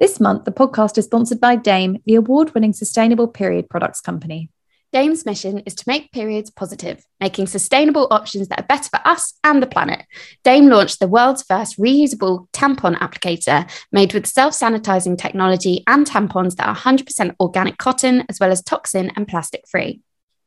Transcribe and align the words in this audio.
This 0.00 0.20
month, 0.20 0.44
the 0.44 0.52
podcast 0.52 0.96
is 0.96 1.06
sponsored 1.06 1.40
by 1.40 1.56
Dame, 1.56 2.00
the 2.06 2.14
award 2.14 2.54
winning 2.54 2.72
sustainable 2.72 3.26
period 3.26 3.68
products 3.68 4.00
company. 4.00 4.48
Dame's 4.92 5.26
mission 5.26 5.58
is 5.66 5.74
to 5.74 5.84
make 5.88 6.12
periods 6.12 6.50
positive, 6.50 7.04
making 7.20 7.48
sustainable 7.48 8.06
options 8.12 8.46
that 8.46 8.60
are 8.60 8.66
better 8.68 8.88
for 8.90 9.00
us 9.04 9.34
and 9.42 9.60
the 9.60 9.66
planet. 9.66 10.06
Dame 10.44 10.68
launched 10.68 11.00
the 11.00 11.08
world's 11.08 11.42
first 11.42 11.76
reusable 11.78 12.48
tampon 12.52 12.96
applicator 12.98 13.68
made 13.90 14.14
with 14.14 14.28
self 14.28 14.54
sanitizing 14.54 15.18
technology 15.18 15.82
and 15.88 16.06
tampons 16.06 16.54
that 16.54 16.68
are 16.68 16.76
100% 16.76 17.34
organic 17.40 17.76
cotton, 17.78 18.24
as 18.28 18.38
well 18.38 18.52
as 18.52 18.62
toxin 18.62 19.10
and 19.16 19.26
plastic 19.26 19.64
free. 19.68 20.00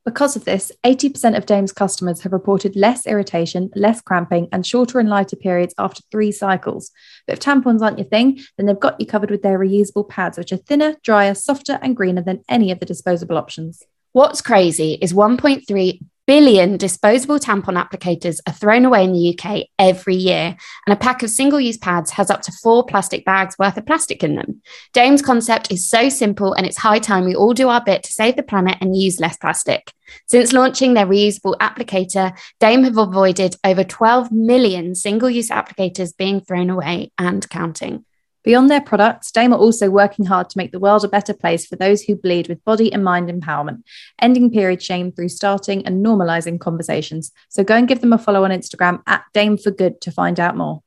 Because 0.03 0.35
of 0.35 0.45
this, 0.45 0.71
80% 0.83 1.37
of 1.37 1.45
Dame's 1.45 1.71
customers 1.71 2.21
have 2.21 2.33
reported 2.33 2.75
less 2.75 3.05
irritation, 3.05 3.69
less 3.75 4.01
cramping, 4.01 4.47
and 4.51 4.65
shorter 4.65 4.99
and 4.99 5.07
lighter 5.07 5.35
periods 5.35 5.75
after 5.77 6.01
three 6.11 6.31
cycles. 6.31 6.89
But 7.27 7.33
if 7.33 7.39
tampons 7.39 7.81
aren't 7.81 7.99
your 7.99 8.07
thing, 8.07 8.39
then 8.57 8.65
they've 8.65 8.79
got 8.79 8.99
you 8.99 9.05
covered 9.05 9.29
with 9.29 9.43
their 9.43 9.59
reusable 9.59 10.09
pads, 10.09 10.39
which 10.39 10.51
are 10.51 10.57
thinner, 10.57 10.95
drier, 11.03 11.35
softer, 11.35 11.77
and 11.83 11.95
greener 11.95 12.23
than 12.23 12.43
any 12.49 12.71
of 12.71 12.79
the 12.79 12.85
disposable 12.87 13.37
options. 13.37 13.83
What's 14.13 14.41
crazy 14.41 14.97
is 15.01 15.13
1.3 15.13 15.99
billion 16.27 16.77
disposable 16.77 17.39
tampon 17.39 17.81
applicators 17.81 18.39
are 18.47 18.53
thrown 18.53 18.85
away 18.85 19.03
in 19.03 19.13
the 19.13 19.37
UK 19.37 19.67
every 19.79 20.15
year, 20.15 20.55
and 20.85 20.93
a 20.93 20.95
pack 20.95 21.23
of 21.23 21.29
single 21.29 21.59
use 21.59 21.77
pads 21.77 22.11
has 22.11 22.29
up 22.29 22.41
to 22.41 22.51
four 22.51 22.85
plastic 22.85 23.25
bags 23.25 23.55
worth 23.57 23.77
of 23.77 23.85
plastic 23.85 24.23
in 24.23 24.35
them. 24.35 24.61
Dame's 24.93 25.21
concept 25.21 25.71
is 25.71 25.89
so 25.89 26.09
simple, 26.09 26.53
and 26.53 26.65
it's 26.65 26.77
high 26.77 26.99
time 26.99 27.25
we 27.25 27.35
all 27.35 27.53
do 27.53 27.69
our 27.69 27.83
bit 27.83 28.03
to 28.03 28.11
save 28.11 28.35
the 28.35 28.43
planet 28.43 28.77
and 28.81 28.95
use 28.95 29.19
less 29.19 29.37
plastic. 29.37 29.91
Since 30.27 30.53
launching 30.53 30.93
their 30.93 31.05
reusable 31.05 31.57
applicator, 31.57 32.37
Dame 32.59 32.83
have 32.83 32.97
avoided 32.97 33.55
over 33.63 33.83
12 33.83 34.31
million 34.31 34.95
single 34.95 35.29
use 35.29 35.49
applicators 35.49 36.15
being 36.15 36.41
thrown 36.41 36.69
away 36.69 37.11
and 37.17 37.49
counting. 37.49 38.05
Beyond 38.43 38.71
their 38.71 38.81
products, 38.81 39.31
Dame 39.31 39.53
are 39.53 39.59
also 39.59 39.89
working 39.89 40.25
hard 40.25 40.49
to 40.49 40.57
make 40.57 40.71
the 40.71 40.79
world 40.79 41.05
a 41.05 41.09
better 41.09 41.33
place 41.33 41.65
for 41.65 41.75
those 41.75 42.01
who 42.01 42.15
bleed 42.15 42.47
with 42.47 42.63
body 42.65 42.91
and 42.91 43.03
mind 43.03 43.29
empowerment, 43.29 43.83
ending 44.19 44.49
period 44.49 44.81
shame 44.81 45.11
through 45.11 45.29
starting 45.29 45.85
and 45.85 46.03
normalizing 46.03 46.59
conversations. 46.59 47.31
So 47.49 47.63
go 47.63 47.75
and 47.75 47.87
give 47.87 48.01
them 48.01 48.13
a 48.13 48.17
follow 48.17 48.43
on 48.43 48.51
Instagram 48.51 49.01
at 49.05 49.23
Dame 49.33 49.57
for 49.57 49.71
Good 49.71 50.01
to 50.01 50.11
find 50.11 50.39
out 50.39 50.57
more. 50.57 50.81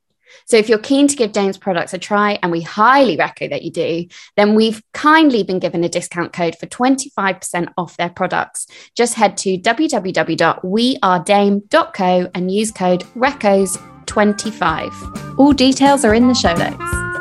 So 0.46 0.56
if 0.56 0.68
you're 0.68 0.78
keen 0.78 1.06
to 1.08 1.16
give 1.16 1.32
Dame's 1.32 1.58
products 1.58 1.92
a 1.94 1.98
try, 1.98 2.40
and 2.42 2.50
we 2.50 2.60
highly 2.60 3.16
recommend 3.16 3.52
that 3.52 3.62
you 3.62 3.70
do, 3.70 4.06
then 4.36 4.56
we've 4.56 4.82
kindly 4.92 5.44
been 5.44 5.60
given 5.60 5.84
a 5.84 5.88
discount 5.88 6.32
code 6.32 6.58
for 6.58 6.66
25% 6.66 7.72
off 7.76 7.96
their 7.96 8.10
products. 8.10 8.66
Just 8.96 9.14
head 9.14 9.36
to 9.38 9.56
www.wearedame.co 9.58 12.30
and 12.34 12.50
use 12.50 12.72
code 12.72 13.04
RECCOS25. 13.16 15.38
All 15.38 15.52
details 15.52 16.04
are 16.04 16.14
in 16.14 16.26
the 16.28 16.34
show 16.34 16.54
notes. 16.54 17.13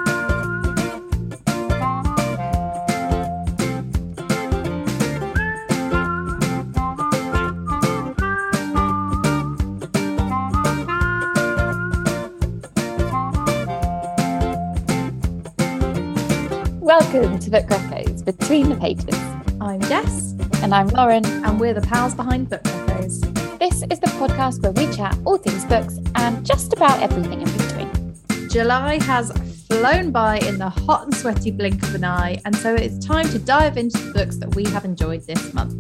Welcome 17.13 17.37
to 17.37 17.51
Book 17.51 17.67
Reccos 17.67 18.25
Between 18.25 18.69
the 18.69 18.75
Pages. 18.75 19.15
I'm 19.61 19.79
Jess, 19.81 20.31
And 20.63 20.73
I'm 20.73 20.87
Lauren. 20.87 21.23
and 21.23 21.59
we're 21.59 21.75
the 21.75 21.81
pals 21.81 22.15
behind 22.15 22.49
Book 22.49 22.63
Reccos. 22.63 23.59
This 23.59 23.83
is 23.91 23.99
the 23.99 24.07
podcast 24.17 24.63
where 24.63 24.71
we 24.71 24.91
chat 24.95 25.15
all 25.23 25.37
things 25.37 25.63
books 25.65 25.99
and 26.15 26.43
just 26.43 26.73
about 26.73 27.03
everything 27.03 27.41
in 27.43 27.51
between. 27.55 28.49
July 28.49 28.97
has 29.03 29.31
flown 29.67 30.09
by 30.09 30.39
in 30.39 30.57
the 30.57 30.69
hot 30.69 31.03
and 31.03 31.15
sweaty 31.15 31.51
blink 31.51 31.83
of 31.83 31.93
an 31.93 32.03
eye, 32.03 32.41
and 32.45 32.55
so 32.55 32.73
it's 32.73 32.97
time 33.05 33.29
to 33.29 33.37
dive 33.37 33.77
into 33.77 33.99
the 33.99 34.11
books 34.11 34.37
that 34.37 34.55
we 34.55 34.65
have 34.65 34.83
enjoyed 34.83 35.21
this 35.27 35.53
month. 35.53 35.75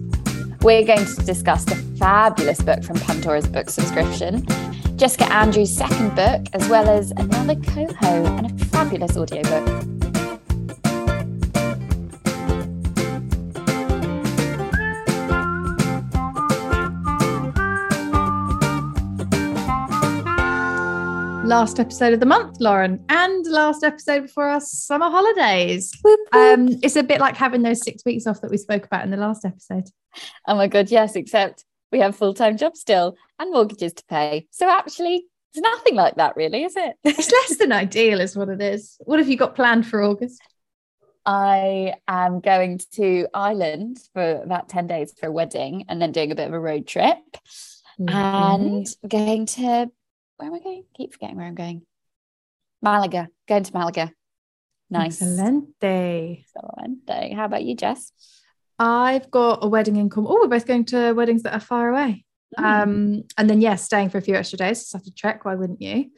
We're 0.61 0.85
going 0.85 1.03
to 1.05 1.15
discuss 1.25 1.65
the 1.65 1.75
fabulous 1.97 2.61
book 2.61 2.83
from 2.83 2.99
Pandora's 2.99 3.47
Book 3.47 3.71
subscription, 3.71 4.45
Jessica 4.97 5.25
Andrews' 5.33 5.75
second 5.75 6.15
book, 6.15 6.45
as 6.53 6.69
well 6.69 6.87
as 6.87 7.09
another 7.17 7.55
coho 7.55 8.25
and 8.37 8.51
a 8.51 8.65
fabulous 8.65 9.17
audiobook. 9.17 9.92
Last 21.53 21.79
episode 21.79 22.13
of 22.13 22.19
the 22.19 22.25
month, 22.25 22.59
Lauren, 22.59 23.05
and 23.09 23.45
last 23.45 23.83
episode 23.83 24.23
before 24.23 24.47
our 24.47 24.59
summer 24.59 25.11
holidays. 25.11 25.95
Whoop, 26.03 26.19
whoop. 26.33 26.59
Um, 26.59 26.79
it's 26.81 26.95
a 26.95 27.03
bit 27.03 27.19
like 27.19 27.37
having 27.37 27.61
those 27.61 27.83
six 27.83 28.03
weeks 28.03 28.25
off 28.25 28.41
that 28.41 28.49
we 28.49 28.57
spoke 28.57 28.87
about 28.87 29.03
in 29.03 29.11
the 29.11 29.17
last 29.17 29.45
episode. 29.45 29.87
oh 30.47 30.55
my 30.55 30.65
God, 30.65 30.89
yes, 30.89 31.15
except 31.15 31.63
we 31.91 31.99
have 31.99 32.15
full 32.15 32.33
time 32.33 32.57
jobs 32.57 32.79
still 32.79 33.15
and 33.37 33.51
mortgages 33.51 33.93
to 33.93 34.03
pay. 34.05 34.47
So 34.49 34.67
actually, 34.67 35.27
it's 35.53 35.61
nothing 35.61 35.93
like 35.93 36.15
that, 36.15 36.35
really, 36.35 36.63
is 36.63 36.75
it? 36.75 36.95
It's 37.03 37.31
less 37.31 37.57
than 37.59 37.71
ideal, 37.71 38.19
is 38.19 38.35
what 38.35 38.49
it 38.49 38.59
is. 38.59 38.97
What 39.01 39.19
have 39.19 39.29
you 39.29 39.37
got 39.37 39.53
planned 39.53 39.85
for 39.85 40.01
August? 40.01 40.41
I 41.23 41.93
am 42.07 42.39
going 42.39 42.79
to 42.93 43.27
Ireland 43.31 43.99
for 44.13 44.41
about 44.41 44.69
10 44.69 44.87
days 44.87 45.13
for 45.19 45.27
a 45.27 45.31
wedding 45.31 45.85
and 45.87 46.01
then 46.01 46.13
doing 46.13 46.31
a 46.31 46.35
bit 46.35 46.47
of 46.47 46.53
a 46.55 46.59
road 46.59 46.87
trip 46.87 47.19
and 47.99 48.87
going 49.07 49.45
to 49.45 49.91
where 50.37 50.49
am 50.49 50.55
I 50.55 50.59
going? 50.59 50.83
Keep 50.95 51.13
forgetting 51.13 51.37
where 51.37 51.45
I'm 51.45 51.55
going. 51.55 51.83
Malaga. 52.81 53.29
Going 53.47 53.63
to 53.63 53.73
Malaga. 53.73 54.11
Nice. 54.89 55.21
Excelente. 55.21 56.43
Excelente. 56.43 57.33
How 57.33 57.45
about 57.45 57.63
you, 57.63 57.75
Jess? 57.75 58.11
I've 58.79 59.31
got 59.31 59.63
a 59.63 59.67
wedding 59.67 59.95
in 59.95 60.09
Cornwall. 60.09 60.35
Oh, 60.35 60.41
we're 60.41 60.47
both 60.47 60.67
going 60.67 60.85
to 60.85 61.13
weddings 61.13 61.43
that 61.43 61.53
are 61.53 61.59
far 61.59 61.89
away. 61.89 62.25
Mm. 62.59 62.63
Um, 62.63 63.23
and 63.37 63.49
then 63.49 63.61
yes, 63.61 63.83
staying 63.83 64.09
for 64.09 64.17
a 64.17 64.21
few 64.21 64.35
extra 64.35 64.57
days. 64.57 64.79
Just 64.79 64.93
have 64.93 65.03
to 65.03 65.13
check. 65.13 65.45
Why 65.45 65.55
wouldn't 65.55 65.81
you? 65.81 66.11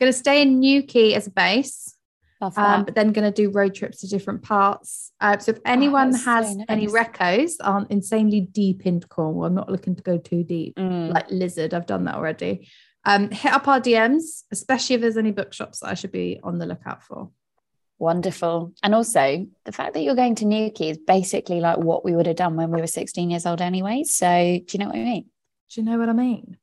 Going 0.00 0.12
to 0.12 0.18
stay 0.18 0.42
in 0.42 0.60
Newquay 0.60 1.14
as 1.14 1.26
a 1.26 1.30
base, 1.30 1.96
um, 2.40 2.84
but 2.84 2.94
then 2.94 3.12
going 3.12 3.30
to 3.30 3.42
do 3.42 3.50
road 3.50 3.74
trips 3.74 4.00
to 4.00 4.08
different 4.08 4.42
parts. 4.42 5.12
Uh, 5.20 5.38
so 5.38 5.52
if 5.52 5.60
anyone 5.64 6.10
that's 6.10 6.24
so 6.24 6.30
has 6.30 6.56
any 6.68 6.86
nice. 6.86 6.94
recos 6.94 7.52
aren't 7.62 7.90
insanely 7.90 8.40
deep 8.40 8.84
into 8.84 9.06
Cornwall, 9.06 9.44
I'm 9.44 9.54
not 9.54 9.70
looking 9.70 9.94
to 9.94 10.02
go 10.02 10.18
too 10.18 10.42
deep. 10.42 10.74
Mm. 10.76 11.12
Like 11.12 11.30
Lizard, 11.30 11.72
I've 11.72 11.86
done 11.86 12.04
that 12.04 12.16
already. 12.16 12.68
Um, 13.04 13.30
hit 13.30 13.52
up 13.52 13.66
our 13.66 13.80
DMs, 13.80 14.44
especially 14.52 14.94
if 14.94 15.00
there's 15.00 15.16
any 15.16 15.32
bookshops 15.32 15.80
that 15.80 15.88
I 15.88 15.94
should 15.94 16.12
be 16.12 16.38
on 16.42 16.58
the 16.58 16.66
lookout 16.66 17.02
for. 17.02 17.30
Wonderful. 17.98 18.72
And 18.82 18.94
also, 18.94 19.46
the 19.64 19.72
fact 19.72 19.94
that 19.94 20.02
you're 20.02 20.14
going 20.14 20.34
to 20.36 20.44
Newquay 20.44 20.90
is 20.90 20.98
basically 20.98 21.60
like 21.60 21.78
what 21.78 22.04
we 22.04 22.14
would 22.14 22.26
have 22.26 22.36
done 22.36 22.56
when 22.56 22.70
we 22.70 22.80
were 22.80 22.86
16 22.86 23.30
years 23.30 23.46
old 23.46 23.60
anyway. 23.60 24.02
So, 24.04 24.26
do 24.26 24.64
you 24.70 24.78
know 24.78 24.86
what 24.86 24.96
I 24.96 25.04
mean? 25.04 25.24
Do 25.70 25.80
you 25.80 25.84
know 25.84 25.98
what 25.98 26.08
I 26.08 26.12
mean? 26.12 26.56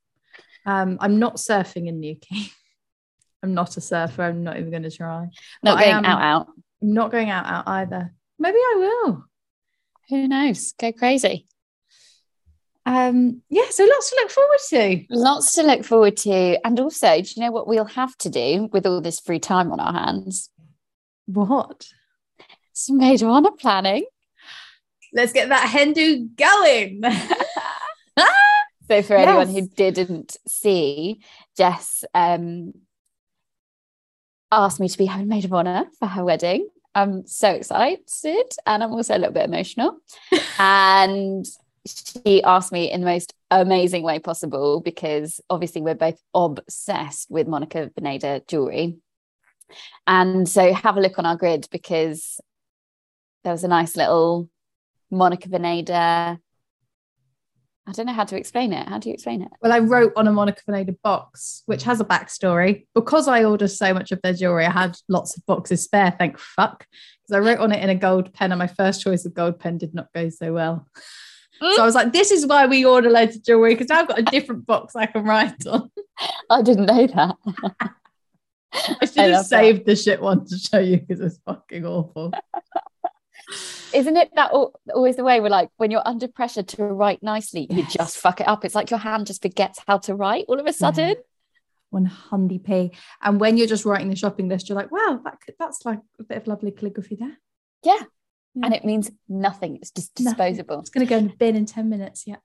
Um, 0.66 0.98
I'm 1.00 1.20
not 1.20 1.38
surfing 1.38 1.88
in 1.88 2.00
Newquay. 2.00 2.52
I'm 3.44 3.54
not 3.54 3.78
a 3.78 3.82
surfer. 3.82 4.24
I'm 4.24 4.44
not 4.44 4.58
even 4.58 4.70
going 4.70 4.84
to 4.84 4.92
try. 4.92 5.30
Not 5.64 5.78
But 5.78 5.84
going 5.86 5.96
am- 5.96 6.06
out, 6.06 6.22
out. 6.22 6.48
I'm 6.82 6.94
not 6.94 7.12
going 7.12 7.30
out 7.30 7.46
out 7.46 7.68
either. 7.68 8.14
Maybe 8.38 8.58
I 8.58 8.76
will. 8.78 9.26
Who 10.10 10.28
knows? 10.28 10.74
Go 10.80 10.92
crazy. 10.92 11.48
Um, 12.90 13.44
yeah, 13.50 13.70
so 13.70 13.86
lots 13.86 14.10
to 14.10 14.16
look 14.16 14.32
forward 14.32 14.60
to. 14.70 15.06
Lots 15.12 15.54
to 15.54 15.64
look 15.64 15.84
forward 15.86 16.18
to. 16.18 16.66
And 16.66 16.80
also, 16.80 17.22
do 17.22 17.30
you 17.36 17.44
know 17.44 17.52
what 17.52 17.68
we'll 17.68 17.86
have 17.86 18.18
to 18.18 18.30
do 18.30 18.68
with 18.74 18.88
all 18.88 19.00
this 19.00 19.20
free 19.20 19.40
time 19.40 19.72
on 19.72 19.80
our 19.80 19.94
hands? 19.94 20.50
What? 21.28 21.86
Some 22.74 22.98
maid 22.98 23.22
of 23.22 23.30
honor 23.30 23.52
planning. 23.52 24.06
Let's 25.14 25.34
get 25.34 25.50
that 25.50 25.70
hen 25.70 25.94
do 25.94 26.30
going. 26.36 27.04
So 28.90 29.04
for 29.04 29.16
anyone 29.16 29.50
who 29.50 29.68
didn't 29.68 30.36
see, 30.48 31.22
Jess 31.56 32.04
um, 32.16 32.74
asked 34.52 34.80
me 34.80 34.90
to 34.90 34.98
be 34.98 35.06
her 35.06 35.24
maid 35.24 35.46
of 35.46 35.54
honor 35.54 35.86
for 36.00 36.08
her 36.08 36.26
wedding. 36.26 36.68
I'm 36.96 37.28
so 37.28 37.52
excited 37.52 38.50
and 38.66 38.84
I'm 38.84 38.92
also 38.92 39.16
a 39.16 39.20
little 39.20 39.34
bit 39.34 39.46
emotional. 39.46 40.00
and 40.60 41.46
she 41.86 42.44
asked 42.44 42.72
me 42.72 42.92
in 42.92 43.02
the 43.02 43.08
most 43.08 43.34
amazing 43.52 44.04
way 44.04 44.20
possible 44.20 44.82
because 44.82 45.42
obviously 45.50 45.82
we're 45.82 45.96
both 45.96 46.22
obsessed 46.34 47.30
with 47.30 47.48
Monica 47.48 47.90
Vinader 47.98 48.46
jewelry. 48.48 48.98
And 50.08 50.48
so 50.48 50.74
have 50.74 50.98
a 50.98 51.02
look 51.02 51.20
on 51.20 51.26
our 51.26 51.36
grid 51.36 51.68
because 51.72 52.40
there 53.44 53.54
was 53.54 53.64
a 53.64 53.68
nice 53.68 53.96
little 53.96 54.50
Monica 55.12 55.50
Vinader. 55.50 56.40
I 57.88 57.92
don't 57.92 58.06
know 58.06 58.14
how 58.14 58.26
to 58.26 58.38
explain 58.38 58.72
it. 58.72 58.88
How 58.88 59.00
do 59.00 59.10
you 59.10 59.14
explain 59.14 59.42
it? 59.42 59.50
well, 59.62 59.72
I 59.72 59.80
wrote 59.80 60.14
on 60.16 60.28
a 60.28 60.32
Monica 60.32 60.62
Vinader 60.68 60.96
box, 61.04 61.64
which 61.66 61.84
has 61.84 62.00
a 62.00 62.06
backstory. 62.06 62.86
Because 62.94 63.28
I 63.28 63.44
order 63.44 63.68
so 63.68 63.94
much 63.94 64.12
of 64.12 64.22
their 64.22 64.34
jewelry, 64.34 64.66
I 64.66 64.72
had 64.72 64.98
lots 65.08 65.36
of 65.36 65.46
boxes 65.48 65.84
spare, 65.84 66.16
thank 66.18 66.38
fuck. 66.38 66.86
Because 67.24 67.36
I 67.36 67.40
wrote 67.40 67.60
on 67.60 67.72
it 67.72 67.84
in 67.84 67.90
a 67.90 67.96
gold 67.96 68.32
pen, 68.34 68.52
and 68.52 68.60
my 68.60 68.68
first 68.68 69.02
choice 69.02 69.26
of 69.26 69.34
gold 69.34 69.60
pen 69.60 69.80
did 69.80 69.96
not 69.96 70.14
go 70.14 70.30
so 70.30 70.54
well. 70.54 70.88
So 71.60 71.82
I 71.82 71.86
was 71.86 71.96
like, 71.96 72.14
this 72.14 72.32
is 72.32 72.46
why 72.46 72.66
we 72.68 72.86
order 72.86 73.10
loads 73.10 73.36
of 73.36 73.44
jewelry, 73.44 73.74
because 73.74 73.90
now 73.90 74.00
I've 74.00 74.08
got 74.08 74.20
a 74.20 74.24
different 74.24 74.66
box 74.66 74.96
I 74.96 75.06
can 75.08 75.24
write 75.24 75.66
on. 75.68 75.92
I 76.50 76.62
didn't 76.62 76.86
know 76.86 77.08
that. 77.08 77.36
I 78.72 79.06
should 79.06 79.32
have 79.32 79.46
saved 79.46 79.80
that. 79.80 79.86
the 79.86 79.96
shit 79.96 80.22
one 80.22 80.46
to 80.46 80.58
show 80.58 80.80
you 80.80 80.98
because 80.98 81.20
it's 81.22 81.40
fucking 81.46 81.86
awful. 81.86 82.32
Isn't 83.94 84.18
it 84.18 84.30
that 84.36 84.52
always 84.94 85.16
the 85.16 85.24
way 85.24 85.40
we're 85.40 85.50
like 85.50 85.70
when 85.78 85.90
you're 85.90 86.08
under 86.08 86.28
pressure 86.28 86.62
to 86.62 86.84
write 86.84 87.24
nicely, 87.24 87.66
yes. 87.70 87.78
you 87.78 87.86
just 87.86 88.18
fuck 88.18 88.40
it 88.40 88.48
up. 88.48 88.64
It's 88.64 88.76
like 88.76 88.92
your 88.92 89.00
hand 89.00 89.28
just 89.28 89.42
forgets 89.42 89.80
how 89.88 89.98
to 90.00 90.14
write 90.14 90.46
all 90.48 90.60
of 90.60 90.68
a 90.68 90.74
sudden. 90.74 91.16
One 91.90 92.06
hundred 92.06 92.64
p. 92.64 92.92
And 93.22 93.40
when 93.40 93.58
you're 93.58 93.66
just 93.66 93.86
writing 93.86 94.10
the 94.10 94.16
shopping 94.16 94.48
list, 94.48 94.70
you're 94.70 94.76
like, 94.76 94.92
wow, 94.92 95.20
that 95.24 95.42
could, 95.42 95.56
that's 95.58 95.84
like 95.86 96.00
a 96.20 96.24
bit 96.24 96.38
of 96.38 96.48
lovely 96.48 96.70
calligraphy 96.70 97.16
there. 97.16 97.40
Yeah. 97.84 98.04
Yeah. 98.60 98.66
And 98.66 98.76
it 98.76 98.86
means 98.86 99.12
nothing. 99.28 99.78
It's 99.78 99.92
just 99.92 100.16
disposable. 100.16 100.78
Nothing. 100.78 100.82
It's 100.82 100.90
going 100.90 101.08
to 101.08 101.10
go 101.10 101.18
in 101.18 101.28
the 101.28 101.36
bin 101.36 101.56
in 101.56 101.66
10 101.66 101.90
minutes. 101.90 102.24
Yeah. 102.26 102.38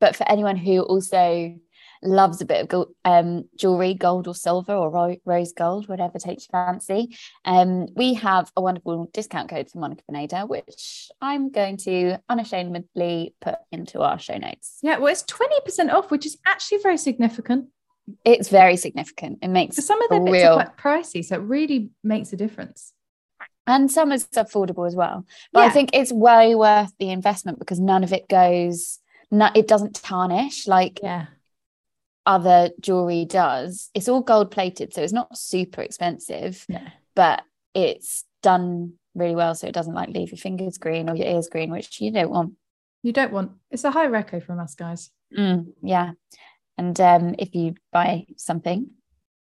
But 0.00 0.16
for 0.16 0.28
anyone 0.28 0.56
who 0.56 0.80
also 0.80 1.56
loves 2.02 2.40
a 2.40 2.44
bit 2.44 2.62
of 2.62 2.68
gold, 2.68 2.88
um, 3.04 3.44
jewelry, 3.56 3.94
gold 3.94 4.28
or 4.28 4.34
silver 4.34 4.74
or 4.74 4.90
ro- 4.90 5.16
rose 5.24 5.52
gold, 5.52 5.88
whatever 5.88 6.18
takes 6.18 6.46
your 6.46 6.64
fancy. 6.66 7.16
Um, 7.44 7.86
we 7.94 8.14
have 8.14 8.50
a 8.56 8.62
wonderful 8.62 9.10
discount 9.12 9.48
code 9.48 9.70
for 9.70 9.78
Monica 9.78 10.02
Vinader, 10.10 10.48
which 10.48 11.08
I'm 11.20 11.50
going 11.50 11.76
to 11.78 12.18
unashamedly 12.28 13.34
put 13.40 13.56
into 13.72 14.02
our 14.02 14.18
show 14.18 14.36
notes. 14.36 14.78
Yeah, 14.82 14.98
well, 14.98 15.12
it's 15.12 15.24
20% 15.24 15.92
off, 15.92 16.10
which 16.10 16.26
is 16.26 16.36
actually 16.46 16.78
very 16.82 16.98
significant. 16.98 17.68
It's 18.24 18.48
very 18.48 18.76
significant. 18.76 19.38
It 19.42 19.48
makes 19.48 19.76
For 19.76 19.82
some 19.82 20.00
of 20.02 20.10
them 20.10 20.24
bits 20.24 20.32
real... 20.32 20.52
are 20.52 20.66
quite 20.66 20.76
pricey, 20.76 21.24
so 21.24 21.36
it 21.36 21.42
really 21.42 21.90
makes 22.04 22.32
a 22.32 22.36
difference. 22.36 22.92
And 23.66 23.90
some 23.90 24.12
is 24.12 24.26
affordable 24.28 24.86
as 24.86 24.94
well. 24.94 25.26
But 25.52 25.60
yeah. 25.60 25.66
I 25.66 25.70
think 25.70 25.90
it's 25.92 26.12
way 26.12 26.54
worth 26.54 26.92
the 26.98 27.10
investment 27.10 27.58
because 27.58 27.80
none 27.80 28.04
of 28.04 28.12
it 28.12 28.28
goes, 28.28 29.00
no, 29.30 29.50
it 29.54 29.66
doesn't 29.66 30.02
tarnish. 30.02 30.66
Like 30.66 31.00
yeah 31.02 31.26
other 32.26 32.70
jewelry 32.80 33.24
does. 33.24 33.90
It's 33.94 34.08
all 34.08 34.20
gold 34.20 34.50
plated, 34.50 34.92
so 34.92 35.02
it's 35.02 35.12
not 35.12 35.38
super 35.38 35.80
expensive, 35.80 36.66
but 37.14 37.42
it's 37.74 38.24
done 38.42 38.94
really 39.14 39.36
well, 39.36 39.54
so 39.54 39.68
it 39.68 39.74
doesn't 39.74 39.94
like 39.94 40.10
leave 40.10 40.30
your 40.30 40.38
fingers 40.38 40.76
green 40.76 41.08
or 41.08 41.14
your 41.14 41.28
ears 41.28 41.48
green, 41.48 41.70
which 41.70 42.00
you 42.00 42.10
don't 42.10 42.30
want. 42.30 42.54
You 43.02 43.12
don't 43.12 43.32
want. 43.32 43.52
It's 43.70 43.84
a 43.84 43.90
high 43.92 44.08
reco 44.08 44.42
from 44.42 44.58
us 44.58 44.74
guys. 44.74 45.10
Mm, 45.36 45.72
yeah, 45.82 46.12
and 46.76 47.00
um, 47.00 47.36
if 47.38 47.54
you 47.54 47.74
buy 47.92 48.26
something, 48.36 48.90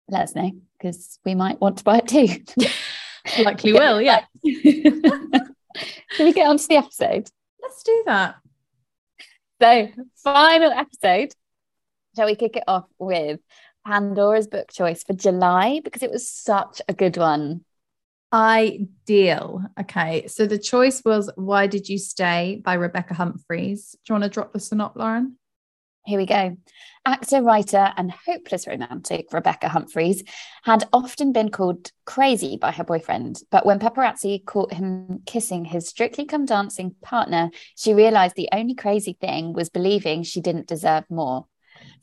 let 0.09 0.23
us 0.23 0.35
know 0.35 0.51
because 0.77 1.19
we 1.23 1.35
might 1.35 1.61
want 1.61 1.77
to 1.77 1.83
buy 1.83 1.99
it 1.99 2.07
too. 2.07 2.27
Likely 3.43 3.73
will, 3.73 4.01
yeah. 4.01 4.25
Can 4.43 5.53
we 6.19 6.33
get 6.33 6.47
on 6.47 6.57
to 6.57 6.67
the 6.67 6.75
episode? 6.75 7.29
Let's 7.61 7.83
do 7.83 8.03
that. 8.05 8.35
So, 9.61 9.89
final 10.23 10.71
episode 10.71 11.33
Shall 12.15 12.27
we 12.27 12.35
kick 12.35 12.55
it 12.55 12.63
off 12.67 12.85
with 12.99 13.39
Pandora's 13.85 14.47
book 14.47 14.71
choice 14.71 15.03
for 15.03 15.13
July? 15.13 15.81
Because 15.83 16.03
it 16.03 16.11
was 16.11 16.29
such 16.29 16.81
a 16.87 16.93
good 16.93 17.17
one. 17.17 17.65
Ideal. 18.31 19.63
Okay. 19.79 20.27
So 20.27 20.45
the 20.45 20.59
choice 20.59 21.01
was 21.03 21.31
Why 21.35 21.65
Did 21.65 21.89
You 21.89 21.97
Stay 21.97 22.61
by 22.63 22.75
Rebecca 22.75 23.15
Humphries. 23.15 23.95
Do 24.05 24.13
you 24.13 24.13
want 24.13 24.25
to 24.25 24.29
drop 24.29 24.53
the 24.53 24.59
synopsis, 24.59 24.99
Lauren? 24.99 25.37
Here 26.05 26.17
we 26.17 26.25
go. 26.25 26.57
Actor, 27.05 27.43
writer, 27.43 27.93
and 27.95 28.11
hopeless 28.11 28.67
romantic 28.67 29.31
Rebecca 29.31 29.69
Humphries 29.69 30.23
had 30.63 30.83
often 30.91 31.31
been 31.31 31.49
called 31.49 31.91
crazy 32.05 32.57
by 32.57 32.71
her 32.71 32.83
boyfriend. 32.83 33.41
But 33.51 33.65
when 33.65 33.79
paparazzi 33.79 34.45
caught 34.45 34.73
him 34.73 35.21
kissing 35.25 35.63
his 35.63 35.87
strictly 35.87 36.25
come 36.25 36.45
dancing 36.45 36.95
partner, 37.01 37.51
she 37.75 37.93
realized 37.93 38.35
the 38.35 38.49
only 38.51 38.75
crazy 38.75 39.17
thing 39.19 39.53
was 39.53 39.69
believing 39.69 40.23
she 40.23 40.41
didn't 40.41 40.67
deserve 40.67 41.05
more. 41.09 41.47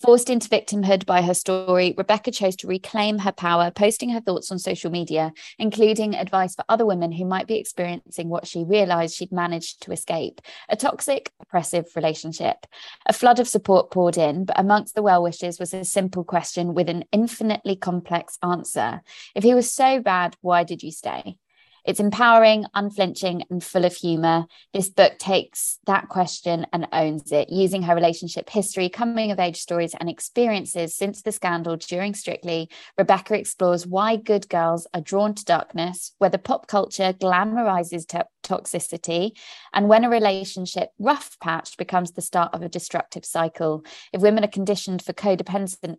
Forced 0.00 0.30
into 0.30 0.48
victimhood 0.48 1.04
by 1.04 1.20
her 1.22 1.34
story, 1.34 1.94
Rebecca 1.96 2.30
chose 2.30 2.56
to 2.56 2.66
reclaim 2.66 3.18
her 3.18 3.32
power, 3.32 3.70
posting 3.70 4.08
her 4.10 4.20
thoughts 4.20 4.50
on 4.50 4.58
social 4.58 4.90
media, 4.90 5.32
including 5.58 6.14
advice 6.14 6.54
for 6.54 6.64
other 6.68 6.86
women 6.86 7.12
who 7.12 7.26
might 7.26 7.46
be 7.46 7.58
experiencing 7.58 8.28
what 8.28 8.46
she 8.46 8.64
realized 8.64 9.14
she'd 9.14 9.32
managed 9.32 9.82
to 9.82 9.92
escape 9.92 10.40
a 10.68 10.76
toxic, 10.76 11.30
oppressive 11.40 11.86
relationship. 11.96 12.66
A 13.06 13.12
flood 13.12 13.38
of 13.38 13.48
support 13.48 13.90
poured 13.90 14.16
in, 14.16 14.46
but 14.46 14.58
amongst 14.58 14.94
the 14.94 15.02
well 15.02 15.22
wishes 15.22 15.58
was 15.58 15.74
a 15.74 15.84
simple 15.84 16.24
question 16.24 16.72
with 16.74 16.88
an 16.88 17.04
infinitely 17.12 17.76
complex 17.76 18.38
answer. 18.42 19.02
If 19.34 19.44
he 19.44 19.54
was 19.54 19.70
so 19.70 20.00
bad, 20.00 20.36
why 20.40 20.64
did 20.64 20.82
you 20.82 20.92
stay? 20.92 21.36
It's 21.84 22.00
empowering, 22.00 22.64
unflinching, 22.74 23.44
and 23.50 23.62
full 23.62 23.84
of 23.84 23.94
humor. 23.94 24.46
This 24.72 24.88
book 24.88 25.18
takes 25.18 25.78
that 25.86 26.08
question 26.08 26.66
and 26.72 26.86
owns 26.92 27.32
it, 27.32 27.50
using 27.50 27.82
her 27.82 27.94
relationship 27.94 28.50
history, 28.50 28.88
coming 28.88 29.30
of 29.30 29.40
age 29.40 29.58
stories, 29.58 29.94
and 29.98 30.08
experiences 30.08 30.94
since 30.94 31.22
the 31.22 31.32
scandal 31.32 31.76
during 31.76 32.14
Strictly. 32.14 32.68
Rebecca 32.98 33.38
explores 33.38 33.86
why 33.86 34.16
good 34.16 34.48
girls 34.48 34.86
are 34.92 35.00
drawn 35.00 35.34
to 35.34 35.44
darkness, 35.44 36.12
whether 36.18 36.38
pop 36.38 36.66
culture 36.66 37.12
glamorizes 37.12 38.06
to- 38.08 38.26
toxicity, 38.42 39.32
and 39.72 39.88
when 39.88 40.04
a 40.04 40.10
relationship 40.10 40.90
rough 40.98 41.38
patched 41.40 41.76
becomes 41.76 42.12
the 42.12 42.22
start 42.22 42.54
of 42.54 42.62
a 42.62 42.68
destructive 42.68 43.24
cycle. 43.24 43.84
If 44.12 44.22
women 44.22 44.44
are 44.44 44.48
conditioned 44.48 45.02
for 45.02 45.12
codependent 45.12 45.96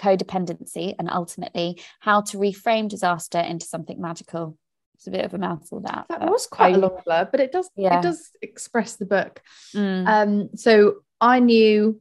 codependency 0.00 0.94
and 0.98 1.10
ultimately 1.10 1.80
how 2.00 2.22
to 2.22 2.38
reframe 2.38 2.88
disaster 2.88 3.38
into 3.38 3.66
something 3.66 4.00
magical. 4.00 4.56
It's 5.02 5.08
a 5.08 5.10
bit 5.10 5.24
of 5.24 5.34
a 5.34 5.38
mouthful 5.38 5.80
that. 5.80 6.06
That 6.08 6.30
was 6.30 6.46
quite 6.46 6.74
I, 6.74 6.76
a 6.76 6.78
long 6.78 6.96
blurb, 7.04 7.32
but 7.32 7.40
it 7.40 7.50
does 7.50 7.68
yeah. 7.74 7.98
it 7.98 8.02
does 8.02 8.30
express 8.40 8.94
the 8.94 9.04
book. 9.04 9.42
Mm. 9.74 10.06
Um, 10.06 10.50
so 10.54 10.98
I 11.20 11.40
knew 11.40 12.00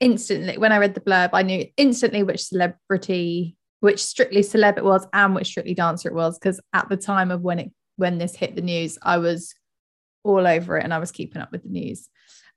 instantly 0.00 0.58
when 0.58 0.70
I 0.70 0.76
read 0.76 0.92
the 0.92 1.00
blurb, 1.00 1.30
I 1.32 1.42
knew 1.42 1.66
instantly 1.78 2.22
which 2.22 2.44
celebrity, 2.44 3.56
which 3.80 4.04
strictly 4.04 4.42
celeb 4.42 4.76
it 4.76 4.84
was, 4.84 5.06
and 5.14 5.34
which 5.34 5.46
strictly 5.46 5.72
dancer 5.72 6.10
it 6.10 6.14
was. 6.14 6.38
Because 6.38 6.60
at 6.74 6.90
the 6.90 6.98
time 6.98 7.30
of 7.30 7.40
when 7.40 7.58
it 7.58 7.72
when 7.96 8.18
this 8.18 8.36
hit 8.36 8.54
the 8.54 8.60
news, 8.60 8.98
I 9.02 9.16
was 9.16 9.54
all 10.22 10.46
over 10.46 10.76
it 10.76 10.84
and 10.84 10.92
I 10.92 10.98
was 10.98 11.12
keeping 11.12 11.40
up 11.40 11.50
with 11.50 11.62
the 11.62 11.70
news. 11.70 12.06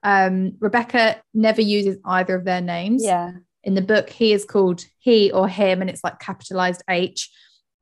Um, 0.03 0.57
Rebecca 0.59 1.21
never 1.33 1.61
uses 1.61 1.95
either 2.03 2.35
of 2.35 2.43
their 2.43 2.59
names. 2.59 3.01
Yeah. 3.01 3.31
In 3.63 3.75
the 3.75 3.81
book, 3.81 4.09
he 4.09 4.33
is 4.33 4.43
called 4.43 4.83
he 4.99 5.31
or 5.31 5.47
him, 5.47 5.79
and 5.79 5.89
it's 5.89 6.03
like 6.03 6.19
capitalized 6.19 6.83
H 6.89 7.29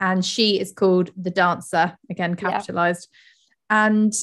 and 0.01 0.25
she 0.25 0.59
is 0.59 0.73
called 0.73 1.11
The 1.15 1.29
Dancer, 1.29 1.95
again, 2.09 2.35
capitalized. 2.35 3.07
Yeah. 3.69 3.85
And 3.87 4.13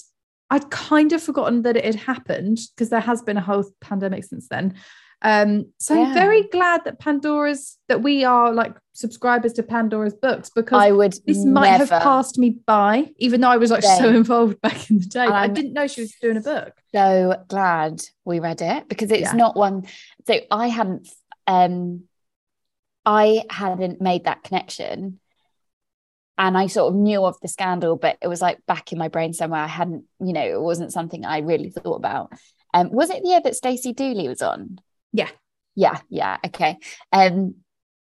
I'd 0.50 0.70
kind 0.70 1.12
of 1.12 1.22
forgotten 1.22 1.62
that 1.62 1.76
it 1.76 1.84
had 1.84 1.94
happened 1.94 2.58
because 2.74 2.90
there 2.90 3.00
has 3.00 3.22
been 3.22 3.36
a 3.36 3.42
whole 3.42 3.64
pandemic 3.80 4.24
since 4.24 4.48
then. 4.48 4.74
Um, 5.22 5.72
so 5.78 5.94
yeah. 5.94 6.08
I'm 6.08 6.14
very 6.14 6.42
glad 6.44 6.84
that 6.84 7.00
Pandora's 7.00 7.76
that 7.88 8.02
we 8.02 8.24
are 8.24 8.52
like 8.52 8.76
subscribers 8.92 9.52
to 9.54 9.64
Pandora's 9.64 10.14
books 10.14 10.50
because 10.54 10.80
I 10.80 10.92
would 10.92 11.14
this 11.26 11.44
might 11.44 11.68
have 11.68 11.88
passed 11.88 12.38
me 12.38 12.58
by, 12.66 13.10
even 13.16 13.40
though 13.40 13.48
I 13.48 13.56
was 13.56 13.70
like 13.70 13.82
so 13.82 14.10
involved 14.10 14.60
back 14.62 14.90
in 14.90 15.00
the 15.00 15.06
day. 15.06 15.26
I 15.26 15.48
didn't 15.48 15.72
know 15.72 15.88
she 15.88 16.02
was 16.02 16.14
doing 16.20 16.36
a 16.36 16.40
book. 16.40 16.72
So 16.94 17.42
glad 17.48 18.00
we 18.24 18.38
read 18.38 18.62
it 18.62 18.88
because 18.88 19.10
it's 19.10 19.22
yeah. 19.22 19.32
not 19.32 19.56
one. 19.56 19.86
So 20.26 20.38
I 20.52 20.68
hadn't 20.68 21.08
um 21.48 22.04
I 23.04 23.42
hadn't 23.50 24.00
made 24.00 24.24
that 24.24 24.44
connection 24.44 25.18
and 26.38 26.56
I 26.56 26.68
sort 26.68 26.94
of 26.94 26.98
knew 26.98 27.24
of 27.24 27.38
the 27.40 27.48
scandal, 27.48 27.96
but 27.96 28.16
it 28.22 28.28
was 28.28 28.40
like 28.40 28.64
back 28.66 28.92
in 28.92 28.98
my 28.98 29.08
brain 29.08 29.32
somewhere. 29.32 29.60
I 29.60 29.66
hadn't, 29.66 30.04
you 30.20 30.32
know, 30.32 30.42
it 30.42 30.60
wasn't 30.60 30.92
something 30.92 31.24
I 31.24 31.38
really 31.38 31.70
thought 31.70 31.96
about. 31.96 32.32
Um, 32.72 32.90
was 32.92 33.10
it 33.10 33.22
the 33.22 33.30
year 33.30 33.40
that 33.42 33.56
Stacey 33.56 33.92
Dooley 33.92 34.28
was 34.28 34.40
on? 34.40 34.78
Yeah, 35.12 35.30
yeah, 35.74 35.98
yeah. 36.08 36.38
Okay. 36.46 36.78
Um, 37.12 37.56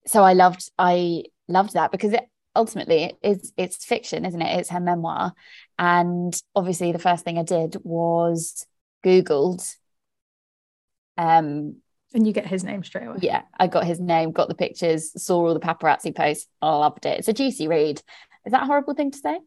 so 0.06 0.22
I 0.22 0.32
loved, 0.32 0.70
I 0.78 1.24
loved 1.46 1.74
that 1.74 1.92
because 1.92 2.14
it 2.14 2.24
ultimately 2.56 3.14
is 3.22 3.52
it's 3.56 3.84
fiction, 3.84 4.24
isn't 4.24 4.42
it? 4.42 4.58
It's 4.58 4.70
her 4.70 4.80
memoir, 4.80 5.32
and 5.78 6.34
obviously 6.54 6.92
the 6.92 6.98
first 6.98 7.24
thing 7.24 7.38
I 7.38 7.42
did 7.44 7.76
was 7.84 8.66
Googled 9.04 9.76
um 11.18 11.76
and 12.14 12.26
you 12.26 12.32
get 12.32 12.46
his 12.46 12.64
name 12.64 12.84
straight 12.84 13.06
away. 13.06 13.18
Yeah, 13.22 13.42
I 13.58 13.66
got 13.66 13.84
his 13.84 14.00
name, 14.00 14.32
got 14.32 14.48
the 14.48 14.54
pictures, 14.54 15.12
saw 15.22 15.48
all 15.48 15.54
the 15.54 15.60
paparazzi 15.60 16.14
posts. 16.14 16.48
I 16.60 16.74
loved 16.76 17.06
it. 17.06 17.18
It's 17.18 17.28
a 17.28 17.32
juicy 17.32 17.68
read. 17.68 18.02
Is 18.44 18.52
that 18.52 18.62
a 18.62 18.66
horrible 18.66 18.94
thing 18.94 19.10
to 19.10 19.18
say? 19.18 19.38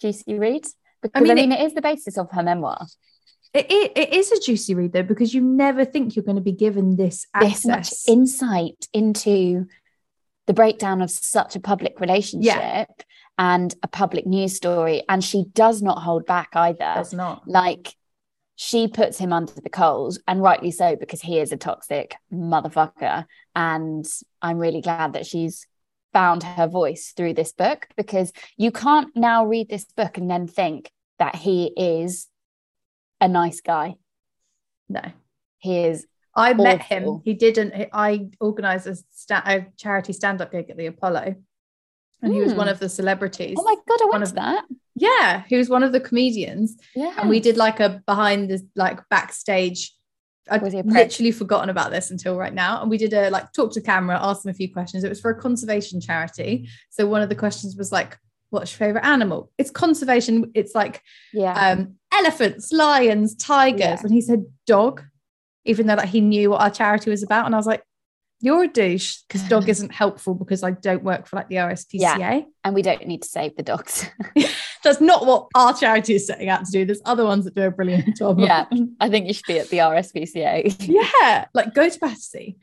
Juicy 0.00 0.38
read? 0.38 0.64
Because 1.02 1.20
I 1.20 1.20
mean, 1.20 1.30
I 1.32 1.34
mean 1.34 1.52
it, 1.52 1.60
it 1.60 1.66
is 1.66 1.74
the 1.74 1.82
basis 1.82 2.16
of 2.16 2.30
her 2.32 2.42
memoir. 2.42 2.86
It, 3.54 3.66
it, 3.70 3.92
it 3.96 4.12
is 4.14 4.32
a 4.32 4.40
juicy 4.40 4.74
read 4.74 4.92
though, 4.92 5.02
because 5.02 5.34
you 5.34 5.42
never 5.42 5.84
think 5.84 6.16
you're 6.16 6.24
going 6.24 6.36
to 6.36 6.42
be 6.42 6.52
given 6.52 6.96
this 6.96 7.26
access. 7.34 7.52
This 7.52 7.66
much 7.66 7.92
insight 8.08 8.88
into 8.92 9.66
the 10.46 10.54
breakdown 10.54 11.02
of 11.02 11.10
such 11.10 11.54
a 11.54 11.60
public 11.60 12.00
relationship 12.00 12.54
yeah. 12.54 12.86
and 13.38 13.74
a 13.82 13.88
public 13.88 14.26
news 14.26 14.56
story. 14.56 15.02
And 15.08 15.22
she 15.22 15.44
does 15.52 15.82
not 15.82 15.98
hold 15.98 16.24
back 16.24 16.50
either. 16.54 16.92
Does 16.96 17.12
not. 17.12 17.46
Like 17.46 17.94
she 18.56 18.86
puts 18.88 19.18
him 19.18 19.32
under 19.32 19.52
the 19.52 19.70
coals 19.70 20.20
and 20.28 20.42
rightly 20.42 20.70
so 20.70 20.94
because 20.96 21.20
he 21.20 21.38
is 21.38 21.52
a 21.52 21.56
toxic 21.56 22.14
motherfucker 22.32 23.24
and 23.56 24.06
i'm 24.42 24.58
really 24.58 24.80
glad 24.80 25.14
that 25.14 25.26
she's 25.26 25.66
found 26.12 26.42
her 26.42 26.66
voice 26.66 27.12
through 27.16 27.32
this 27.32 27.52
book 27.52 27.88
because 27.96 28.32
you 28.58 28.70
can't 28.70 29.16
now 29.16 29.46
read 29.46 29.68
this 29.68 29.86
book 29.96 30.18
and 30.18 30.30
then 30.30 30.46
think 30.46 30.90
that 31.18 31.34
he 31.34 31.72
is 31.76 32.28
a 33.20 33.28
nice 33.28 33.60
guy 33.60 33.94
no 34.88 35.00
he 35.58 35.78
is 35.84 36.06
i 36.34 36.50
awful. 36.52 36.64
met 36.64 36.82
him 36.82 37.20
he 37.24 37.32
didn't 37.34 37.72
i 37.92 38.28
organized 38.40 38.86
a, 38.86 38.94
sta- 39.10 39.42
a 39.46 39.66
charity 39.78 40.12
stand-up 40.12 40.52
gig 40.52 40.68
at 40.68 40.76
the 40.76 40.86
apollo 40.86 41.34
and 42.20 42.32
he 42.32 42.40
was 42.40 42.52
Hmm. 42.52 42.58
one 42.58 42.68
of 42.68 42.78
the 42.78 42.88
celebrities. 42.88 43.56
Oh 43.58 43.64
my 43.64 43.74
god, 43.74 44.00
I 44.00 44.04
One 44.04 44.12
went 44.20 44.22
of- 44.22 44.34
that. 44.36 44.64
Yeah, 44.94 45.42
he 45.46 45.56
was 45.56 45.68
one 45.70 45.82
of 45.82 45.92
the 45.92 46.00
comedians, 46.00 46.76
Yeah. 46.94 47.14
and 47.18 47.28
we 47.30 47.40
did 47.40 47.56
like 47.56 47.80
a 47.80 48.02
behind 48.06 48.50
the 48.50 48.60
like 48.76 49.00
backstage. 49.08 49.92
I'd 50.50 50.60
Was 50.60 50.72
he 50.72 50.80
a 50.80 50.84
prick? 50.84 50.94
literally 50.94 51.30
forgotten 51.32 51.70
about 51.70 51.90
this 51.92 52.10
until 52.10 52.36
right 52.36 52.52
now, 52.52 52.80
and 52.82 52.90
we 52.90 52.98
did 52.98 53.12
a 53.14 53.30
like 53.30 53.52
talk 53.52 53.72
to 53.72 53.80
camera, 53.80 54.18
ask 54.20 54.42
them 54.42 54.50
a 54.50 54.54
few 54.54 54.70
questions. 54.72 55.04
It 55.04 55.08
was 55.08 55.20
for 55.20 55.30
a 55.30 55.40
conservation 55.40 56.00
charity, 56.00 56.68
so 56.90 57.06
one 57.06 57.22
of 57.22 57.28
the 57.28 57.34
questions 57.36 57.76
was 57.76 57.90
like, 57.92 58.18
"What's 58.50 58.72
your 58.72 58.78
favorite 58.86 59.04
animal?" 59.04 59.50
It's 59.56 59.70
conservation. 59.70 60.50
It's 60.54 60.74
like 60.74 61.00
Yeah. 61.32 61.52
um, 61.54 61.94
elephants, 62.12 62.72
lions, 62.72 63.34
tigers, 63.36 63.80
Yeah. 63.80 64.00
and 64.02 64.12
he 64.12 64.20
said 64.20 64.44
dog, 64.66 65.02
even 65.64 65.86
though 65.86 65.94
like 65.94 66.08
he 66.08 66.20
knew 66.20 66.50
what 66.50 66.60
our 66.60 66.70
charity 66.70 67.08
was 67.08 67.22
about, 67.22 67.46
and 67.46 67.54
I 67.54 67.58
was 67.58 67.66
like. 67.66 67.82
You're 68.42 68.64
a 68.64 68.68
douche 68.68 69.18
because 69.26 69.48
dog 69.48 69.68
isn't 69.68 69.92
helpful 69.92 70.34
because 70.34 70.64
I 70.64 70.72
don't 70.72 71.04
work 71.04 71.26
for 71.26 71.36
like 71.36 71.48
the 71.48 71.56
RSPCA. 71.56 72.00
Yeah, 72.00 72.40
and 72.64 72.74
we 72.74 72.82
don't 72.82 73.06
need 73.06 73.22
to 73.22 73.28
save 73.28 73.56
the 73.56 73.62
dogs. 73.62 74.10
That's 74.82 75.00
not 75.00 75.24
what 75.24 75.46
our 75.54 75.72
charity 75.72 76.14
is 76.14 76.26
setting 76.26 76.48
out 76.48 76.64
to 76.64 76.72
do. 76.72 76.84
There's 76.84 77.00
other 77.04 77.24
ones 77.24 77.44
that 77.44 77.54
do 77.54 77.62
a 77.62 77.70
brilliant 77.70 78.16
job. 78.16 78.40
yeah. 78.40 78.66
I 79.00 79.08
think 79.08 79.28
you 79.28 79.32
should 79.32 79.46
be 79.46 79.60
at 79.60 79.68
the 79.68 79.78
RSPCA. 79.78 80.76
yeah, 80.80 81.46
like 81.54 81.72
go 81.72 81.88
to 81.88 81.98
Battersea. 82.00 82.56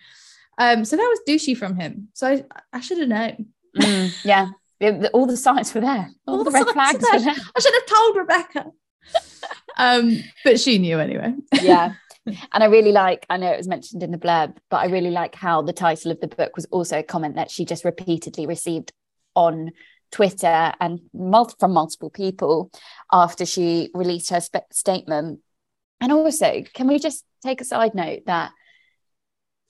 Um, 0.58 0.84
so 0.84 0.98
that 0.98 1.02
was 1.02 1.22
douchey 1.28 1.56
from 1.56 1.78
him. 1.78 2.10
So 2.14 2.28
I, 2.28 2.44
I 2.74 2.80
should 2.82 2.98
have 2.98 3.08
known. 3.08 3.46
Mm, 3.78 4.26
yeah. 4.26 4.50
All 5.14 5.26
the 5.26 5.38
signs 5.38 5.74
were 5.74 5.82
there. 5.82 6.10
All, 6.28 6.44
the, 6.44 6.52
red 6.52 6.68
flags 6.68 6.96
were 6.96 7.20
there. 7.20 7.36
I 7.56 7.60
should 7.60 7.74
have 7.74 7.86
told 7.86 8.18
Rebecca. 8.18 8.66
um, 9.78 10.24
but 10.44 10.60
she 10.60 10.78
knew 10.78 11.00
anyway. 11.00 11.34
yeah. 11.62 11.94
And 12.52 12.64
I 12.64 12.68
really 12.68 12.92
like, 12.92 13.26
I 13.30 13.38
know 13.38 13.52
it 13.52 13.58
was 13.58 13.68
mentioned 13.68 14.04
in 14.04 14.12
the 14.12 14.18
blurb, 14.18 14.58
but 14.70 14.78
I 14.78 14.86
really 14.86 15.12
like 15.12 15.36
how 15.36 15.62
the 15.62 15.74
title 15.74 16.12
of 16.12 16.20
the 16.20 16.28
book 16.28 16.56
was 16.56 16.66
also 16.66 17.00
a 17.00 17.04
comment 17.04 17.36
that 17.36 17.52
she 17.52 17.66
just 17.66 17.86
repeatedly 17.86 18.46
received 18.46 18.92
on 19.36 19.72
Twitter 20.12 20.74
and 20.80 21.02
mul- 21.14 21.54
from 21.60 21.74
multiple 21.74 22.10
people 22.10 22.72
after 23.12 23.46
she 23.46 23.90
released 23.94 24.30
her 24.32 24.42
spe- 24.42 24.72
statement. 24.72 25.40
And 26.02 26.12
also, 26.12 26.64
can 26.74 26.88
we 26.88 27.00
just 27.00 27.24
take 27.44 27.62
a 27.62 27.66
side 27.66 27.94
note 27.94 28.24
that 28.26 28.52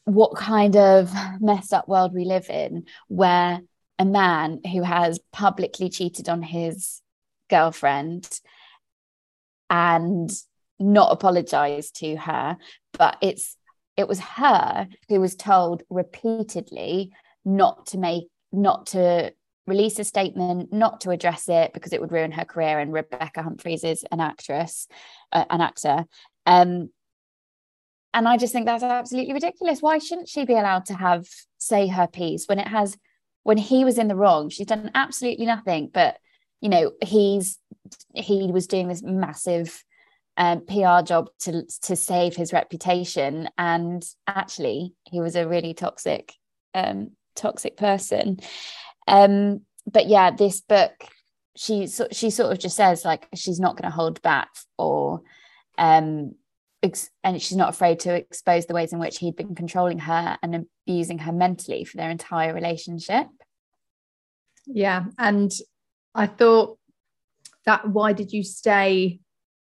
what 0.05 0.35
kind 0.35 0.75
of 0.75 1.11
messed 1.39 1.73
up 1.73 1.87
world 1.87 2.13
we 2.13 2.25
live 2.25 2.49
in 2.49 2.85
where 3.07 3.59
a 3.99 4.05
man 4.05 4.61
who 4.71 4.81
has 4.81 5.19
publicly 5.31 5.89
cheated 5.89 6.29
on 6.29 6.41
his 6.41 7.01
girlfriend 7.49 8.27
and 9.69 10.31
not 10.79 11.11
apologized 11.11 11.95
to 11.97 12.15
her 12.15 12.57
but 12.93 13.17
it's 13.21 13.55
it 13.97 14.07
was 14.07 14.19
her 14.19 14.87
who 15.09 15.19
was 15.19 15.35
told 15.35 15.83
repeatedly 15.89 17.11
not 17.43 17.87
to 17.87 17.97
make 17.97 18.27
not 18.51 18.87
to 18.87 19.33
release 19.67 19.99
a 19.99 20.03
statement 20.03 20.73
not 20.73 21.01
to 21.01 21.11
address 21.11 21.47
it 21.47 21.73
because 21.73 21.93
it 21.93 22.01
would 22.01 22.11
ruin 22.11 22.31
her 22.31 22.45
career. 22.45 22.79
And 22.79 22.91
rebecca 22.91 23.43
humphries 23.43 23.83
is 23.83 24.03
an 24.11 24.19
actress 24.19 24.87
uh, 25.31 25.45
an 25.49 25.61
actor. 25.61 26.05
Um 26.45 26.89
and 28.11 28.27
i 28.27 28.37
just 28.37 28.51
think 28.51 28.65
that's 28.65 28.83
absolutely 28.83 29.33
ridiculous. 29.33 29.81
Why 29.81 29.99
shouldn't 29.99 30.29
she 30.29 30.45
be 30.45 30.53
allowed 30.53 30.85
to 30.85 30.95
have 30.95 31.27
say 31.57 31.87
her 31.87 32.07
piece 32.07 32.47
when 32.47 32.59
it 32.59 32.67
has 32.67 32.97
when 33.43 33.57
he 33.57 33.85
was 33.85 33.97
in 33.97 34.07
the 34.07 34.15
wrong? 34.15 34.49
She's 34.49 34.67
done 34.67 34.91
absolutely 34.95 35.45
nothing 35.45 35.89
but 35.93 36.17
you 36.61 36.69
know 36.69 36.91
he's 37.03 37.59
he 38.13 38.49
was 38.51 38.67
doing 38.67 38.87
this 38.87 39.03
massive 39.03 39.83
um, 40.39 40.65
PR 40.65 41.05
job 41.05 41.29
to 41.41 41.65
to 41.83 41.95
save 41.97 42.35
his 42.35 42.53
reputation, 42.53 43.49
and 43.57 44.03
actually 44.25 44.95
he 45.03 45.19
was 45.19 45.35
a 45.35 45.47
really 45.47 45.73
toxic, 45.73 46.33
um, 46.73 47.11
toxic 47.35 47.75
person. 47.75 48.39
Um, 49.05 49.61
but 49.85 50.07
yeah, 50.07 50.31
this 50.31 50.61
book, 50.61 50.93
she 51.57 51.87
she 52.11 52.29
sort 52.29 52.53
of 52.53 52.57
just 52.57 52.77
says 52.77 53.03
like 53.03 53.27
she's 53.35 53.59
not 53.59 53.75
going 53.75 53.91
to 53.91 53.95
hold 53.95 54.21
back, 54.21 54.47
or 54.77 55.23
um, 55.77 56.35
ex- 56.81 57.09
and 57.21 57.41
she's 57.41 57.57
not 57.57 57.69
afraid 57.69 57.99
to 58.01 58.15
expose 58.15 58.65
the 58.65 58.73
ways 58.73 58.93
in 58.93 58.99
which 58.99 59.17
he'd 59.17 59.35
been 59.35 59.55
controlling 59.55 59.99
her 59.99 60.37
and 60.41 60.65
abusing 60.87 61.19
her 61.19 61.33
mentally 61.33 61.83
for 61.83 61.97
their 61.97 62.09
entire 62.09 62.53
relationship. 62.53 63.27
Yeah. 64.65 65.05
And 65.17 65.51
I 66.15 66.27
thought 66.27 66.77
that 67.65 67.89
why 67.89 68.13
did 68.13 68.31
you 68.31 68.43
stay 68.43 69.19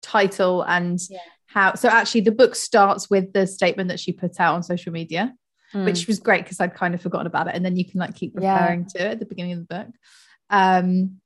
title 0.05 0.61
and 0.63 0.99
Yeah. 1.09 1.19
how 1.47 1.73
so 1.75 1.89
actually 1.89 2.21
the 2.21 2.31
book 2.31 2.55
starts 2.55 3.09
with 3.09 3.33
the 3.33 3.47
statement 3.47 3.89
that 3.89 3.99
she 3.99 4.11
put 4.13 4.39
out 4.39 4.55
on 4.55 4.63
social 4.63 4.91
media 4.93 5.33
Mm. 5.73 5.85
which 5.85 6.05
was 6.07 6.19
great 6.19 6.43
because 6.43 6.59
I'd 6.61 6.75
kind 6.75 6.93
of 6.93 7.01
forgotten 7.01 7.27
about 7.27 7.47
it 7.47 7.55
and 7.55 7.65
then 7.65 7.75
you 7.75 7.83
can 7.89 7.99
like 7.99 8.15
keep 8.15 8.33
Yeah. 8.39 8.53
referring 8.53 8.85
to 8.89 8.97
it 8.99 9.11
at 9.13 9.19
the 9.19 9.25
beginning 9.25 9.53
of 9.53 9.59
the 9.67 9.75
book 9.75 9.87
um 10.49 11.19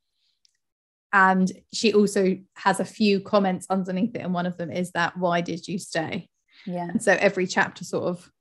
and 1.11 1.51
she 1.73 1.93
also 1.93 2.37
has 2.55 2.79
a 2.79 2.85
few 2.85 3.19
comments 3.19 3.65
underneath 3.69 4.15
it 4.15 4.19
and 4.19 4.33
one 4.33 4.45
of 4.45 4.57
them 4.57 4.71
is 4.71 4.91
that 4.91 5.17
why 5.17 5.41
did 5.41 5.67
you 5.67 5.77
stay 5.77 6.29
yeah, 6.65 6.87
and 6.89 7.01
so 7.01 7.13
every 7.13 7.47
chapter 7.47 7.83
sort 7.85 8.03
of 8.05 8.31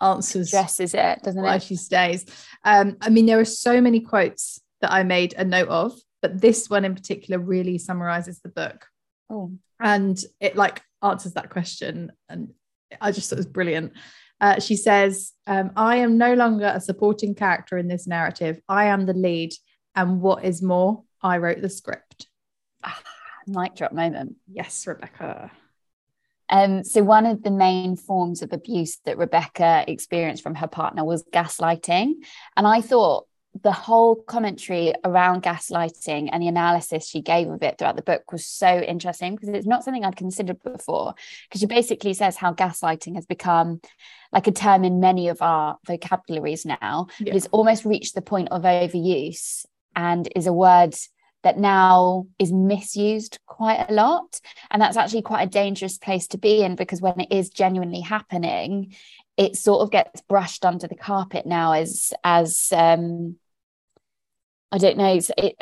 answers 0.00 0.50
dresses 0.50 0.94
it, 0.94 1.22
doesn't 1.22 1.42
why 1.42 1.56
it? 1.56 1.62
she 1.62 1.74
stays. 1.76 2.24
Um, 2.64 2.96
I 3.00 3.08
mean, 3.10 3.26
there 3.26 3.40
are 3.40 3.44
so 3.44 3.80
many 3.80 3.98
quotes 4.00 4.60
that 4.80 4.92
I 4.92 5.02
made 5.02 5.34
a 5.36 5.44
note 5.44 5.68
of, 5.68 5.92
but 6.22 6.40
this 6.40 6.70
one 6.70 6.84
in 6.84 6.94
particular 6.94 7.40
really 7.40 7.78
summarizes 7.78 8.40
the 8.40 8.48
book 8.48 8.86
Oh, 9.32 9.52
and 9.80 10.22
it 10.40 10.56
like 10.56 10.82
answers 11.02 11.32
that 11.32 11.50
question. 11.50 12.12
And 12.28 12.52
I 13.00 13.10
just 13.10 13.30
thought 13.30 13.36
it 13.36 13.40
was 13.40 13.46
brilliant. 13.46 13.94
Uh, 14.40 14.60
she 14.60 14.76
says, 14.76 15.32
um, 15.46 15.70
I 15.76 15.96
am 15.96 16.18
no 16.18 16.34
longer 16.34 16.70
a 16.74 16.80
supporting 16.80 17.34
character 17.34 17.78
in 17.78 17.88
this 17.88 18.06
narrative. 18.06 18.60
I 18.68 18.86
am 18.86 19.06
the 19.06 19.14
lead. 19.14 19.52
And 19.94 20.20
what 20.20 20.44
is 20.44 20.62
more, 20.62 21.04
I 21.22 21.38
wrote 21.38 21.62
the 21.62 21.70
script. 21.70 22.26
mic 23.46 23.74
drop 23.74 23.92
moment. 23.92 24.36
Yes, 24.50 24.86
Rebecca. 24.86 25.50
Um, 26.48 26.84
so 26.84 27.02
one 27.02 27.24
of 27.24 27.42
the 27.42 27.50
main 27.50 27.96
forms 27.96 28.42
of 28.42 28.52
abuse 28.52 28.98
that 29.04 29.16
Rebecca 29.16 29.84
experienced 29.88 30.42
from 30.42 30.56
her 30.56 30.66
partner 30.66 31.04
was 31.04 31.24
gaslighting. 31.32 32.12
And 32.56 32.66
I 32.66 32.82
thought 32.82 33.26
the 33.60 33.72
whole 33.72 34.16
commentary 34.16 34.94
around 35.04 35.42
gaslighting 35.42 36.30
and 36.32 36.42
the 36.42 36.48
analysis 36.48 37.06
she 37.06 37.20
gave 37.20 37.48
of 37.48 37.62
it 37.62 37.76
throughout 37.78 37.96
the 37.96 38.02
book 38.02 38.32
was 38.32 38.46
so 38.46 38.78
interesting 38.80 39.34
because 39.34 39.50
it's 39.50 39.66
not 39.66 39.84
something 39.84 40.04
I'd 40.04 40.16
considered 40.16 40.62
before. 40.62 41.14
Because 41.48 41.60
she 41.60 41.66
basically 41.66 42.14
says 42.14 42.36
how 42.36 42.54
gaslighting 42.54 43.14
has 43.16 43.26
become 43.26 43.80
like 44.32 44.46
a 44.46 44.52
term 44.52 44.84
in 44.84 45.00
many 45.00 45.28
of 45.28 45.42
our 45.42 45.78
vocabularies 45.86 46.64
now, 46.64 47.08
Yeah. 47.18 47.26
but 47.32 47.36
it's 47.36 47.48
almost 47.52 47.84
reached 47.84 48.14
the 48.14 48.22
point 48.22 48.48
of 48.50 48.62
overuse 48.62 49.66
and 49.94 50.28
is 50.34 50.46
a 50.46 50.52
word 50.52 50.94
that 51.42 51.58
now 51.58 52.26
is 52.38 52.52
misused 52.52 53.38
quite 53.46 53.86
a 53.88 53.92
lot 53.92 54.40
and 54.70 54.80
that's 54.80 54.96
actually 54.96 55.22
quite 55.22 55.42
a 55.42 55.50
dangerous 55.50 55.98
place 55.98 56.28
to 56.28 56.38
be 56.38 56.62
in 56.62 56.76
because 56.76 57.00
when 57.00 57.18
it 57.20 57.32
is 57.32 57.50
genuinely 57.50 58.00
happening 58.00 58.94
it 59.36 59.56
sort 59.56 59.80
of 59.82 59.90
gets 59.90 60.20
brushed 60.22 60.64
under 60.64 60.86
the 60.86 60.94
carpet 60.94 61.44
now 61.44 61.72
as 61.72 62.12
as 62.22 62.72
um 62.72 63.36
i 64.72 64.78
don't 64.78 64.96
know 64.96 65.18
it 65.38 65.56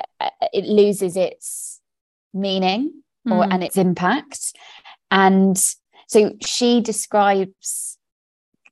it 0.53 0.65
loses 0.65 1.17
its 1.17 1.81
meaning 2.33 3.03
or 3.27 3.45
Mm. 3.45 3.49
and 3.53 3.65
its 3.65 3.77
impact. 3.77 4.57
And 5.11 5.57
so 6.07 6.33
she 6.41 6.81
describes 6.81 7.99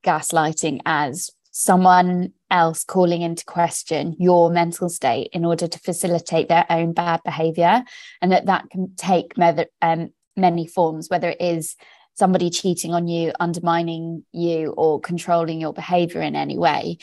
gaslighting 0.02 0.80
as 0.86 1.30
someone 1.50 2.32
else 2.50 2.84
calling 2.84 3.20
into 3.20 3.44
question 3.44 4.16
your 4.18 4.50
mental 4.50 4.88
state 4.88 5.28
in 5.32 5.44
order 5.44 5.66
to 5.66 5.78
facilitate 5.78 6.48
their 6.48 6.64
own 6.70 6.92
bad 6.92 7.20
behavior. 7.24 7.84
And 8.22 8.32
that 8.32 8.46
that 8.46 8.70
can 8.70 8.94
take 8.96 9.36
many, 9.36 9.66
um, 9.82 10.10
many 10.36 10.66
forms 10.66 11.10
whether 11.10 11.30
it 11.30 11.40
is 11.40 11.76
somebody 12.14 12.48
cheating 12.48 12.94
on 12.94 13.06
you 13.06 13.32
undermining 13.38 14.24
you 14.32 14.72
or 14.76 15.00
controlling 15.00 15.60
your 15.60 15.72
behavior 15.72 16.22
in 16.22 16.34
any 16.34 16.56
way. 16.56 16.98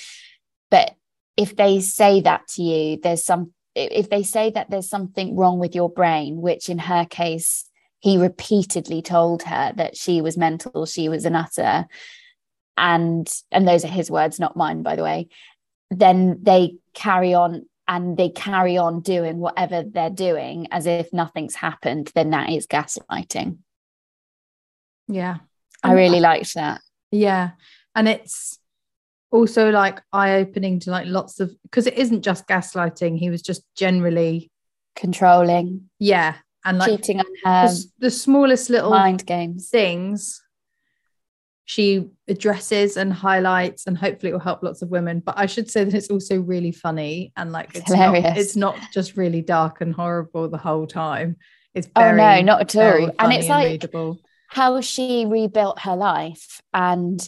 But 0.72 0.96
if 1.38 1.56
they 1.56 1.80
say 1.82 2.22
that 2.22 2.48
to 2.48 2.64
you 2.64 2.98
there's 3.02 3.24
some 3.24 3.54
if 3.76 4.10
they 4.10 4.24
say 4.24 4.50
that 4.52 4.70
there's 4.70 4.90
something 4.90 5.36
wrong 5.36 5.60
with 5.60 5.76
your 5.76 5.90
brain 5.90 6.42
which 6.42 6.70
in 6.70 6.80
her 6.80 7.06
case 7.06 7.70
he 8.00 8.18
repeatedly 8.18 9.02
told 9.02 9.44
her 9.44 9.74
that 9.76 9.98
she 9.98 10.22
was 10.22 10.38
mental 10.38 10.86
she 10.86 11.10
was 11.10 11.26
an 11.26 11.36
utter, 11.36 11.86
and 12.78 13.32
and 13.52 13.68
those 13.68 13.84
are 13.84 13.90
his 13.90 14.10
words 14.12 14.40
not 14.40 14.56
mine 14.56 14.82
by 14.84 14.96
the 14.96 15.04
way 15.04 15.28
then 15.92 16.40
they 16.42 16.76
carry 16.94 17.34
on 17.34 17.66
and 17.88 18.18
they 18.18 18.30
carry 18.30 18.78
on 18.78 19.02
doing 19.02 19.38
whatever 19.38 19.84
they're 19.84 20.10
doing 20.10 20.68
as 20.72 20.88
if 20.88 21.14
nothing's 21.14 21.56
happened 21.56 22.12
then 22.16 22.32
that 22.32 22.50
is 22.50 22.66
gaslighting 22.68 23.58
Yeah. 25.08 25.38
i 25.84 25.94
really 25.94 26.20
liked 26.20 26.54
that 26.56 26.82
Yeah. 27.12 27.52
And 27.94 28.10
it's 28.10 28.60
also 29.36 29.70
like 29.70 30.02
eye 30.14 30.36
opening 30.36 30.80
to 30.82 30.92
like 30.92 31.06
lots 31.08 31.40
of 31.40 31.52
because 31.64 31.86
it 31.88 31.98
isn't 31.98 32.22
just 32.24 32.48
gaslighting. 32.48 33.18
He 33.18 33.30
was 33.30 33.42
just 33.42 33.64
generally, 33.76 34.52
controlling 34.96 35.90
yeah. 36.00 36.36
And 36.64 36.80
like 36.80 36.90
cheating 36.90 37.20
on 37.20 37.26
the, 37.44 37.50
her 37.50 37.66
s- 37.66 37.88
the 38.00 38.10
smallest 38.10 38.70
little 38.72 38.90
mind 38.90 39.26
games 39.26 39.70
things 39.70 40.42
she 41.68 42.06
addresses 42.28 42.96
and 42.98 43.12
highlights 43.12 43.88
and 43.88 43.98
hopefully 43.98 44.30
it 44.30 44.34
will 44.34 44.40
help 44.40 44.62
lots 44.62 44.82
of 44.84 44.90
women 44.90 45.20
but 45.20 45.36
i 45.38 45.46
should 45.48 45.70
say 45.70 45.84
that 45.84 45.94
it's 45.96 46.10
also 46.12 46.40
really 46.40 46.72
funny 46.72 47.32
and 47.38 47.52
like 47.52 47.76
it's, 47.76 47.92
Hilarious. 47.92 48.24
not, 48.24 48.38
it's 48.38 48.56
not 48.56 48.76
just 48.94 49.18
really 49.18 49.42
dark 49.42 49.82
and 49.82 49.94
horrible 49.94 50.48
the 50.48 50.58
whole 50.60 50.86
time 50.88 51.36
it's 51.74 51.88
Oh, 51.96 52.12
no, 52.16 52.40
not 52.42 52.62
at 52.62 52.76
all. 52.78 53.12
And 53.20 53.34
it's 53.34 53.50
like- 53.50 53.68
readable. 53.68 54.20
how 54.48 54.80
she 54.80 55.26
rebuilt 55.26 55.80
her 55.82 55.96
life 55.96 56.62
and 56.74 57.20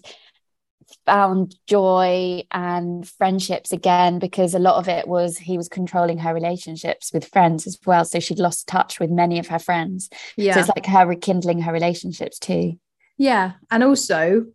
found 1.05 1.55
joy 1.67 2.43
and 2.51 3.07
friendships 3.07 3.71
again 3.73 4.19
because 4.19 4.53
a 4.53 4.59
lot 4.59 4.75
of 4.75 4.87
it 4.87 5.07
was 5.07 5.37
he 5.37 5.57
was 5.57 5.67
controlling 5.69 6.17
her 6.17 6.33
relationships 6.33 7.11
with 7.13 7.27
friends 7.27 7.67
as 7.67 7.77
well 7.85 8.05
so 8.05 8.19
she'd 8.19 8.39
lost 8.39 8.67
touch 8.67 8.99
with 8.99 9.09
many 9.09 9.39
of 9.39 9.47
her 9.47 9.59
friends 9.59 10.09
yeah 10.37 10.53
so 10.53 10.59
it's 10.61 10.69
like 10.69 10.85
her 10.85 11.05
rekindling 11.05 11.61
her 11.61 11.73
relationships 11.73 12.39
too 12.39 12.73
Yeah. 13.17 13.53
And 13.71 13.83
also, 13.83 14.45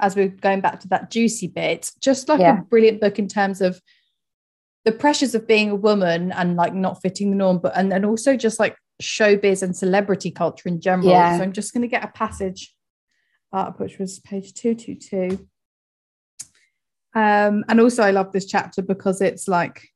as 0.00 0.16
we're 0.16 0.28
going 0.28 0.60
back 0.60 0.80
to 0.80 0.88
that 0.88 1.10
juicy 1.10 1.48
bit, 1.48 1.90
just 2.00 2.28
like 2.28 2.40
Yeah. 2.40 2.60
a 2.60 2.62
brilliant 2.62 3.00
book 3.00 3.18
in 3.18 3.28
terms 3.28 3.60
of 3.60 3.80
the 4.86 4.92
pressures 4.92 5.34
of 5.34 5.46
being 5.46 5.70
a 5.70 5.74
woman 5.76 6.32
and 6.32 6.56
like 6.56 6.72
not 6.74 7.02
fitting 7.02 7.30
the 7.30 7.36
norm, 7.36 7.58
but 7.58 7.72
and 7.76 7.90
then 7.92 8.04
also 8.04 8.36
just 8.36 8.58
like 8.58 8.76
showbiz 9.02 9.62
and 9.62 9.76
celebrity 9.76 10.30
culture 10.30 10.68
in 10.68 10.80
general. 10.80 11.10
Yeah. 11.10 11.36
So 11.36 11.42
I'm 11.44 11.52
just 11.52 11.74
going 11.74 11.82
to 11.82 11.88
get 11.88 12.04
a 12.04 12.08
passage 12.08 12.74
up, 13.52 13.78
which 13.80 13.98
was 13.98 14.18
page 14.20 14.54
222. 14.54 15.46
Um, 17.16 17.64
and 17.68 17.80
also, 17.80 18.02
I 18.02 18.10
love 18.10 18.30
this 18.30 18.44
chapter 18.44 18.82
because 18.82 19.22
it's 19.22 19.48
like 19.48 19.88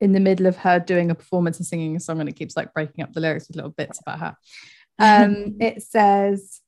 in 0.00 0.12
the 0.12 0.20
middle 0.20 0.46
of 0.46 0.56
her 0.56 0.80
doing 0.80 1.10
a 1.10 1.14
performance 1.14 1.58
and 1.58 1.66
singing 1.66 1.94
a 1.94 2.00
song, 2.00 2.20
and 2.20 2.28
it 2.28 2.36
keeps 2.36 2.56
like 2.56 2.72
breaking 2.72 3.04
up 3.04 3.12
the 3.12 3.20
lyrics 3.20 3.46
with 3.46 3.56
little 3.56 3.70
bits 3.70 4.00
about 4.00 4.20
her. 4.20 4.36
Um, 4.98 5.56
it 5.60 5.82
says, 5.82 6.62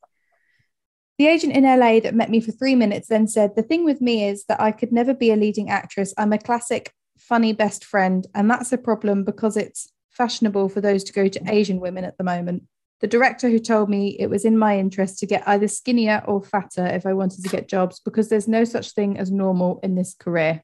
the 1.17 1.27
agent 1.27 1.55
in 1.55 1.65
LA 1.65 1.99
that 2.01 2.15
met 2.15 2.31
me 2.31 2.41
for 2.41 2.53
three 2.53 2.75
minutes 2.75 3.09
then 3.09 3.27
said, 3.27 3.57
The 3.57 3.63
thing 3.63 3.85
with 3.85 4.03
me 4.03 4.29
is 4.29 4.45
that 4.45 4.61
I 4.61 4.71
could 4.71 4.93
never 4.93 5.15
be 5.15 5.33
a 5.33 5.37
leading 5.37 5.71
actress. 5.71 6.13
I'm 6.19 6.33
a 6.33 6.39
classic, 6.39 6.93
funny 7.19 7.55
best 7.55 7.85
friend. 7.85 8.27
And 8.35 8.51
that's 8.51 8.73
a 8.73 8.79
problem 8.79 9.25
because 9.25 9.57
it's 9.57 9.91
fashionable 10.11 10.69
for 10.69 10.83
those 10.83 11.03
to 11.05 11.13
go 11.13 11.27
to 11.27 11.41
Asian 11.49 11.81
women 11.81 12.05
at 12.05 12.19
the 12.19 12.25
moment. 12.25 12.65
The 13.01 13.07
director 13.07 13.49
who 13.49 13.59
told 13.61 13.89
me 13.89 14.17
it 14.19 14.29
was 14.29 14.45
in 14.45 14.59
my 14.59 14.79
interest 14.79 15.19
to 15.19 15.27
get 15.27 15.47
either 15.47 15.69
skinnier 15.69 16.23
or 16.27 16.43
fatter 16.43 16.85
if 16.87 17.07
I 17.07 17.13
wanted 17.13 17.43
to 17.45 17.49
get 17.49 17.69
jobs 17.69 18.01
because 18.05 18.29
there's 18.29 18.49
no 18.49 18.65
such 18.65 18.91
thing 18.91 19.19
as 19.19 19.31
normal 19.31 19.79
in 19.83 19.95
this 19.95 20.15
career. 20.15 20.63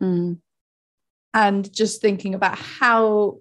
Mm. 0.00 0.38
And 1.34 1.72
just 1.72 2.00
thinking 2.00 2.34
about 2.34 2.58
how 2.58 3.38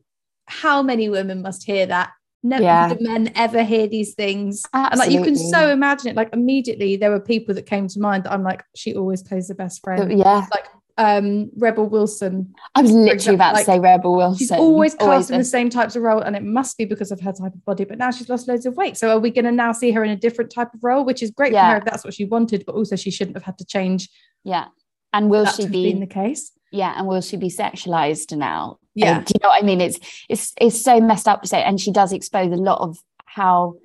how 0.48 0.82
many 0.82 1.10
women 1.10 1.42
must 1.42 1.66
hear 1.66 1.86
that. 1.86 2.12
Never 2.42 2.64
Yeah. 2.64 2.96
men 3.00 3.32
ever 3.36 3.64
hear 3.64 3.88
these 3.88 4.14
things. 4.16 4.64
Absolutely. 4.74 4.92
And 4.92 5.00
like 5.00 5.12
you 5.12 5.24
can 5.24 5.52
so 5.52 5.70
imagine 5.70 6.08
it. 6.08 6.16
Like 6.16 6.30
immediately 6.34 6.96
there 6.96 7.12
were 7.12 7.20
people 7.20 7.54
that 7.56 7.66
came 7.66 7.88
to 7.90 8.00
mind 8.00 8.24
that 8.24 8.32
I'm 8.32 8.44
like, 8.44 8.64
she 8.76 8.96
always 8.96 9.22
plays 9.22 9.50
the 9.50 9.56
best 9.56 9.82
friend. 9.84 10.18
yeah 10.18 10.46
Like 10.54 10.66
um 10.98 11.52
Rebel 11.58 11.88
Wilson. 11.88 12.56
i 12.76 12.82
was 12.82 12.92
literally 12.92 13.14
example, 13.14 13.36
about 13.36 13.54
like, 13.54 13.66
to 13.66 13.72
say 13.74 13.80
rebel 13.80 14.16
wilson 14.16 14.38
She's 14.40 14.52
always 14.52 14.96
cast 14.96 15.30
in 15.32 15.38
the 15.38 15.44
same 15.44 15.70
types 15.70 15.96
of 15.96 16.02
role, 16.04 16.22
and 16.22 16.36
it 16.36 16.44
must 16.44 16.78
be 16.78 16.86
because 16.86 17.12
of 17.12 17.20
her 17.22 17.32
type 17.32 17.54
of 17.54 17.64
body. 17.66 17.86
But 17.86 17.98
now 17.98 18.12
she's 18.12 18.30
lost 18.30 18.48
loads 18.48 18.66
of 18.66 18.76
weight. 18.76 18.98
So 18.98 19.10
are 19.10 19.20
we 19.20 19.30
going 19.32 19.46
to 19.46 19.52
now 19.52 19.72
see 19.72 19.92
her 19.92 20.04
in 20.04 20.10
a 20.10 20.16
different 20.16 20.52
type 20.52 20.74
of 20.74 20.84
role, 20.84 21.06
which 21.06 21.22
is 21.22 21.32
great 21.32 21.54
for 21.54 21.60
her 21.60 21.78
if 21.78 21.86
that's 21.86 22.04
what 22.04 22.14
she 22.14 22.26
wanted, 22.26 22.66
but 22.66 22.76
also 22.76 22.96
she 22.96 23.12
shouldn't 23.12 23.38
have 23.38 23.44
had 23.44 23.58
to 23.60 23.66
change 23.66 24.10
yeah 24.44 24.66
and 25.14 25.30
will 25.30 25.46
she 25.46 25.68
be 25.68 25.92
been 25.92 26.00
the 26.00 26.08
case. 26.08 26.52
yeah 26.72 26.94
and 26.98 27.08
will 27.08 27.22
she 27.22 27.38
be 27.38 27.50
sexualized 27.50 28.36
now 28.38 28.78
Yeah. 28.96 29.18
Um, 29.18 29.24
do 29.24 29.34
you 29.36 29.40
know 29.44 29.50
what 29.50 29.64
i 29.64 29.66
mean 29.66 29.82
it's 29.82 30.00
it's 30.30 30.54
it's 30.60 30.82
so 30.82 31.00
messed 31.00 31.28
up 31.28 31.42
to 31.42 31.48
say 31.48 31.62
and 31.64 31.80
she 31.80 31.92
does 31.92 32.14
expose 32.14 32.52
a 32.52 32.56
lot 32.56 32.80
of 32.82 32.98
how 33.26 33.76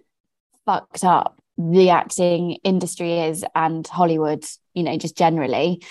fucked 0.67 1.05
up 1.05 1.41
the 1.59 1.91
acting 1.91 2.59
industry 2.65 3.19
is 3.21 3.45
and 3.55 3.87
hollywood 3.87 4.45
you 4.75 4.83
know 4.83 4.97
just 4.97 5.17
generally 5.17 5.83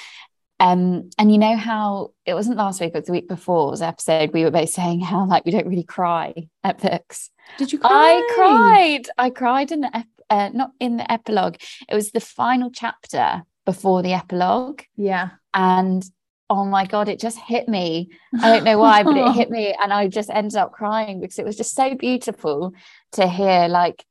um 0.62 1.10
and 1.18 1.32
you 1.32 1.38
know 1.38 1.56
how 1.58 2.12
it 2.26 2.34
wasn't 2.34 2.56
last 2.58 2.80
week 2.80 2.94
but 2.94 3.06
the 3.06 3.12
week 3.12 3.28
before 3.28 3.70
was 3.72 3.82
episode 3.82 4.32
we 4.34 4.44
were 4.46 4.52
both 4.52 4.70
saying 4.70 5.02
how 5.02 5.26
like 5.28 5.44
we 5.46 5.52
don't 5.52 5.68
really 5.68 5.84
cry 5.84 6.34
at 6.64 6.80
books 6.82 7.30
Did 7.58 7.74
you 7.74 7.80
cry? 7.80 7.90
I 7.92 8.34
cried. 8.36 9.04
I 9.18 9.30
cried 9.32 9.72
in 9.72 9.82
the 9.82 9.92
ep- 9.94 10.06
uh, 10.30 10.50
not 10.54 10.72
in 10.80 10.96
the 10.98 11.12
epilogue. 11.12 11.56
It 11.90 11.96
was 11.96 12.12
the 12.12 12.22
final 12.22 12.70
chapter 12.72 13.44
before 13.66 14.02
the 14.02 14.14
epilogue, 14.14 14.82
Yeah. 14.96 15.32
and 15.54 16.02
oh 16.50 16.64
my 16.66 16.86
god, 16.86 17.10
it 17.10 17.20
just 17.20 17.38
hit 17.38 17.68
me. 17.68 18.10
I 18.42 18.48
don't 18.54 18.64
know 18.64 18.78
why, 18.78 19.04
but 19.04 19.18
it 19.18 19.32
hit 19.34 19.50
me, 19.58 19.76
and 19.82 19.92
I 19.92 20.08
just 20.08 20.30
ended 20.30 20.56
up 20.56 20.72
crying 20.72 21.20
because 21.20 21.40
it 21.40 21.46
was 21.46 21.58
just 21.58 21.76
so 21.76 21.96
beautiful 21.96 22.72
to 23.14 23.28
hear 23.28 23.68
like 23.68 24.06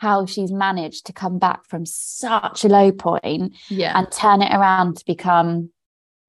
how 0.00 0.24
she's 0.24 0.50
managed 0.50 1.04
to 1.06 1.12
come 1.12 1.38
back 1.38 1.66
from 1.66 1.84
such 1.84 2.64
a 2.64 2.68
low 2.68 2.90
point 2.90 3.54
Yeah. 3.68 3.92
and 3.98 4.10
turn 4.10 4.40
it 4.40 4.50
around 4.52 4.96
to 4.96 5.04
become 5.04 5.70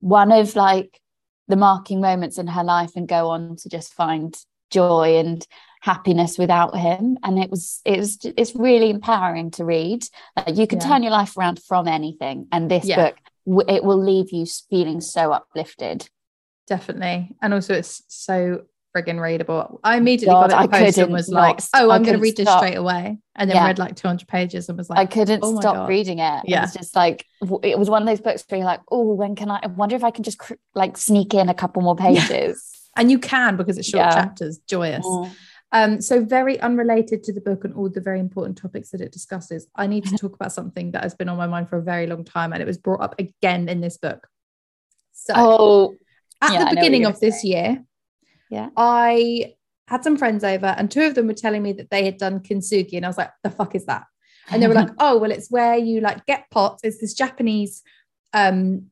one 0.02 0.32
of 0.34 0.58
like 0.58 1.00
the 1.48 1.56
marking 1.56 2.02
moments 2.02 2.38
in 2.38 2.48
her 2.48 2.64
life 2.66 2.92
and 2.98 3.08
go 3.08 3.30
on 3.30 3.56
to 3.56 3.70
just 3.70 3.94
find 3.94 4.36
joy 4.70 5.18
and 5.18 5.48
happiness 5.82 6.38
without 6.38 6.78
him 6.78 7.18
and 7.24 7.40
it 7.40 7.50
was 7.50 7.80
it 7.86 7.98
was 7.98 8.18
it's 8.38 8.54
really 8.56 8.90
empowering 8.90 9.50
to 9.52 9.64
read 9.66 10.04
like 10.36 10.56
you 10.58 10.68
can 10.68 10.80
Yeah. 10.80 10.88
turn 10.88 11.04
your 11.04 11.12
life 11.12 11.36
around 11.38 11.60
from 11.64 11.88
anything 11.88 12.48
and 12.52 12.70
this 12.70 12.86
Yeah. 12.86 12.98
book 12.98 13.16
it 13.70 13.84
will 13.84 14.02
leave 14.04 14.32
you 14.32 14.46
feeling 14.70 15.00
so 15.02 15.32
uplifted 15.32 16.10
Definitely. 16.68 17.36
And 17.42 17.54
also 17.54 17.74
it's 17.74 18.04
so 18.08 18.62
friggin' 18.96 19.22
readable. 19.22 19.80
I 19.84 19.98
immediately 19.98 20.34
God, 20.34 20.50
got 20.50 20.52
it 20.52 20.74
I 20.74 21.04
and 21.04 21.12
was 21.14 21.30
like, 21.30 21.60
oh, 21.74 21.92
I'm 21.92 22.04
going 22.04 22.16
to 22.16 22.22
read 22.22 22.38
this 22.38 22.50
straight 22.50 22.76
away. 22.76 23.18
And 23.36 23.50
then 23.50 23.56
Yeah. 23.56 23.66
read 23.66 23.80
like 23.80 23.96
200 23.96 24.28
pages 24.28 24.70
and 24.70 24.78
was 24.78 24.90
like, 24.90 25.00
I 25.00 25.06
couldn't 25.06 25.42
oh 25.44 25.60
stop 25.60 25.76
God. 25.76 25.90
reading 25.90 26.20
it. 26.20 26.44
It 26.46 26.50
Yeah. 26.50 26.62
was 26.62 26.74
just 26.74 26.96
like 26.96 27.26
it 27.64 27.80
was 27.80 27.90
one 27.90 28.02
of 28.02 28.08
those 28.08 28.22
books 28.22 28.44
where 28.50 28.58
you're 28.60 28.66
like, 28.66 28.82
oh, 28.92 29.14
when 29.14 29.36
can 29.36 29.50
I? 29.50 29.60
I 29.64 29.68
wonder 29.68 29.96
if 29.96 30.04
I 30.04 30.12
can 30.12 30.24
just 30.24 30.38
cr- 30.40 30.54
like 30.76 30.98
sneak 30.98 31.34
in 31.34 31.50
a 31.50 31.54
couple 31.54 31.82
more 31.82 31.96
Yeah. 32.00 32.28
pages. 32.28 32.90
and 32.98 33.10
you 33.10 33.20
can 33.20 33.58
because 33.58 33.78
it's 33.78 33.88
short 33.88 34.06
Yeah. 34.06 34.16
chapters, 34.16 34.60
joyous. 34.68 35.06
Mm. 35.06 35.32
Um, 35.74 36.02
so 36.02 36.22
very 36.22 36.60
unrelated 36.60 37.24
to 37.24 37.34
the 37.34 37.40
book 37.40 37.64
and 37.64 37.74
all 37.74 37.90
the 37.90 38.02
very 38.02 38.20
important 38.20 38.58
topics 38.58 38.90
that 38.90 39.00
it 39.00 39.14
discusses. 39.14 39.68
I 39.74 39.88
need 39.88 40.04
to 40.08 40.18
talk 40.18 40.36
about 40.36 40.52
something 40.52 40.92
that 40.92 41.04
has 41.04 41.16
been 41.16 41.30
on 41.30 41.38
my 41.38 41.48
mind 41.48 41.70
for 41.70 41.78
a 41.78 41.82
very 41.82 42.08
long 42.08 42.26
time, 42.26 42.52
and 42.52 42.62
it 42.62 42.66
was 42.66 42.78
brought 42.78 43.00
up 43.02 43.16
again 43.18 43.70
in 43.70 43.80
this 43.80 43.98
book. 43.98 44.28
So 45.14 45.34
Oh, 45.36 45.96
at 46.42 46.52
yeah, 46.54 46.66
the 46.66 46.76
beginning 46.76 47.06
of 47.06 47.20
this 47.22 47.44
year, 47.46 47.84
Yeah. 48.52 48.70
I 48.78 49.54
had 49.88 50.04
some 50.04 50.18
friends 50.18 50.44
over, 50.44 50.68
and 50.68 50.92
two 50.92 51.02
of 51.04 51.16
them 51.16 51.28
were 51.28 51.34
telling 51.34 51.64
me 51.64 51.74
that 51.74 51.90
they 51.90 52.06
had 52.06 52.18
done 52.18 52.40
kintsugi, 52.42 52.94
and 52.98 53.06
I 53.06 53.10
was 53.10 53.18
like, 53.18 53.32
"The 53.44 53.50
fuck 53.50 53.74
is 53.74 53.86
that?" 53.88 54.04
And 54.52 54.62
they 54.62 54.68
were 54.68 54.74
like, 54.76 54.90
"Oh, 55.00 55.18
well, 55.18 55.32
it's 55.32 55.50
where 55.50 55.76
you 55.78 56.02
like 56.02 56.26
get 56.28 56.46
pots. 56.52 56.84
It's 56.84 57.00
this 57.02 57.14
Japanese 57.16 57.82
um 58.34 58.88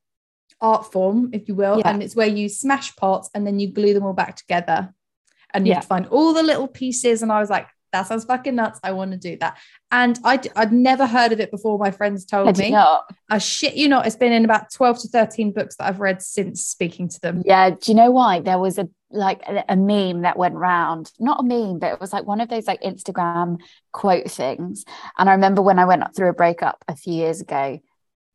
art 0.61 0.91
form, 0.91 1.29
if 1.31 1.47
you 1.47 1.55
will, 1.55 1.77
Yeah. 1.79 1.89
and 1.89 2.01
it's 2.03 2.15
where 2.15 2.27
you 2.27 2.49
smash 2.49 2.95
pots 2.95 3.29
and 3.33 3.45
then 3.47 3.59
you 3.59 3.71
glue 3.71 3.93
them 3.93 4.03
all 4.05 4.13
back 4.13 4.35
together, 4.35 4.93
and 5.53 5.67
you 5.67 5.73
have 5.73 5.77
Yeah. 5.77 5.81
to 5.81 5.87
find 5.87 6.07
all 6.07 6.33
the 6.33 6.43
little 6.43 6.67
pieces." 6.67 7.21
And 7.21 7.31
I 7.31 7.39
was 7.39 7.49
like. 7.49 7.67
That 7.91 8.05
sounds 8.05 8.23
fucking 8.25 8.53
nuts. 8.53 8.79
I 8.83 8.91
want 8.91 9.13
to 9.13 9.17
do 9.17 9.35
that. 9.37 9.57
And 9.91 10.19
I, 10.23 10.39
I'd 10.55 10.71
never 10.71 11.07
heard 11.07 11.31
of 11.31 11.39
it 11.39 11.49
before. 11.49 11.79
My 11.79 11.89
friends 11.89 12.23
told 12.23 12.55
me. 12.59 12.69
not? 12.69 13.05
I 13.31 13.39
shit 13.39 13.73
you 13.73 13.87
not. 13.87 14.05
It's 14.05 14.15
been 14.15 14.31
in 14.31 14.45
about 14.45 14.71
12 14.71 14.99
to 14.99 15.07
13 15.07 15.53
books 15.53 15.75
that 15.77 15.87
I've 15.87 15.99
read 15.99 16.21
since 16.21 16.63
speaking 16.63 17.07
to 17.09 17.19
them. 17.19 17.41
Yeah. 17.47 17.71
Do 17.71 17.77
you 17.91 17.95
know 17.95 18.11
why? 18.11 18.41
There 18.41 18.59
was 18.59 18.77
a 18.77 18.87
like 19.11 19.41
a, 19.67 19.75
meme 19.75 20.21
that 20.21 20.37
went 20.37 20.55
round. 20.55 21.11
Not 21.19 21.39
a 21.39 21.43
meme, 21.43 21.79
but 21.79 21.93
it 21.93 21.99
was 21.99 22.13
like 22.13 22.25
one 22.25 22.41
of 22.41 22.49
those 22.49 22.67
like 22.67 22.81
Instagram 22.81 23.59
quote 23.91 24.29
things. 24.29 24.85
And 25.17 25.29
I 25.29 25.33
remember 25.33 25.61
when 25.61 25.79
I 25.79 25.85
went 25.85 26.03
through 26.15 26.29
a 26.29 26.33
breakup 26.33 26.83
a 26.87 26.95
few 26.95 27.13
years 27.13 27.41
ago, 27.41 27.79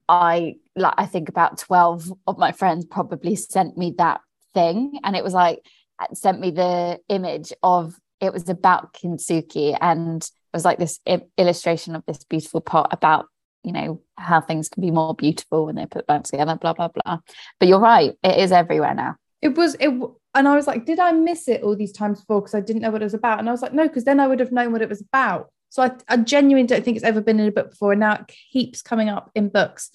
I 0.09 0.57
like 0.77 0.95
I 0.97 1.07
think 1.07 1.29
about 1.29 1.59
12 1.59 2.13
of 2.27 2.39
my 2.39 2.53
friends 2.53 2.85
probably 2.85 3.37
sent 3.37 3.79
me 3.79 3.95
that 3.99 4.21
thing. 4.53 4.99
And 5.05 5.17
it 5.17 5.25
was 5.25 5.35
like 5.35 5.61
uh, 5.99 6.13
sent 6.15 6.41
me 6.41 6.51
the 6.51 6.99
image 7.09 7.53
of 7.63 7.95
it 8.21 8.33
was 8.33 8.49
about 8.49 8.95
kintsugi 8.95 9.77
and 9.81 10.23
it 10.23 10.31
was 10.53 10.65
like 10.65 10.79
this 10.79 10.99
i- 11.07 11.23
illustration 11.37 11.95
of 11.95 12.05
this 12.07 12.25
beautiful 12.25 12.61
pot 12.61 12.89
about 12.91 13.27
you 13.63 13.73
know 13.73 14.01
how 14.17 14.41
things 14.41 14.69
can 14.69 14.81
be 14.81 14.91
more 14.91 15.15
beautiful 15.15 15.67
when 15.67 15.75
they 15.75 15.87
put 15.87 16.07
back 16.07 16.23
together 16.23 16.57
blah 16.57 16.73
blah 16.73 16.89
blah 16.89 17.19
but 17.59 17.69
you're 17.69 17.81
right 17.81 18.13
it 18.23 18.39
is 18.39 18.53
everywhere 18.53 18.95
now 18.95 19.17
It 19.43 19.57
was, 19.57 19.75
it, 19.79 19.91
and 20.35 20.49
I 20.49 20.57
was 20.57 20.67
like, 20.67 20.85
did 20.85 20.99
I 20.99 21.13
miss 21.13 21.49
it 21.49 21.63
all 21.63 21.77
these 21.77 21.93
times 21.93 22.21
before? 22.21 22.41
Because 22.41 22.55
I 22.55 22.61
didn't 22.61 22.83
know 22.83 22.91
what 22.91 23.03
it 23.03 23.07
was 23.07 23.15
about. 23.15 23.39
And 23.39 23.49
I 23.49 23.53
was 23.53 23.63
like, 23.63 23.73
no, 23.73 23.87
because 23.87 24.05
then 24.05 24.19
I 24.19 24.27
would 24.27 24.41
have 24.41 24.53
known 24.53 24.73
what 24.73 24.83
it 24.83 24.89
was 24.89 25.01
about. 25.01 25.51
So 25.69 25.83
I, 25.83 25.93
I 26.09 26.17
genuinely 26.17 26.67
don't 26.67 26.85
think 26.85 26.97
it's 26.97 27.05
ever 27.05 27.21
been 27.21 27.39
in 27.41 27.49
a 27.49 27.53
book 27.53 27.71
before. 27.71 27.93
And 27.93 28.01
now 28.01 28.15
it 28.15 28.33
keeps 28.53 28.83
coming 28.83 29.09
up 29.09 29.31
in 29.35 29.49
books. 29.49 29.91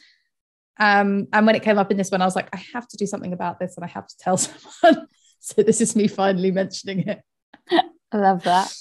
Um, 0.80 1.28
and 1.34 1.46
when 1.46 1.56
it 1.56 1.64
came 1.64 1.78
up 1.78 1.92
in 1.92 1.98
this 1.98 2.10
one, 2.10 2.22
I 2.22 2.26
was 2.26 2.38
like, 2.38 2.50
I 2.54 2.64
have 2.74 2.88
to 2.88 2.98
do 2.98 3.06
something 3.06 3.34
about 3.34 3.60
this 3.60 3.76
and 3.76 3.84
I 3.84 3.90
have 3.90 4.08
to 4.08 4.18
tell 4.18 4.38
someone. 4.38 5.08
so 5.40 5.62
this 5.62 5.82
is 5.82 5.96
me 5.96 6.08
finally 6.08 6.52
mentioning 6.52 7.08
it. 7.08 7.22
i 7.70 8.18
love 8.18 8.44
that 8.44 8.74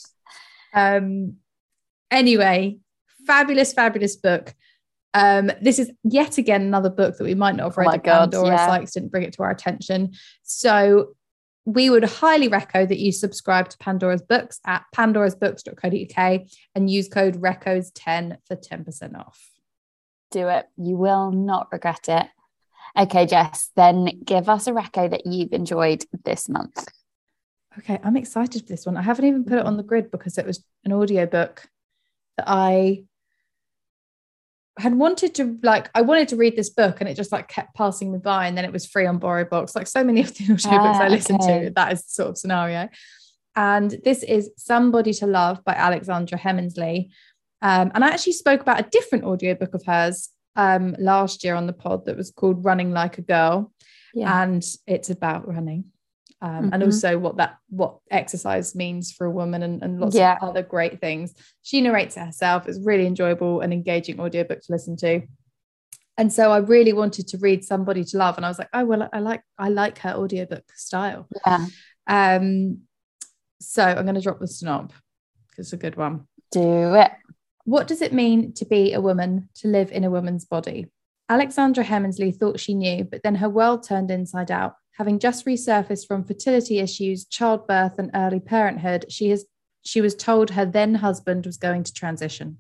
Um, 0.73 1.37
anyway, 2.11 2.79
fabulous, 3.27 3.73
fabulous 3.73 4.15
book. 4.17 4.55
Um, 5.15 5.51
this 5.61 5.81
is 5.81 5.91
yet 6.05 6.39
again 6.39 6.63
another 6.63 6.91
book 6.91 7.17
that 7.17 7.25
we 7.25 7.35
might 7.35 7.57
not 7.57 7.65
have 7.65 7.77
read. 7.79 7.87
Oh 7.87 7.91
read. 7.91 7.93
my 7.93 7.97
if 7.97 8.03
God, 8.03 8.33
Pandora 8.33 8.55
yeah. 8.55 8.67
Sykes 8.67 8.93
didn't 8.93 9.11
bring 9.11 9.25
it 9.25 9.33
to 9.35 9.43
our 9.43 9.51
attention. 9.51 10.13
So 10.45 11.15
we 11.69 11.91
would 11.91 12.05
highly 12.05 12.49
recommend 12.49 12.89
that 12.89 12.99
you 12.99 13.13
subscribe 13.13 13.69
to 13.69 13.77
Pandora's 13.77 14.23
Books 14.23 14.59
at 14.65 14.87
pandorasbooks.co.uk 14.97 16.41
and 16.75 16.91
use 16.91 17.09
code 17.09 17.43
RECCOS10 17.43 18.39
for 18.47 18.57
10% 18.57 19.19
off. 19.19 19.51
Do 20.31 20.49
it. 20.49 20.65
You 20.79 20.97
will 20.97 21.31
not 21.31 21.69
regret 21.71 22.09
it. 22.09 22.27
Okay, 22.97 23.27
Jess, 23.27 23.71
then 23.77 24.23
give 24.25 24.49
us 24.49 24.67
a 24.67 24.73
reco 24.73 25.11
that 25.11 25.27
you've 25.27 25.53
enjoyed 25.53 26.07
this 26.25 26.49
month. 26.49 26.89
Okay, 27.77 28.01
I'm 28.03 28.17
excited 28.17 28.63
for 28.63 28.69
this 28.69 28.87
one. 28.87 28.97
I 28.97 29.03
haven't 29.03 29.27
even 29.27 29.45
put 29.45 29.59
it 29.59 29.67
on 29.67 29.77
the 29.77 29.83
grid 29.83 30.11
because 30.11 30.39
it 30.39 30.47
was 30.47 30.65
an 30.87 30.95
audiobook 30.95 31.69
that 32.39 32.47
I 32.49 33.05
had 34.79 34.95
wanted 34.95 35.35
to 35.35 35.59
like 35.63 35.91
I 35.95 36.03
wanted 36.03 36.29
to 36.29 36.37
read 36.37 36.57
this 36.57 36.71
book 36.71 37.01
and 37.01 37.09
it 37.09 37.15
just 37.15 37.33
like 37.33 37.49
kept 37.49 37.75
passing 37.75 38.13
me 38.13 38.19
by 38.19 38.47
and 38.47 38.57
then 38.57 38.65
it 38.65 38.73
was 38.73 38.87
free 38.87 39.07
on 39.07 39.19
Borrow 39.19 39.45
BorrowBox 39.45 39.75
like 39.75 39.87
so 39.87 40.05
many 40.05 40.21
of 40.25 40.35
the 40.37 40.45
audiobooks 40.45 40.67
ah, 40.67 41.03
I 41.03 41.09
listen 41.09 41.37
okay. 41.37 41.65
to 41.65 41.71
that 41.71 41.93
is 41.93 42.05
sort 42.07 42.31
of 42.31 42.39
scenario 42.39 42.89
and 43.57 43.97
this 44.05 44.23
is 44.23 44.51
Some 44.57 44.91
Body 44.91 45.13
to 45.15 45.27
Love 45.27 45.65
by 45.65 45.73
Alexandra 45.73 46.39
Heminsley 46.39 47.11
um, 47.61 47.91
and 47.95 48.05
I 48.05 48.09
actually 48.09 48.35
spoke 48.35 48.61
about 48.61 48.81
a 48.81 48.89
different 48.91 49.25
audiobook 49.25 49.75
of 49.75 49.85
hers 49.85 50.31
um, 50.55 50.95
last 50.99 51.45
year 51.45 51.55
on 51.55 51.67
the 51.67 51.73
pod 51.73 52.07
that 52.07 52.17
was 52.17 52.31
called 52.31 52.65
Running 52.65 52.93
Like 52.93 53.19
a 53.19 53.23
Girl 53.23 53.73
yeah. 54.15 54.43
and 54.43 54.65
it's 54.87 55.11
about 55.11 55.49
running 55.49 55.87
um, 56.41 56.51
mm-hmm. 56.51 56.69
and 56.73 56.83
also 56.85 57.19
what 57.19 57.37
that 57.39 57.57
what 57.69 57.99
exercise 58.11 58.75
means 58.75 59.13
for 59.13 59.27
a 59.27 59.31
woman 59.31 59.63
and, 59.63 59.83
and 59.83 60.01
lots 60.01 60.15
yeah. 60.15 60.37
of 60.41 60.51
other 60.51 60.63
great 60.63 61.01
things. 61.01 61.35
She 61.63 61.81
narrates 61.81 62.17
it 62.17 62.21
herself. 62.21 62.69
It's 62.69 62.79
really 62.83 63.07
enjoyable 63.07 63.61
and 63.61 63.73
engaging 63.73 64.21
audiobook 64.21 64.61
to 64.61 64.73
listen 64.73 64.97
to. 64.99 65.23
And 66.17 66.33
so 66.33 66.51
I 66.51 66.59
really 66.59 66.93
wanted 66.93 67.29
to 67.29 67.39
read 67.39 67.65
Some 67.65 67.85
Body 67.85 68.03
to 68.05 68.19
Love. 68.19 68.37
And 68.37 68.45
I 68.45 68.49
was 68.49 68.59
like, 68.59 68.71
oh 68.73 68.85
well, 68.85 69.09
I 69.13 69.21
like 69.21 69.43
I 69.59 69.69
like 69.69 69.99
her 69.99 70.15
audiobook 70.15 70.65
style. 70.75 71.29
Yeah. 71.47 71.67
Um, 72.07 72.81
so 73.61 73.83
I'm 73.83 74.05
going 74.05 74.15
to 74.15 74.21
drop 74.21 74.41
the 74.41 74.47
snob 74.47 74.93
because 75.51 75.67
it's 75.67 75.73
a 75.73 75.77
good 75.77 75.97
one. 75.97 76.27
Do 76.53 76.95
it. 76.95 77.11
What 77.65 77.87
does 77.87 78.01
it 78.01 78.13
mean 78.13 78.53
to 78.55 78.65
be 78.65 78.95
a 78.95 79.01
woman, 79.01 79.49
to 79.57 79.69
live 79.69 79.93
in 79.93 80.05
a 80.05 80.11
woman's 80.11 80.45
body? 80.45 80.87
Alexandra 81.29 81.85
Heminsley 81.85 82.35
thought 82.35 82.61
she 82.61 82.75
knew, 82.75 83.05
but 83.05 83.23
then 83.23 83.35
her 83.35 83.49
world 83.49 83.83
turned 83.83 84.11
inside 84.11 84.51
out. 84.51 84.75
Having 84.99 85.21
just 85.21 85.47
resurfaced 85.47 86.07
from 86.09 86.25
fertility 86.25 86.81
issues, 86.81 87.25
childbirth, 87.25 87.99
and 87.99 88.11
early 88.15 88.41
parenthood, 88.41 89.07
she 89.09 89.31
has 89.31 89.47
she 89.83 90.01
was 90.01 90.15
told 90.15 90.51
her 90.51 90.67
then 90.67 90.97
husband 90.97 91.47
was 91.47 91.57
going 91.57 91.85
to 91.85 91.93
transition. 91.93 92.59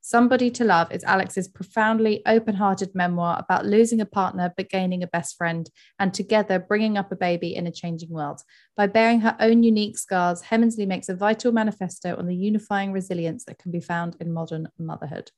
Some 0.00 0.28
Body 0.28 0.50
to 0.52 0.64
Love 0.64 0.90
is 0.90 1.04
Alex's 1.04 1.48
profoundly 1.48 2.22
open 2.26 2.56
hearted 2.56 2.94
memoir 2.94 3.38
about 3.38 3.66
losing 3.66 4.00
a 4.00 4.06
partner 4.06 4.52
but 4.56 4.70
gaining 4.70 5.02
a 5.02 5.06
best 5.06 5.36
friend, 5.36 5.70
and 5.98 6.12
together 6.12 6.58
bringing 6.58 6.98
up 6.98 7.12
a 7.12 7.16
baby 7.16 7.54
in 7.54 7.66
a 7.66 7.72
changing 7.72 8.10
world. 8.10 8.40
By 8.76 8.88
bearing 8.88 9.20
her 9.20 9.36
own 9.38 9.62
unique 9.62 9.98
scars, 9.98 10.42
Heminsley 10.42 10.86
makes 10.86 11.08
a 11.08 11.14
vital 11.14 11.52
manifesto 11.52 12.16
on 12.16 12.26
the 12.26 12.34
unifying 12.36 12.90
resilience 12.90 13.44
that 13.44 13.58
can 13.58 13.70
be 13.70 13.80
found 13.80 14.16
in 14.20 14.32
modern 14.32 14.68
motherhood. 14.78 15.30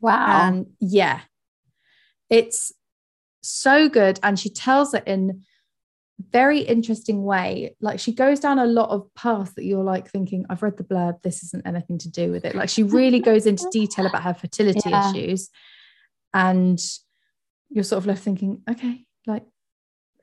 Wow. 0.00 0.46
And 0.46 0.66
yeah, 0.78 1.20
it's 2.28 2.72
so 3.42 3.88
good. 3.88 4.18
And 4.22 4.38
she 4.38 4.50
tells 4.50 4.94
it 4.94 5.04
in 5.06 5.42
very 6.30 6.60
interesting 6.60 7.22
way. 7.22 7.74
Like 7.80 8.00
she 8.00 8.12
goes 8.12 8.40
down 8.40 8.58
a 8.58 8.66
lot 8.66 8.90
of 8.90 9.12
paths 9.14 9.52
that 9.54 9.64
you're 9.64 9.84
like 9.84 10.10
thinking 10.10 10.44
i've 10.50 10.62
read 10.62 10.76
the 10.76 10.84
blurb. 10.84 11.22
This 11.22 11.42
isn't 11.44 11.66
anything 11.66 11.98
to 11.98 12.10
do 12.10 12.30
with 12.30 12.44
it. 12.44 12.54
Like 12.54 12.68
she 12.68 12.82
really 12.82 13.20
goes 13.20 13.46
into 13.46 13.68
detail 13.72 14.06
about 14.06 14.22
her 14.22 14.34
fertility 14.34 14.90
yeah. 14.90 15.10
issues. 15.10 15.48
And 16.34 16.78
you're 17.70 17.84
sort 17.84 17.98
of 17.98 18.06
left 18.06 18.22
thinking 18.22 18.62
okay 18.68 19.04
like 19.26 19.44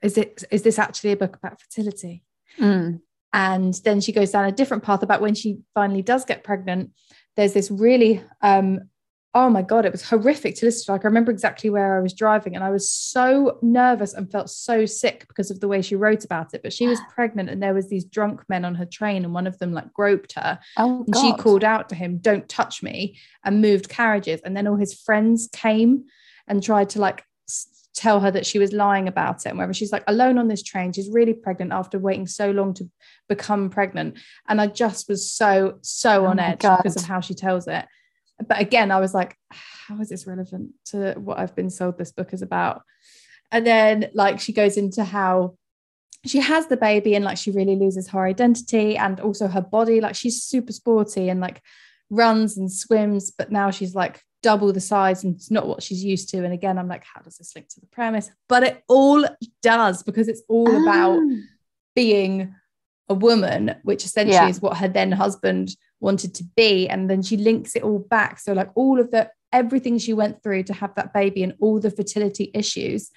is 0.02 0.18
it 0.18 0.44
is 0.50 0.62
this 0.62 0.78
actually 0.78 1.12
a 1.12 1.16
book 1.16 1.36
about 1.36 1.60
fertility? 1.60 2.22
Mm. 2.58 3.00
and 3.32 3.74
then 3.84 4.00
she 4.00 4.10
goes 4.10 4.30
down 4.30 4.46
a 4.46 4.52
different 4.52 4.82
path 4.82 5.02
about 5.02 5.20
when 5.20 5.34
she 5.34 5.58
finally 5.74 6.00
does 6.02 6.24
get 6.24 6.44
pregnant. 6.44 6.92
There's 7.36 7.52
this 7.52 7.70
really 7.70 8.22
um 8.42 8.88
oh 9.34 9.48
my 9.50 9.62
god 9.62 9.84
it 9.84 9.92
was 9.92 10.02
horrific 10.08 10.56
to 10.56 10.66
listen 10.66 10.86
to. 10.86 10.92
Like 10.92 11.04
i 11.04 11.08
remember 11.08 11.30
exactly 11.30 11.70
where 11.70 11.98
i 11.98 12.00
was 12.00 12.14
driving 12.14 12.54
and 12.54 12.64
i 12.64 12.70
was 12.70 12.90
so 12.90 13.58
nervous 13.62 14.14
and 14.14 14.30
felt 14.30 14.50
so 14.50 14.86
sick 14.86 15.26
because 15.28 15.50
of 15.50 15.60
the 15.60 15.68
way 15.68 15.82
she 15.82 15.96
wrote 15.96 16.24
about 16.24 16.54
it 16.54 16.62
but 16.62 16.72
she 16.72 16.86
was 16.86 16.98
pregnant 17.14 17.50
and 17.50 17.62
there 17.62 17.74
was 17.74 17.88
these 17.88 18.04
drunk 18.04 18.42
men 18.48 18.64
on 18.64 18.74
her 18.74 18.86
train 18.86 19.24
and 19.24 19.34
one 19.34 19.46
of 19.46 19.58
them 19.58 19.72
like 19.72 19.92
groped 19.92 20.32
her. 20.34 20.58
Oh, 20.76 21.04
and 21.06 21.16
she 21.16 21.32
called 21.34 21.64
out 21.64 21.88
to 21.88 21.94
him 21.94 22.18
don't 22.18 22.48
touch 22.48 22.82
me 22.82 23.18
and 23.44 23.60
moved 23.60 23.88
carriages. 23.88 24.40
And 24.44 24.56
then 24.56 24.66
all 24.66 24.76
his 24.76 24.94
friends 24.94 25.48
came 25.52 26.04
and 26.46 26.62
tried 26.62 26.90
to 26.90 27.00
like 27.00 27.24
tell 27.94 28.20
her 28.20 28.30
that 28.30 28.46
she 28.46 28.58
was 28.58 28.72
lying 28.72 29.08
about 29.08 29.44
it 29.44 29.48
and 29.48 29.58
wherever 29.58 29.74
she's 29.74 29.92
like 29.92 30.04
alone 30.06 30.38
on 30.38 30.48
this 30.48 30.62
train. 30.62 30.92
She's 30.92 31.10
really 31.10 31.34
pregnant 31.34 31.72
after 31.72 31.98
waiting 31.98 32.26
so 32.26 32.50
long 32.50 32.74
to 32.74 32.88
become 33.28 33.70
pregnant. 33.70 34.18
And 34.48 34.60
i 34.60 34.66
just 34.66 35.08
was 35.08 35.30
so 35.30 35.78
so 35.82 36.26
oh 36.26 36.30
on 36.30 36.38
edge 36.38 36.60
God. 36.60 36.78
because 36.78 36.96
of 36.96 37.04
how 37.04 37.20
she 37.20 37.34
tells 37.34 37.66
it 37.66 37.84
but 38.46 38.60
again, 38.60 38.90
I 38.90 39.00
was 39.00 39.14
like, 39.14 39.36
how 39.50 40.00
is 40.00 40.08
this 40.08 40.26
relevant 40.26 40.70
to 40.86 41.14
what 41.14 41.38
I've 41.38 41.56
been 41.56 41.70
sold 41.70 41.98
this 41.98 42.12
book 42.12 42.32
is 42.32 42.42
about? 42.42 42.82
And 43.50 43.66
then 43.66 44.10
like 44.14 44.40
she 44.40 44.52
goes 44.52 44.76
into 44.76 45.04
how 45.04 45.56
she 46.26 46.40
has 46.40 46.66
the 46.66 46.76
baby 46.76 47.14
and 47.14 47.24
like 47.24 47.38
she 47.38 47.50
really 47.50 47.76
loses 47.76 48.08
her 48.08 48.24
identity 48.24 48.96
and 48.96 49.20
also 49.20 49.48
her 49.48 49.62
body. 49.62 50.00
Like 50.00 50.14
she's 50.14 50.42
super 50.42 50.72
sporty 50.72 51.28
and 51.28 51.40
like 51.40 51.62
runs 52.10 52.56
and 52.56 52.70
swims, 52.70 53.30
but 53.30 53.50
now 53.50 53.70
she's 53.70 53.94
like 53.94 54.20
double 54.42 54.72
the 54.72 54.80
size 54.80 55.24
and 55.24 55.34
it's 55.34 55.50
not 55.50 55.66
what 55.66 55.82
she's 55.82 56.04
used 56.04 56.28
to. 56.30 56.44
And 56.44 56.52
again, 56.52 56.78
I'm 56.78 56.88
like, 56.88 57.04
how 57.04 57.20
does 57.22 57.38
this 57.38 57.54
link 57.54 57.68
to 57.70 57.80
the 57.80 57.86
premise? 57.86 58.30
But 58.48 58.62
it 58.62 58.82
all 58.88 59.26
does 59.62 60.02
because 60.02 60.28
it's 60.28 60.42
all 60.48 60.68
oh. 60.68 60.82
about 60.82 61.18
ah. 61.18 61.36
being 61.94 62.54
a 63.08 63.14
woman, 63.14 63.76
which 63.82 64.04
essentially 64.04 64.34
yeah. 64.34 64.48
is 64.48 64.60
what 64.60 64.76
her 64.76 64.88
then 64.88 65.12
husband 65.12 65.70
wanted 66.00 66.34
to 66.34 66.44
be 66.56 66.88
and 66.88 67.10
then 67.10 67.22
she 67.22 67.36
links 67.36 67.74
it 67.74 67.82
all 67.82 67.98
back 67.98 68.38
so 68.38 68.52
like 68.52 68.70
all 68.74 69.00
of 69.00 69.10
the 69.10 69.28
everything 69.52 69.98
she 69.98 70.12
went 70.12 70.42
through 70.42 70.62
to 70.62 70.72
have 70.72 70.94
that 70.94 71.12
baby 71.12 71.42
and 71.42 71.54
all 71.60 71.80
the 71.80 71.90
fertility 71.90 72.50
issues 72.54 73.10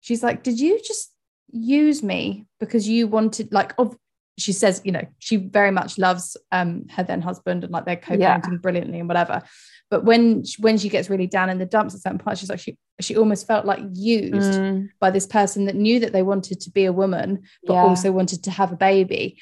she's 0.00 0.22
like 0.22 0.42
did 0.42 0.58
you 0.58 0.80
just 0.84 1.12
use 1.50 2.02
me 2.02 2.46
because 2.58 2.88
you 2.88 3.06
wanted 3.06 3.52
like 3.52 3.72
of 3.78 3.96
she 4.38 4.52
says 4.52 4.80
you 4.84 4.92
know 4.92 5.06
she 5.18 5.36
very 5.36 5.70
much 5.70 5.98
loves 5.98 6.36
um 6.52 6.86
her 6.90 7.02
then 7.02 7.22
husband 7.22 7.64
and 7.64 7.72
like 7.72 7.84
they're 7.84 7.96
co-parenting 7.96 8.52
yeah. 8.52 8.58
brilliantly 8.60 8.98
and 8.98 9.08
whatever 9.08 9.42
but 9.90 10.04
when 10.04 10.42
when 10.58 10.76
she 10.76 10.88
gets 10.88 11.08
really 11.08 11.26
down 11.26 11.48
in 11.48 11.58
the 11.58 11.66
dumps 11.66 11.94
at 11.94 12.02
certain 12.02 12.18
parts 12.18 12.40
she's 12.40 12.50
like 12.50 12.60
she 12.60 12.76
she 13.00 13.16
almost 13.16 13.46
felt 13.46 13.64
like 13.64 13.80
used 13.92 14.58
mm. 14.58 14.88
by 15.00 15.10
this 15.10 15.26
person 15.26 15.66
that 15.66 15.74
knew 15.74 16.00
that 16.00 16.12
they 16.12 16.22
wanted 16.22 16.60
to 16.60 16.70
be 16.70 16.84
a 16.84 16.92
woman 16.92 17.42
but 17.64 17.74
yeah. 17.74 17.82
also 17.82 18.10
wanted 18.12 18.42
to 18.42 18.50
have 18.50 18.72
a 18.72 18.76
baby 18.76 19.40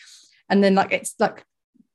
and 0.48 0.62
then 0.62 0.74
like 0.74 0.92
it's 0.92 1.14
like 1.18 1.44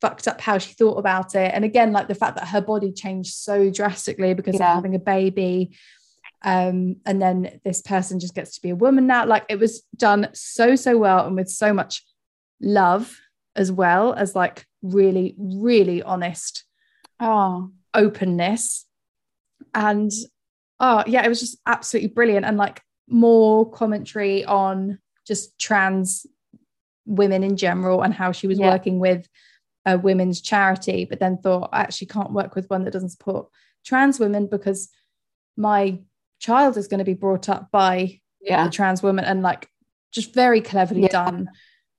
fucked 0.01 0.27
up 0.27 0.41
how 0.41 0.57
she 0.57 0.73
thought 0.73 0.97
about 0.97 1.35
it. 1.35 1.51
And 1.53 1.65
again, 1.65 1.91
like 1.91 2.07
the 2.07 2.15
fact 2.15 2.35
that 2.38 2.47
her 2.47 2.62
body 2.62 2.91
changed 2.91 3.33
so 3.33 3.69
drastically 3.69 4.33
because 4.33 4.55
yeah. 4.55 4.69
of 4.69 4.75
having 4.75 4.95
a 4.95 4.99
baby. 4.99 5.75
Um, 6.41 6.97
and 7.05 7.21
then 7.21 7.59
this 7.65 7.81
person 7.81 8.19
just 8.19 8.35
gets 8.35 8.55
to 8.55 8.62
be 8.62 8.69
a 8.69 8.75
woman 8.75 9.07
now. 9.07 9.25
Like 9.25 9.45
it 9.49 9.59
was 9.59 9.81
done 9.95 10.29
so, 10.33 10.75
so 10.75 10.97
well 10.97 11.25
and 11.25 11.35
with 11.35 11.49
so 11.49 11.73
much 11.73 12.03
love 12.62 13.19
as 13.55 13.71
well 13.71 14.13
as 14.13 14.35
like 14.35 14.65
really, 14.81 15.35
really 15.38 16.01
honest 16.01 16.63
oh. 17.19 17.71
openness. 17.93 18.85
And 19.73 20.12
oh 20.79 21.03
yeah, 21.07 21.25
it 21.25 21.29
was 21.29 21.41
just 21.41 21.59
absolutely 21.65 22.09
brilliant. 22.09 22.45
And 22.45 22.57
like 22.57 22.81
more 23.09 23.69
commentary 23.69 24.45
on 24.45 24.99
just 25.27 25.59
trans 25.59 26.25
women 27.05 27.43
in 27.43 27.57
general 27.57 28.01
and 28.01 28.13
how 28.13 28.31
she 28.31 28.47
was 28.47 28.59
yeah. 28.59 28.71
working 28.71 28.99
with 28.99 29.27
a 29.85 29.97
women's 29.97 30.41
charity, 30.41 31.05
but 31.05 31.19
then 31.19 31.37
thought 31.37 31.69
I 31.71 31.81
actually 31.81 32.07
can't 32.07 32.33
work 32.33 32.55
with 32.55 32.69
one 32.69 32.83
that 32.83 32.91
doesn't 32.91 33.09
support 33.09 33.47
trans 33.85 34.19
women 34.19 34.47
because 34.47 34.89
my 35.57 35.99
child 36.39 36.77
is 36.77 36.87
going 36.87 36.99
to 36.99 37.05
be 37.05 37.13
brought 37.13 37.49
up 37.49 37.69
by 37.71 38.19
yeah. 38.41 38.67
a 38.67 38.69
trans 38.69 39.03
woman 39.03 39.25
and 39.25 39.41
like 39.41 39.69
just 40.11 40.33
very 40.33 40.61
cleverly 40.61 41.01
yeah. 41.01 41.07
done. 41.07 41.49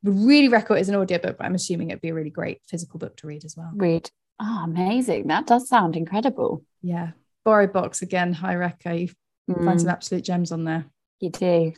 really 0.02 0.48
record 0.48 0.76
is 0.76 0.88
an 0.88 0.96
audiobook, 0.96 1.38
but 1.38 1.44
I'm 1.44 1.54
assuming 1.54 1.90
it'd 1.90 2.00
be 2.00 2.08
a 2.08 2.14
really 2.14 2.30
great 2.30 2.60
physical 2.66 2.98
book 2.98 3.16
to 3.18 3.26
read 3.26 3.44
as 3.44 3.56
well. 3.56 3.70
Read. 3.74 4.10
Oh, 4.40 4.62
amazing. 4.64 5.26
That 5.28 5.46
does 5.46 5.68
sound 5.68 5.96
incredible. 5.96 6.64
Yeah. 6.82 7.10
BorrowBox 7.46 8.02
again, 8.02 8.32
high 8.32 8.54
reco. 8.54 9.08
You 9.46 9.54
mm. 9.54 9.64
find 9.64 9.80
some 9.80 9.90
absolute 9.90 10.24
gems 10.24 10.52
on 10.52 10.64
there. 10.64 10.86
You 11.18 11.30
do. 11.30 11.72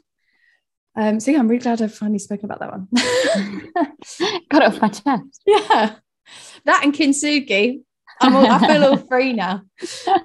Um, 0.95 1.21
so 1.21 1.31
yeah, 1.31 1.39
I'm 1.39 1.49
really 1.49 1.63
glad 1.63 1.81
I've 1.81 1.95
finally 1.95 2.19
spoken 2.19 2.45
about 2.45 2.61
that 2.61 2.71
one. 2.71 2.89
Got 4.51 4.63
it 4.63 4.69
off 4.69 4.81
my 4.81 4.89
chest. 4.89 5.43
Yeah. 5.47 5.97
That 6.65 6.85
and 6.85 6.95
Kintsugi. 6.95 7.83
I'm 8.21 8.37
all, 8.37 8.47
I 8.47 8.67
feel 8.67 8.85
all 8.85 8.97
free 9.09 9.33
now. 9.33 9.63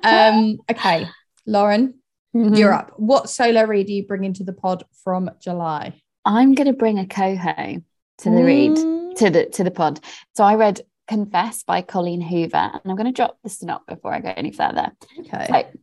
Um, 0.03 0.57
okay, 0.69 1.07
Lauren, 1.45 1.95
mm-hmm. 2.35 2.53
you're 2.53 2.73
up. 2.73 2.93
What 2.97 3.29
solo 3.29 3.63
read 3.63 3.89
are 3.89 3.91
you 3.91 4.05
bringing 4.05 4.33
to 4.33 4.43
the 4.43 4.53
pod 4.53 4.83
from 5.03 5.31
July? 5.41 5.99
I'm 6.23 6.53
going 6.53 6.67
to 6.67 6.73
bring 6.73 6.99
a 6.99 7.07
coho 7.07 7.81
to 8.19 8.29
the 8.29 8.29
mm. 8.29 8.45
read 8.45 9.17
to 9.17 9.29
the 9.29 9.45
to 9.47 9.63
the 9.63 9.71
pod. 9.71 9.99
So 10.35 10.43
I 10.43 10.55
read 10.55 10.81
Confess 11.07 11.63
by 11.63 11.81
Colleen 11.81 12.21
Hoover, 12.21 12.57
and 12.57 12.81
I'm 12.85 12.95
going 12.95 13.05
to 13.05 13.11
drop 13.11 13.37
the 13.43 13.49
snot 13.49 13.87
before 13.87 14.13
I 14.13 14.19
go 14.19 14.33
any 14.35 14.51
further. 14.51 14.91
Okay. 15.19 15.47
So, 15.47 15.79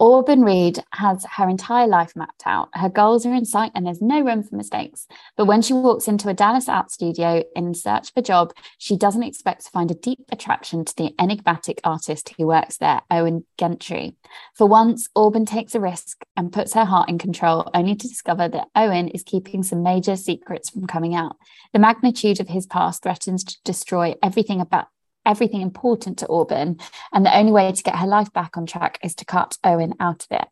Auburn 0.00 0.42
Reed 0.42 0.82
has 0.92 1.24
her 1.36 1.48
entire 1.48 1.86
life 1.86 2.16
mapped 2.16 2.42
out. 2.46 2.68
Her 2.74 2.88
goals 2.88 3.24
are 3.24 3.34
in 3.34 3.44
sight 3.44 3.72
and 3.74 3.86
there's 3.86 4.02
no 4.02 4.20
room 4.20 4.42
for 4.42 4.56
mistakes. 4.56 5.06
But 5.36 5.46
when 5.46 5.62
she 5.62 5.72
walks 5.72 6.08
into 6.08 6.28
a 6.28 6.34
Dallas 6.34 6.68
art 6.68 6.90
studio 6.90 7.44
in 7.54 7.74
search 7.74 8.08
of 8.10 8.16
a 8.16 8.22
job, 8.22 8.52
she 8.78 8.96
doesn't 8.96 9.22
expect 9.22 9.64
to 9.64 9.70
find 9.70 9.90
a 9.90 9.94
deep 9.94 10.20
attraction 10.32 10.84
to 10.84 10.96
the 10.96 11.14
enigmatic 11.18 11.80
artist 11.84 12.34
who 12.36 12.46
works 12.46 12.78
there, 12.78 13.02
Owen 13.10 13.44
Gentry. 13.56 14.16
For 14.54 14.66
once, 14.66 15.08
Auburn 15.14 15.46
takes 15.46 15.74
a 15.74 15.80
risk 15.80 16.24
and 16.36 16.52
puts 16.52 16.74
her 16.74 16.84
heart 16.84 17.08
in 17.08 17.18
control, 17.18 17.70
only 17.72 17.94
to 17.94 18.08
discover 18.08 18.48
that 18.48 18.68
Owen 18.74 19.08
is 19.08 19.22
keeping 19.22 19.62
some 19.62 19.82
major 19.82 20.16
secrets 20.16 20.70
from 20.70 20.86
coming 20.86 21.14
out. 21.14 21.36
The 21.72 21.78
magnitude 21.78 22.40
of 22.40 22.48
his 22.48 22.66
past 22.66 23.02
threatens 23.02 23.44
to 23.44 23.56
destroy 23.64 24.14
everything 24.22 24.60
about 24.60 24.88
everything 25.26 25.60
important 25.60 26.18
to 26.18 26.28
Auburn, 26.28 26.78
and 27.12 27.24
the 27.24 27.36
only 27.36 27.52
way 27.52 27.72
to 27.72 27.82
get 27.82 27.96
her 27.96 28.06
life 28.06 28.32
back 28.32 28.56
on 28.56 28.66
track 28.66 28.98
is 29.02 29.14
to 29.16 29.24
cut 29.24 29.58
Owen 29.64 29.94
out 30.00 30.26
of 30.30 30.42
it. 30.42 30.48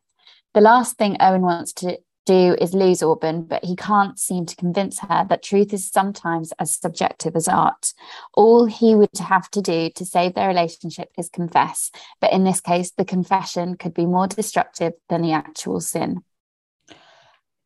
The 0.54 0.60
last 0.60 0.96
thing 0.96 1.16
Owen 1.20 1.42
wants 1.42 1.72
to 1.74 1.98
do 2.24 2.56
is 2.60 2.74
lose 2.74 3.02
Auburn, 3.02 3.42
but 3.42 3.64
he 3.64 3.74
can't 3.74 4.18
seem 4.18 4.46
to 4.46 4.56
convince 4.56 5.00
her 5.00 5.26
that 5.28 5.42
truth 5.42 5.72
is 5.72 5.90
sometimes 5.90 6.52
as 6.58 6.74
subjective 6.74 7.34
as 7.34 7.48
art. 7.48 7.92
All 8.34 8.66
he 8.66 8.94
would 8.94 9.18
have 9.18 9.50
to 9.52 9.62
do 9.62 9.90
to 9.90 10.04
save 10.04 10.34
their 10.34 10.48
relationship 10.48 11.08
is 11.18 11.28
confess, 11.28 11.90
but 12.20 12.32
in 12.32 12.44
this 12.44 12.60
case, 12.60 12.92
the 12.92 13.04
confession 13.04 13.76
could 13.76 13.94
be 13.94 14.06
more 14.06 14.26
destructive 14.26 14.92
than 15.08 15.22
the 15.22 15.32
actual 15.32 15.80
sin. 15.80 16.22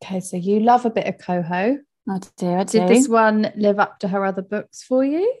Okay, 0.03 0.19
so 0.19 0.37
you 0.37 0.59
love 0.59 0.85
a 0.85 0.91
bit 0.91 1.07
of 1.07 1.17
coho. 1.17 1.79
I 2.09 2.19
do. 2.37 2.49
I 2.49 2.63
do. 2.63 2.79
Did 2.79 2.87
this 2.87 3.07
one 3.07 3.51
live 3.57 3.79
up 3.79 3.99
to 3.99 4.07
her 4.07 4.23
other 4.23 4.41
books 4.41 4.81
for 4.81 5.03
you? 5.03 5.33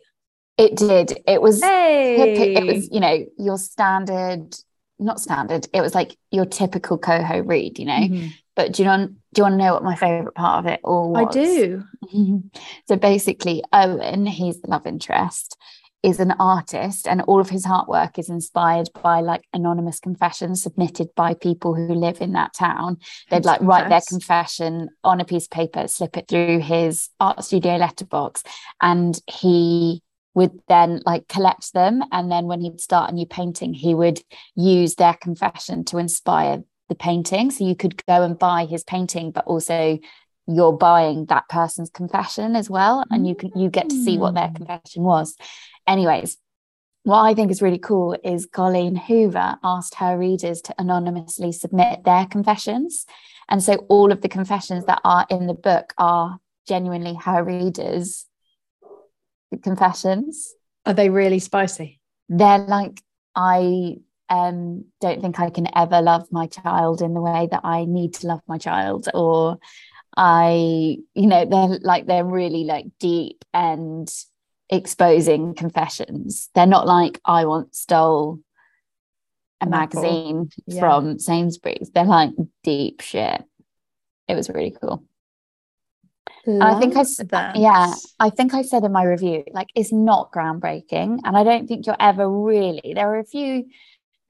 It 0.57 0.75
did. 0.75 1.19
It 1.27 1.41
was 1.41 1.61
Hey. 1.61 2.55
it 2.55 2.65
was, 2.65 2.89
you 2.91 2.99
know, 2.99 3.25
your 3.37 3.57
standard, 3.57 4.55
not 4.99 5.19
standard, 5.19 5.67
it 5.73 5.81
was 5.81 5.93
like 5.93 6.17
your 6.31 6.45
typical 6.45 6.97
coho 6.97 7.41
read, 7.41 7.77
you 7.79 7.85
know. 7.85 7.93
Mhm. 7.93 8.31
But 8.55 8.73
do 8.73 8.81
you 8.83 8.87
know 8.89 9.07
do 9.07 9.41
you 9.41 9.43
want 9.43 9.53
to 9.53 9.57
know 9.57 9.73
what 9.73 9.83
my 9.83 9.95
favorite 9.95 10.33
part 10.33 10.65
of 10.65 10.71
it 10.71 10.79
all 10.83 11.11
was? 11.11 11.27
I 11.27 11.31
do. 11.31 11.83
so 12.87 12.95
basically, 12.95 13.63
Owen, 13.71 14.25
he's 14.25 14.59
the 14.61 14.69
love 14.71 14.87
interest, 14.87 15.55
is 16.01 16.19
an 16.19 16.31
artist, 16.39 17.07
and 17.07 17.21
all 17.21 17.39
of 17.39 17.51
his 17.51 17.65
artwork 17.67 18.17
is 18.17 18.29
inspired 18.29 18.89
by 19.03 19.19
like 19.19 19.43
anonymous 19.53 19.99
confessions 19.99 20.63
submitted 20.63 21.09
by 21.15 21.35
people 21.35 21.75
who 21.75 21.93
live 21.93 22.19
in 22.19 22.31
that 22.31 22.55
town. 22.55 22.97
They'd 23.29 23.45
like 23.45 23.61
write 23.61 23.89
their 23.89 24.01
confession 24.07 24.89
on 25.03 25.21
a 25.21 25.25
piece 25.25 25.45
of 25.45 25.51
paper, 25.51 25.87
slip 25.87 26.17
it 26.17 26.27
through 26.27 26.59
his 26.61 27.09
art 27.19 27.43
studio 27.43 27.75
letterbox, 27.75 28.41
and 28.81 29.19
he 29.27 30.01
would 30.37 30.51
then 30.67 31.01
like 31.03 31.27
collect 31.27 31.73
them. 31.73 32.03
And 32.11 32.31
then 32.31 32.45
when 32.45 32.61
he'd 32.61 32.79
start 32.79 33.09
a 33.09 33.13
new 33.13 33.25
painting, 33.25 33.73
he 33.73 33.95
would 33.95 34.21
use 34.55 34.93
their 34.93 35.15
confession 35.15 35.83
to 35.85 35.97
inspire 35.97 36.63
the 36.89 36.95
painting. 36.95 37.49
So 37.49 37.65
you 37.65 37.75
could 37.75 38.05
go 38.05 38.21
and 38.21 38.37
buy 38.37 38.65
his 38.65 38.83
painting, 38.83 39.31
but 39.31 39.45
also 39.45 39.97
you're 40.45 40.77
buying 40.77 41.25
that 41.25 41.49
person's 41.49 41.89
confession 41.89 42.55
as 42.55 42.69
well. 42.69 43.03
And 43.09 43.27
you 43.27 43.33
can 43.33 43.49
you 43.55 43.71
get 43.71 43.89
to 43.89 43.95
see 43.95 44.19
what 44.19 44.35
their 44.35 44.49
Mm. 44.49 44.55
confession 44.57 45.01
was. 45.03 45.35
Anyways, 45.87 46.37
what 47.01 47.23
I 47.23 47.33
think 47.33 47.49
is 47.49 47.63
really 47.63 47.79
cool 47.79 48.15
is 48.23 48.45
Colleen 48.45 48.95
Hoover 48.95 49.57
asked 49.63 49.95
her 49.95 50.19
readers 50.19 50.61
to 50.61 50.75
anonymously 50.77 51.51
submit 51.51 52.03
their 52.03 52.27
confessions. 52.27 53.07
And 53.49 53.63
so 53.63 53.73
all 53.89 54.11
of 54.11 54.21
the 54.21 54.29
confessions 54.29 54.85
that 54.85 55.01
are 55.03 55.25
in 55.31 55.47
the 55.47 55.55
book 55.55 55.95
are 55.97 56.37
genuinely 56.67 57.15
her 57.15 57.43
readers' 57.43 58.26
confessions. 59.63 60.53
Are 60.85 60.93
they 60.93 61.09
really 61.09 61.39
spicy? 61.39 61.99
They're 62.29 62.59
like, 62.59 63.01
I 63.35 63.97
um, 64.29 64.85
don't 64.99 65.21
think 65.21 65.39
I 65.39 65.49
can 65.49 65.67
ever 65.75 66.01
love 66.01 66.27
my 66.31 66.47
child 66.47 67.01
in 67.01 67.13
the 67.13 67.21
way 67.21 67.47
that 67.51 67.61
I 67.63 67.85
need 67.85 68.15
to 68.15 68.27
love 68.27 68.41
my 68.47 68.57
child, 68.57 69.07
or 69.13 69.57
I, 70.15 70.97
you 71.13 71.27
know, 71.27 71.45
they're 71.45 71.79
like, 71.81 72.07
they're 72.07 72.25
really 72.25 72.63
like 72.63 72.85
deep 72.99 73.45
and 73.53 74.09
exposing 74.69 75.53
confessions. 75.53 76.49
They're 76.55 76.65
not 76.65 76.87
like, 76.87 77.21
I 77.23 77.45
once 77.45 77.79
stole 77.79 78.39
a 79.61 79.65
An 79.65 79.71
magazine 79.71 80.49
Yeah. 80.65 80.79
from 80.81 81.19
Sainsbury's. 81.19 81.91
They're 81.93 82.03
like 82.05 82.31
deep 82.63 83.01
shit. 83.01 83.43
It 84.27 84.35
was 84.35 84.49
really 84.49 84.75
cool. 84.81 85.03
I 86.47 86.79
think 86.79 86.95
I 86.95 86.99
Love 86.99 87.07
uh, 87.19 87.23
that. 87.29 87.55
Yeah, 87.55 87.93
I 88.19 88.29
think 88.29 88.53
I 88.53 88.61
said 88.61 88.83
in 88.83 88.91
my 88.91 89.03
review, 89.03 89.43
like 89.51 89.67
it's 89.75 89.91
not 89.91 90.31
groundbreaking, 90.31 91.19
and 91.23 91.37
I 91.37 91.43
don't 91.43 91.67
think 91.67 91.85
you're 91.85 91.95
ever 91.99 92.29
really. 92.29 92.93
There 92.95 93.09
are 93.09 93.19
a 93.19 93.25
few 93.25 93.65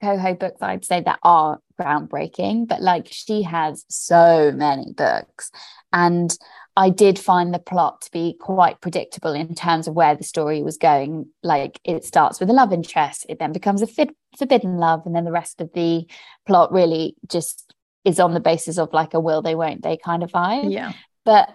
coho 0.02 0.34
books 0.34 0.62
I'd 0.62 0.84
say 0.84 1.00
that 1.00 1.18
are 1.22 1.60
groundbreaking, 1.80 2.68
but 2.68 2.82
like 2.82 3.08
she 3.10 3.42
has 3.42 3.84
so 3.88 4.52
many 4.52 4.92
books, 4.92 5.50
and 5.92 6.36
I 6.76 6.90
did 6.90 7.18
find 7.18 7.52
the 7.52 7.58
plot 7.58 8.02
to 8.02 8.10
be 8.10 8.36
quite 8.38 8.80
predictable 8.80 9.32
in 9.32 9.54
terms 9.54 9.88
of 9.88 9.94
where 9.94 10.14
the 10.14 10.24
story 10.24 10.62
was 10.62 10.76
going. 10.76 11.28
Like 11.42 11.80
it 11.84 12.04
starts 12.04 12.40
with 12.40 12.50
a 12.50 12.54
love 12.54 12.72
interest, 12.72 13.26
it 13.28 13.38
then 13.38 13.52
becomes 13.52 13.82
a 13.82 13.86
fid- 13.86 14.14
forbidden 14.36 14.78
love, 14.78 15.02
and 15.06 15.14
then 15.14 15.24
the 15.24 15.32
rest 15.32 15.60
of 15.60 15.72
the 15.72 16.06
plot 16.46 16.72
really 16.72 17.14
just 17.28 17.72
is 18.04 18.18
on 18.18 18.34
the 18.34 18.40
basis 18.40 18.78
of 18.78 18.92
like 18.92 19.14
a 19.14 19.20
will 19.20 19.42
they 19.42 19.54
won't 19.54 19.82
they 19.82 19.96
kind 19.96 20.22
of 20.22 20.30
vibe 20.30 20.72
Yeah. 20.72 20.92
but 21.24 21.48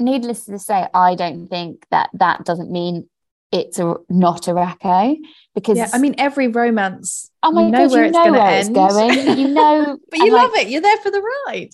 needless 0.00 0.44
to 0.46 0.58
say 0.58 0.86
i 0.94 1.14
don't 1.14 1.48
think 1.48 1.86
that 1.90 2.10
that 2.14 2.44
doesn't 2.44 2.70
mean 2.70 3.08
it's 3.52 3.78
a 3.80 3.96
not 4.08 4.46
a 4.48 4.54
racco 4.54 5.16
because 5.56 5.76
Yeah. 5.76 5.88
I 5.92 5.98
mean, 5.98 6.14
every 6.18 6.46
romance. 6.46 7.30
oh 7.42 7.50
my 7.50 7.64
you 7.64 7.70
know 7.72 7.78
god 7.78 7.90
where 7.90 8.02
you 8.04 8.08
it's 8.08 8.16
know 8.16 8.32
where 8.32 8.58
it's 8.60 8.68
going 8.68 9.38
you 9.38 9.48
know 9.48 9.98
But 10.08 10.18
you 10.20 10.24
and, 10.26 10.32
like, 10.34 10.42
love 10.42 10.54
it. 10.56 10.68
You're 10.68 10.82
there 10.82 10.96
for 10.98 11.10
the 11.10 11.20
ride. 11.46 11.70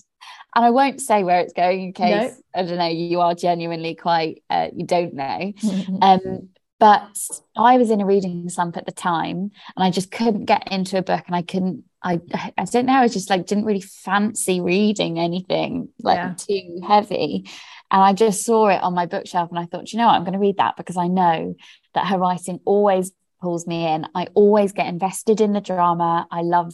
and 0.55 0.65
i 0.65 0.69
won't 0.71 1.01
say 1.01 1.23
where 1.23 1.39
it's 1.41 1.53
going 1.53 1.83
in 1.83 1.93
case 1.93 2.31
No. 2.55 2.61
i 2.61 2.63
don't 2.65 2.77
know 2.79 2.87
you 2.87 3.19
are 3.21 3.35
genuinely 3.35 3.93
quite 3.95 4.41
uh, 4.49 4.69
you 4.75 4.85
don't 4.85 5.13
know 5.13 5.53
um 6.01 6.49
but 6.79 7.15
i 7.55 7.77
was 7.77 7.91
in 7.91 8.01
a 8.01 8.05
reading 8.05 8.49
slump 8.49 8.75
at 8.77 8.85
the 8.87 8.91
time 8.91 9.37
and 9.75 9.83
i 9.87 9.91
just 9.91 10.09
couldn't 10.11 10.45
get 10.45 10.71
into 10.71 10.97
a 10.97 11.03
book 11.03 11.23
and 11.27 11.35
i 11.35 11.41
couldn't 11.43 11.83
i 12.03 12.19
i 12.57 12.65
don't 12.65 12.85
know 12.87 12.93
i 12.93 13.07
just 13.07 13.29
like 13.29 13.45
didn't 13.45 13.65
really 13.65 13.81
fancy 13.81 14.61
reading 14.61 15.19
anything 15.19 15.89
like 16.01 16.17
Yeah. 16.17 16.33
too 16.37 16.81
heavy 16.87 17.47
and 17.91 18.01
i 18.01 18.13
just 18.13 18.43
saw 18.45 18.67
it 18.67 18.81
on 18.81 18.93
my 18.93 19.05
bookshelf 19.05 19.49
and 19.49 19.59
i 19.59 19.65
thought 19.65 19.91
you 19.91 19.97
know 19.99 20.07
what 20.07 20.15
i'm 20.15 20.23
going 20.23 20.33
to 20.33 20.39
read 20.39 20.57
that 20.57 20.75
because 20.77 20.97
i 20.97 21.07
know 21.07 21.55
that 21.93 22.07
her 22.07 22.17
writing 22.17 22.59
always 22.65 23.11
pulls 23.41 23.65
me 23.67 23.85
in 23.87 24.05
i 24.15 24.27
always 24.33 24.71
get 24.71 24.87
invested 24.87 25.39
in 25.41 25.53
the 25.53 25.61
drama 25.61 26.27
i 26.31 26.41
love 26.41 26.73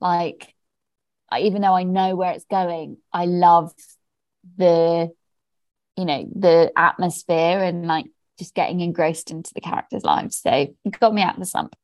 like 0.00 0.54
I- 1.30 1.40
even 1.40 1.62
though 1.62 1.74
i 1.74 1.82
know 1.84 2.14
where 2.16 2.32
it's 2.32 2.44
going 2.50 2.98
i 3.12 3.24
love 3.26 3.72
the 4.56 5.10
you 5.96 6.04
know 6.04 6.28
the 6.34 6.72
atmosphere 6.76 7.58
and 7.62 7.86
like 7.86 8.06
just 8.38 8.54
getting 8.54 8.80
engrossed 8.80 9.30
into 9.30 9.52
the 9.54 9.60
characters' 9.60 10.04
lives. 10.04 10.38
So 10.38 10.50
it 10.50 10.98
got 10.98 11.12
me 11.12 11.20
out 11.22 11.34
of 11.34 11.40
the 11.40 11.46
slump. 11.46 11.76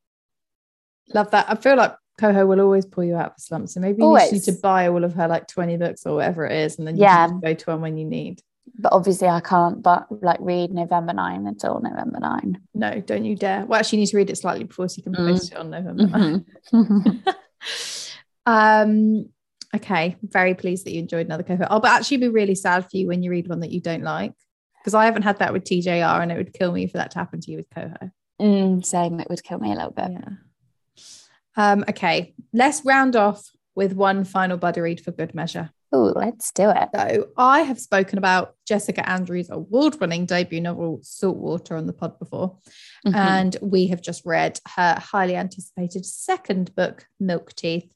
Love 1.14 1.30
that. 1.30 1.44
I 1.48 1.54
feel 1.56 1.76
like 1.76 1.94
Coho 2.18 2.46
will 2.46 2.60
always 2.60 2.86
pull 2.86 3.04
you 3.04 3.16
out 3.16 3.26
of 3.26 3.32
a 3.36 3.40
slump. 3.40 3.68
So 3.68 3.80
maybe 3.80 4.02
you 4.02 4.08
Always. 4.08 4.30
just 4.30 4.48
need 4.48 4.54
to 4.54 4.60
buy 4.62 4.88
all 4.88 5.04
of 5.04 5.12
her 5.14 5.28
like 5.28 5.46
20 5.46 5.76
books 5.76 6.06
or 6.06 6.16
whatever 6.16 6.46
it 6.46 6.52
is. 6.52 6.78
And 6.78 6.88
then 6.88 6.96
you 6.96 7.02
Yeah. 7.02 7.26
can 7.26 7.34
just 7.34 7.42
go 7.44 7.54
to 7.54 7.70
one 7.70 7.82
when 7.82 7.98
you 7.98 8.06
need. 8.06 8.40
But 8.76 8.92
obviously 8.92 9.28
I 9.28 9.40
can't 9.40 9.82
but 9.82 10.06
like 10.22 10.38
read 10.40 10.72
November 10.72 11.12
9 11.12 11.46
until 11.46 11.80
November 11.80 12.18
9. 12.20 12.60
No, 12.74 13.00
don't 13.00 13.24
you 13.24 13.36
dare. 13.36 13.64
Well, 13.66 13.78
actually, 13.78 13.98
you 13.98 14.02
need 14.02 14.10
to 14.10 14.16
read 14.16 14.30
it 14.30 14.36
slightly 14.38 14.64
before 14.64 14.88
so 14.88 14.96
you 14.98 15.02
can 15.04 15.14
Mm. 15.14 15.28
post 15.28 15.52
it 15.52 15.58
on 15.58 15.70
November. 15.70 16.06
9. 16.06 16.44
Mhm. 16.72 17.34
um, 18.46 19.28
okay. 19.74 20.16
Very 20.22 20.54
pleased 20.54 20.86
that 20.86 20.92
you 20.92 21.00
enjoyed 21.00 21.26
another 21.26 21.42
Coho. 21.42 21.66
I'll 21.70 21.80
but 21.80 21.90
actually 21.92 22.18
be 22.18 22.28
really 22.28 22.54
sad 22.54 22.82
for 22.90 22.96
you 22.96 23.06
when 23.06 23.22
you 23.22 23.30
read 23.30 23.48
one 23.48 23.60
that 23.60 23.70
you 23.72 23.80
don't 23.80 24.02
like. 24.02 24.32
Because 24.80 24.94
I 24.94 25.04
haven't 25.06 25.22
had 25.22 25.38
that 25.40 25.52
with 25.52 25.64
TJR 25.64 26.22
and 26.22 26.30
it 26.32 26.36
would 26.36 26.52
kill 26.52 26.72
me 26.72 26.86
for 26.86 26.98
that 26.98 27.10
to 27.12 27.18
happen 27.18 27.40
to 27.40 27.50
you 27.50 27.58
with 27.58 27.70
Coho. 27.70 28.10
Mm, 28.40 28.84
same, 28.86 29.18
it 29.20 29.28
would 29.28 29.42
kill 29.42 29.58
me 29.58 29.72
a 29.72 29.74
little 29.74 29.90
bit. 29.90 30.10
Yeah. 30.12 30.28
Um, 31.56 31.84
okay. 31.88 32.34
Let's 32.52 32.84
round 32.84 33.16
off 33.16 33.50
with 33.74 33.92
one 33.92 34.24
final 34.24 34.56
buddy 34.56 34.80
read 34.80 35.00
for 35.00 35.10
good 35.10 35.34
measure. 35.34 35.70
Oh, 35.90 36.12
let's 36.14 36.52
do 36.52 36.68
it. 36.68 36.88
So 36.94 37.28
I 37.38 37.60
have 37.62 37.80
spoken 37.80 38.18
about 38.18 38.54
Jessica 38.66 39.08
Andrews' 39.08 39.48
award-winning 39.50 40.26
debut 40.26 40.60
novel 40.60 41.00
Saltwater 41.02 41.76
on 41.76 41.86
the 41.86 41.94
pod 41.94 42.18
before, 42.18 42.58
Mhm. 43.06 43.14
and 43.14 43.56
we 43.62 43.86
have 43.86 44.02
just 44.02 44.26
read 44.26 44.60
her 44.76 44.96
highly 44.98 45.34
anticipated 45.34 46.04
second 46.04 46.74
book, 46.74 47.06
Milk 47.18 47.54
Teeth, 47.54 47.90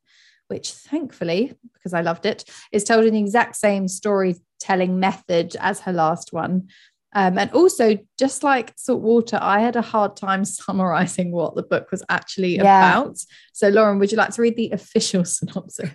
which 0.49 0.73
thankfully, 0.73 1.53
because 1.75 1.93
I 1.93 2.01
loved 2.01 2.25
it, 2.25 2.45
is 2.73 2.85
told 2.85 3.05
in 3.05 3.13
the 3.13 3.21
exact 3.21 3.57
same 3.57 3.89
storytelling 3.89 4.99
method 4.99 5.55
as 5.61 5.81
her 5.81 5.93
last 5.93 6.33
one. 6.33 6.69
Um, 7.15 7.37
and 7.39 7.51
also, 7.53 7.99
just 8.19 8.43
like 8.43 8.73
Saltwater, 8.77 9.39
I 9.41 9.61
had 9.61 9.77
a 9.77 9.83
hard 9.83 10.17
time 10.17 10.45
summarizing 10.47 11.31
what 11.33 11.55
the 11.55 11.63
book 11.63 11.91
was 11.91 12.03
actually 12.09 12.57
Yeah. 12.57 13.01
about. 13.01 13.19
So, 13.53 13.69
Lauren, 13.69 13.99
would 13.99 14.11
you 14.11 14.19
like 14.19 14.31
to 14.35 14.43
read 14.43 14.57
the 14.57 14.71
official 14.71 15.25
synopsis? 15.37 15.91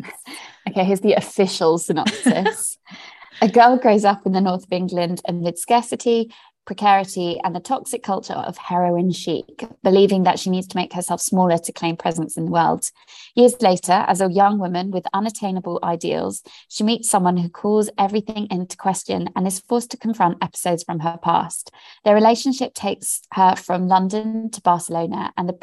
Okay, 0.70 0.84
here's 0.84 1.02
the 1.02 1.14
official 1.14 1.78
synopsis. 1.78 2.78
a 3.42 3.48
girl 3.48 3.78
grows 3.78 4.06
up 4.06 4.26
in 4.26 4.34
the 4.34 4.42
north 4.42 4.66
of 4.66 4.72
England 4.72 5.22
amid 5.28 5.58
scarcity, 5.58 6.34
precarity, 6.68 7.40
and 7.44 7.56
the 7.56 7.60
toxic 7.60 8.04
culture 8.04 8.34
of 8.34 8.58
heroin 8.58 9.12
chic, 9.12 9.66
believing 9.82 10.24
that 10.24 10.38
she 10.38 10.52
needs 10.52 10.68
to 10.68 10.78
make 10.78 10.94
herself 10.94 11.22
smaller 11.22 11.58
to 11.58 11.72
claim 11.72 11.96
presence 11.96 12.38
in 12.38 12.46
the 12.46 12.52
world. 12.52 12.92
Years 13.34 13.60
later, 13.62 14.06
as 14.08 14.22
a 14.22 14.32
young 14.32 14.60
woman 14.60 14.92
with 14.92 15.08
unattainable 15.14 15.80
ideals, 15.82 16.44
she 16.68 16.84
meets 16.84 17.10
someone 17.10 17.38
who 17.38 17.50
calls 17.50 17.90
everything 17.98 18.48
into 18.52 18.78
question 18.78 19.30
and 19.36 19.48
is 19.48 19.62
forced 19.62 19.90
to 19.92 19.98
confront 19.98 20.44
episodes 20.44 20.84
from 20.84 21.00
her 21.00 21.18
past. 21.24 21.72
Their 22.04 22.16
relationship 22.16 22.74
takes 22.74 23.22
her 23.34 23.56
from 23.56 23.88
London 23.88 24.52
to 24.52 24.62
Barcelona 24.62 25.34
and 25.38 25.48
the 25.48 25.54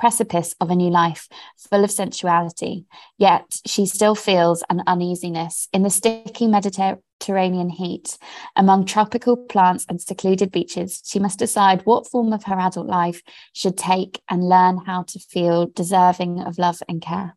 precipice 0.00 0.54
of 0.60 0.70
a 0.70 0.74
new 0.74 0.90
life 0.90 1.28
full 1.56 1.84
of 1.84 1.90
sensuality. 1.90 2.86
Yet 3.18 3.60
she 3.66 3.86
still 3.86 4.14
feels 4.14 4.64
an 4.70 4.82
uneasiness 4.86 5.68
in 5.72 5.82
the 5.82 5.90
sticky 5.90 6.48
Mediterranean 6.48 7.68
heat. 7.68 8.16
Among 8.56 8.86
tropical 8.86 9.36
plants 9.36 9.84
and 9.88 10.00
secluded 10.00 10.50
beaches, 10.50 11.02
she 11.04 11.18
must 11.18 11.38
decide 11.38 11.82
what 11.84 12.10
form 12.10 12.32
of 12.32 12.44
her 12.44 12.58
adult 12.58 12.86
life 12.86 13.20
should 13.52 13.76
take 13.76 14.20
and 14.28 14.48
learn 14.48 14.78
how 14.78 15.02
to 15.04 15.18
feel 15.18 15.66
deserving 15.66 16.40
of 16.40 16.58
love 16.58 16.82
and 16.88 17.02
care. 17.02 17.36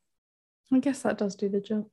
I 0.72 0.80
guess 0.80 1.02
that 1.02 1.18
does 1.18 1.36
do 1.36 1.50
the 1.50 1.60
job. 1.60 1.86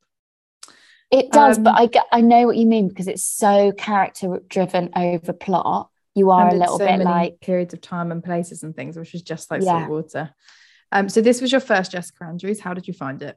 It 1.11 1.33
does, 1.33 1.59
um, 1.59 1.65
but 1.65 1.75
I 1.75 1.87
get, 1.87 2.07
I 2.13 2.21
know 2.21 2.47
what 2.47 2.57
you 2.57 2.67
mean 2.67 2.87
because 2.87 3.09
it's 3.09 3.25
so 3.25 3.73
character 3.73 4.41
driven 4.49 4.91
over 4.95 5.33
plot. 5.33 5.91
You 6.15 6.31
are 6.31 6.49
a 6.49 6.55
little 6.55 6.79
so 6.79 6.87
bit 6.87 7.01
like 7.01 7.41
periods 7.41 7.75
of 7.75 7.81
time 7.81 8.13
and 8.13 8.23
places 8.23 8.63
and 8.63 8.75
things, 8.75 8.97
which 8.97 9.15
is 9.15 9.23
just 9.23 9.51
like 9.51 9.63
yeah. 9.63 9.81
Saltwater. 9.81 10.35
Um, 10.93 11.09
so 11.09 11.21
this 11.21 11.41
was 11.41 11.53
your 11.53 11.61
first 11.61 11.93
Jessica 11.93 12.25
Andrews. 12.25 12.61
How 12.61 12.75
did 12.75 12.89
you 12.89 12.95
find 12.95 13.23
it? 13.23 13.37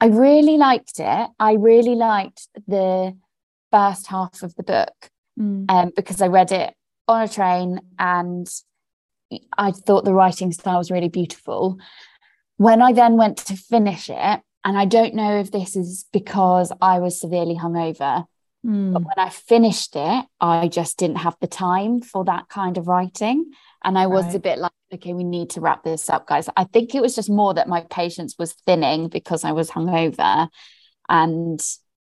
I 0.00 0.06
really 0.06 0.56
liked 0.56 0.98
it. 0.98 1.30
I 1.38 1.52
really 1.54 1.94
liked 1.94 2.48
the 2.66 3.16
first 3.70 4.06
half 4.08 4.42
of 4.42 4.54
the 4.56 4.62
book 4.62 5.10
mm. 5.38 5.64
um, 5.70 5.92
because 5.94 6.20
I 6.20 6.26
read 6.26 6.52
it 6.52 6.74
on 7.08 7.22
a 7.22 7.28
train 7.28 7.80
and 7.98 8.48
I 9.56 9.70
thought 9.70 10.04
the 10.04 10.14
writing 10.14 10.52
style 10.52 10.78
was 10.78 10.90
really 10.90 11.08
beautiful. 11.08 11.78
When 12.56 12.82
I 12.82 12.92
then 12.92 13.16
went 13.16 13.38
to 13.38 13.56
finish 13.56 14.10
it, 14.10 14.40
and 14.64 14.78
I 14.78 14.84
don't 14.84 15.14
know 15.14 15.38
if 15.38 15.50
this 15.50 15.74
is 15.74 16.04
because 16.12 16.72
I 16.80 17.00
was 17.00 17.20
severely 17.20 17.56
hungover, 17.56 18.26
mm. 18.64 18.92
but 18.92 19.02
when 19.02 19.18
I 19.18 19.28
finished 19.28 19.96
it, 19.96 20.26
I 20.40 20.68
just 20.68 20.98
didn't 20.98 21.16
have 21.18 21.36
the 21.40 21.48
time 21.48 22.00
for 22.00 22.24
that 22.24 22.48
kind 22.48 22.78
of 22.78 22.86
writing. 22.86 23.50
And 23.84 23.98
I 23.98 24.06
was 24.06 24.26
right. 24.26 24.34
a 24.34 24.40
bit 24.40 24.58
like, 24.58 24.72
okay, 24.94 25.12
we 25.12 25.24
need 25.24 25.50
to 25.50 25.60
wrap 25.60 25.84
this 25.84 26.08
up, 26.08 26.26
guys. 26.26 26.48
I 26.56 26.64
think 26.64 26.94
it 26.94 27.02
was 27.02 27.14
just 27.14 27.30
more 27.30 27.54
that 27.54 27.68
my 27.68 27.82
patience 27.90 28.36
was 28.38 28.52
thinning 28.66 29.08
because 29.08 29.44
I 29.44 29.52
was 29.52 29.70
hungover 29.70 30.48
and 31.08 31.60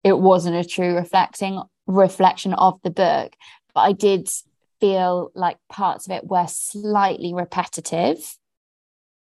it 0.04 0.18
wasn't 0.18 0.56
a 0.56 0.68
true 0.68 0.94
reflecting 0.94 1.62
reflection 1.86 2.54
of 2.54 2.80
the 2.82 2.90
book. 2.90 3.34
But 3.74 3.80
I 3.80 3.92
did 3.92 4.28
feel 4.80 5.30
like 5.34 5.56
parts 5.68 6.06
of 6.06 6.12
it 6.12 6.26
were 6.26 6.46
slightly 6.48 7.32
repetitive. 7.32 8.18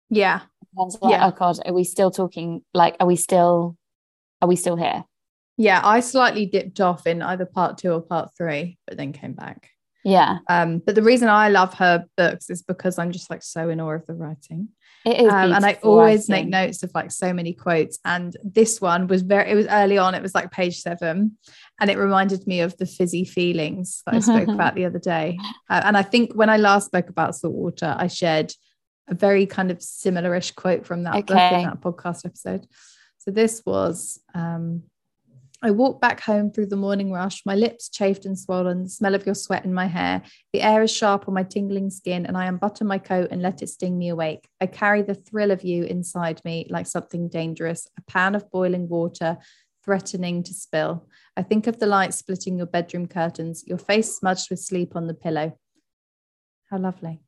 Yeah. 0.08 0.40
Like, 0.74 0.92
yeah. 1.02 1.26
oh 1.26 1.30
God, 1.32 1.58
are 1.66 1.74
we 1.74 1.84
still 1.84 2.10
talking? 2.10 2.62
Like, 2.72 2.96
are 3.00 3.06
we 3.06 3.16
still 3.16 3.76
are 4.40 4.48
we 4.48 4.56
still 4.56 4.76
here? 4.76 5.04
Yeah, 5.56 5.80
I 5.84 6.00
slightly 6.00 6.46
dipped 6.46 6.80
off 6.80 7.06
in 7.06 7.20
either 7.20 7.44
part 7.44 7.78
two 7.78 7.92
or 7.92 8.00
part 8.00 8.30
three, 8.36 8.78
but 8.86 8.96
then 8.96 9.12
came 9.12 9.34
back. 9.34 9.68
Yeah. 10.04 10.38
Um, 10.48 10.78
but 10.78 10.94
the 10.94 11.02
reason 11.02 11.28
I 11.28 11.48
love 11.48 11.74
her 11.74 12.06
books 12.16 12.50
is 12.50 12.62
because 12.62 12.98
I'm 12.98 13.12
just 13.12 13.30
like 13.30 13.42
so 13.42 13.68
in 13.68 13.80
awe 13.80 13.92
of 13.92 14.06
the 14.06 14.14
writing. 14.14 14.68
It 15.04 15.20
is 15.20 15.32
um, 15.32 15.52
and 15.52 15.64
I 15.64 15.78
always 15.82 16.28
writing. 16.28 16.50
make 16.50 16.50
notes 16.50 16.82
of 16.82 16.90
like 16.94 17.10
so 17.10 17.32
many 17.32 17.54
quotes. 17.54 17.98
And 18.04 18.36
this 18.42 18.80
one 18.80 19.06
was 19.06 19.22
very, 19.22 19.50
it 19.50 19.54
was 19.54 19.66
early 19.68 19.98
on, 19.98 20.14
it 20.14 20.22
was 20.22 20.34
like 20.34 20.50
page 20.50 20.80
seven. 20.80 21.38
And 21.80 21.90
it 21.90 21.96
reminded 21.96 22.46
me 22.46 22.60
of 22.60 22.76
the 22.76 22.86
fizzy 22.86 23.24
feelings 23.24 24.02
that 24.04 24.14
I 24.14 24.18
spoke 24.20 24.48
about 24.48 24.74
the 24.74 24.84
other 24.84 24.98
day. 24.98 25.38
Uh, 25.68 25.82
and 25.84 25.96
I 25.96 26.02
think 26.02 26.34
when 26.34 26.50
I 26.50 26.58
last 26.58 26.86
spoke 26.86 27.08
about 27.08 27.34
saltwater, 27.34 27.94
I 27.98 28.08
shared 28.08 28.52
a 29.08 29.14
very 29.14 29.46
kind 29.46 29.70
of 29.70 29.78
similarish 29.78 30.54
quote 30.54 30.86
from 30.86 31.04
that 31.04 31.16
okay. 31.16 31.34
book 31.34 31.52
in 31.52 31.64
that 31.64 31.80
podcast 31.80 32.24
episode. 32.24 32.66
So 33.18 33.30
this 33.30 33.62
was 33.66 34.20
um, 34.34 34.84
I 35.62 35.70
walk 35.70 36.00
back 36.00 36.20
home 36.20 36.50
through 36.50 36.66
the 36.66 36.76
morning 36.76 37.12
rush, 37.12 37.42
my 37.44 37.54
lips 37.54 37.90
chafed 37.90 38.24
and 38.24 38.38
swollen, 38.38 38.84
the 38.84 38.88
smell 38.88 39.14
of 39.14 39.26
your 39.26 39.34
sweat 39.34 39.66
in 39.66 39.74
my 39.74 39.86
hair. 39.86 40.22
The 40.54 40.62
air 40.62 40.82
is 40.82 40.90
sharp 40.90 41.28
on 41.28 41.34
my 41.34 41.42
tingling 41.42 41.90
skin, 41.90 42.24
and 42.24 42.36
I 42.36 42.46
unbutton 42.46 42.86
my 42.86 42.96
coat 42.96 43.28
and 43.30 43.42
let 43.42 43.60
it 43.60 43.68
sting 43.68 43.98
me 43.98 44.08
awake. 44.08 44.48
I 44.60 44.66
carry 44.66 45.02
the 45.02 45.14
thrill 45.14 45.50
of 45.50 45.62
you 45.62 45.84
inside 45.84 46.40
me 46.46 46.66
like 46.70 46.86
something 46.86 47.28
dangerous, 47.28 47.86
a 47.98 48.10
pan 48.10 48.34
of 48.34 48.50
boiling 48.50 48.88
water 48.88 49.36
threatening 49.84 50.42
to 50.44 50.54
spill. 50.54 51.06
I 51.36 51.42
think 51.42 51.66
of 51.66 51.78
the 51.78 51.86
light 51.86 52.14
splitting 52.14 52.56
your 52.56 52.66
bedroom 52.66 53.06
curtains, 53.06 53.64
your 53.66 53.78
face 53.78 54.16
smudged 54.16 54.48
with 54.50 54.60
sleep 54.60 54.96
on 54.96 55.08
the 55.08 55.14
pillow. 55.14 55.58
How 56.70 56.78
lovely. 56.78 57.20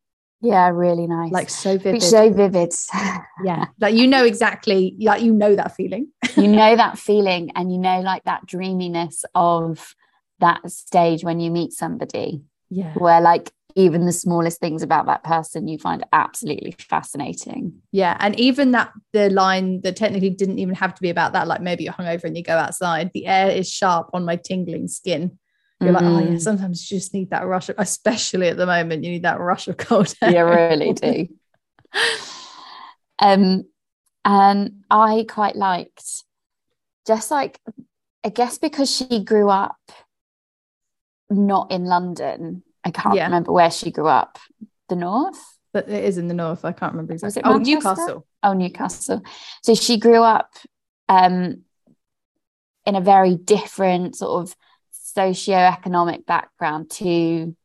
Yeah, 0.43 0.69
really 0.71 1.07
nice. 1.07 1.31
Like 1.31 1.49
so 1.49 1.79
vivid. 1.79 2.03
So 2.03 2.31
vivid. 2.33 2.73
yeah. 3.45 3.67
Like 3.81 3.95
you 3.95 4.09
know 4.09 4.25
exactly, 4.25 4.97
like 5.01 5.23
you 5.23 5.33
know 5.33 5.55
that 5.55 5.75
feeling. 5.77 6.09
you 6.37 6.49
know 6.49 6.75
that 6.77 6.99
feeling 6.99 7.53
and 7.55 7.73
you 7.73 7.79
know 7.79 8.01
like 8.01 8.25
that 8.25 8.45
dreaminess 8.45 9.25
of 9.35 9.95
that 10.41 10.69
stage 10.71 11.23
when 11.23 11.39
you 11.39 11.51
meet 11.51 11.73
somebody. 11.73 12.43
Yeah. 12.71 12.93
Where 12.95 13.21
like 13.21 13.53
even 13.75 14.05
the 14.05 14.13
smallest 14.13 14.61
things 14.61 14.83
about 14.83 15.07
that 15.07 15.25
person 15.25 15.69
you 15.69 15.79
find 15.79 16.05
absolutely 16.13 16.75
fascinating. 16.79 17.75
Yeah. 17.93 18.17
And 18.21 18.39
even 18.39 18.73
that 18.73 18.93
the 19.13 19.31
line 19.31 19.81
that 19.83 19.97
technically 19.97 20.31
didn't 20.31 20.59
even 20.59 20.75
have 20.75 20.95
to 20.95 21.03
be 21.03 21.11
about 21.11 21.33
that, 21.35 21.47
like 21.47 21.61
maybe 21.61 21.85
you're 21.85 21.93
hungover 21.93 22.25
and 22.25 22.37
you 22.37 22.43
go 22.43 22.57
outside, 22.59 23.11
the 23.15 23.27
air 23.27 23.51
is 23.51 23.71
sharp 23.71 24.11
on 24.13 24.25
my 24.25 24.37
tingling 24.37 24.89
skin. 24.89 25.39
You're 25.83 25.93
mm. 25.93 25.95
like, 25.95 26.05
oh 26.05 26.19
yeah, 26.21 26.37
mm. 26.37 26.41
sometimes 26.41 26.91
you 26.91 26.99
just 26.99 27.15
need 27.15 27.31
that 27.31 27.47
rush, 27.47 27.69
of, 27.69 27.77
especially 27.79 28.49
at 28.49 28.57
the 28.57 28.67
moment, 28.67 29.05
you 29.05 29.11
need 29.11 29.25
that 29.25 29.41
rush 29.41 29.69
of 29.69 29.77
cold 29.77 30.15
air. 30.23 30.31
You 30.31 30.45
really 30.45 30.93
do. 30.93 31.29
um, 33.19 33.65
and 34.25 34.85
I 34.91 35.27
quite 35.29 35.57
liked 35.57 36.25
just 37.07 37.31
like 37.31 37.61
I 38.25 38.29
guess 38.29 38.59
because 38.59 38.95
she 38.95 39.25
grew 39.25 39.49
up 39.49 39.77
not 41.29 41.71
in 41.71 41.85
London. 41.85 42.63
I 42.85 42.91
can't 42.91 43.17
yeah. 43.17 43.25
remember 43.25 43.53
where 43.53 43.71
she 43.71 43.91
grew 43.91 44.07
up. 44.07 44.39
The 44.89 44.97
north? 44.97 45.41
But 45.73 45.89
it 45.89 46.05
is 46.05 46.19
in 46.19 46.29
the 46.29 46.35
north. 46.35 46.65
I 46.65 46.73
can't 46.73 46.93
remember 46.93 47.15
exactly. 47.15 47.43
Oh, 47.45 47.57
Newcastle. 47.57 48.27
Oh, 48.43 48.53
Newcastle. 48.53 49.23
So 49.63 49.75
she 49.75 49.99
grew 49.99 50.23
up 50.23 50.51
um, 51.09 51.63
in 52.85 52.95
a 52.95 53.01
very 53.01 53.37
different 53.37 54.17
sort 54.17 54.43
of 54.43 54.57
socio-economic 55.15 56.27
background 56.27 56.91
to 56.91 57.57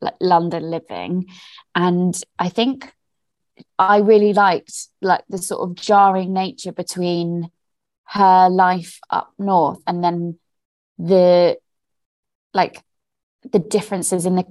like 0.00 0.14
London 0.20 0.70
living. 0.70 1.26
And 1.74 2.20
I 2.38 2.48
think 2.48 2.92
I 3.78 3.98
really 3.98 4.32
liked 4.32 4.88
like 5.00 5.24
the 5.28 5.38
sort 5.38 5.68
of 5.68 5.76
jarring 5.76 6.32
nature 6.32 6.72
between 6.72 7.50
her 8.06 8.48
life 8.50 8.98
up 9.10 9.32
north 9.38 9.80
and 9.86 10.02
then 10.02 10.38
the 10.98 11.56
like 12.52 12.82
the 13.50 13.58
differences 13.58 14.26
in 14.26 14.36
the 14.36 14.44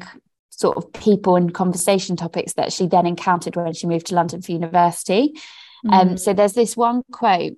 sort 0.50 0.78
of 0.78 0.92
people 0.94 1.36
and 1.36 1.54
conversation 1.54 2.16
topics 2.16 2.54
that 2.54 2.74
she 2.74 2.88
then 2.88 3.06
encountered 3.06 3.56
when 3.56 3.74
she 3.74 3.88
moved 3.88 4.08
to 4.08 4.16
London 4.16 4.42
for 4.42 4.52
university. 4.52 5.34
Mm. 5.86 5.94
Um, 5.94 6.18
so 6.18 6.34
there's 6.34 6.54
this 6.54 6.76
one 6.76 7.04
quote 7.12 7.54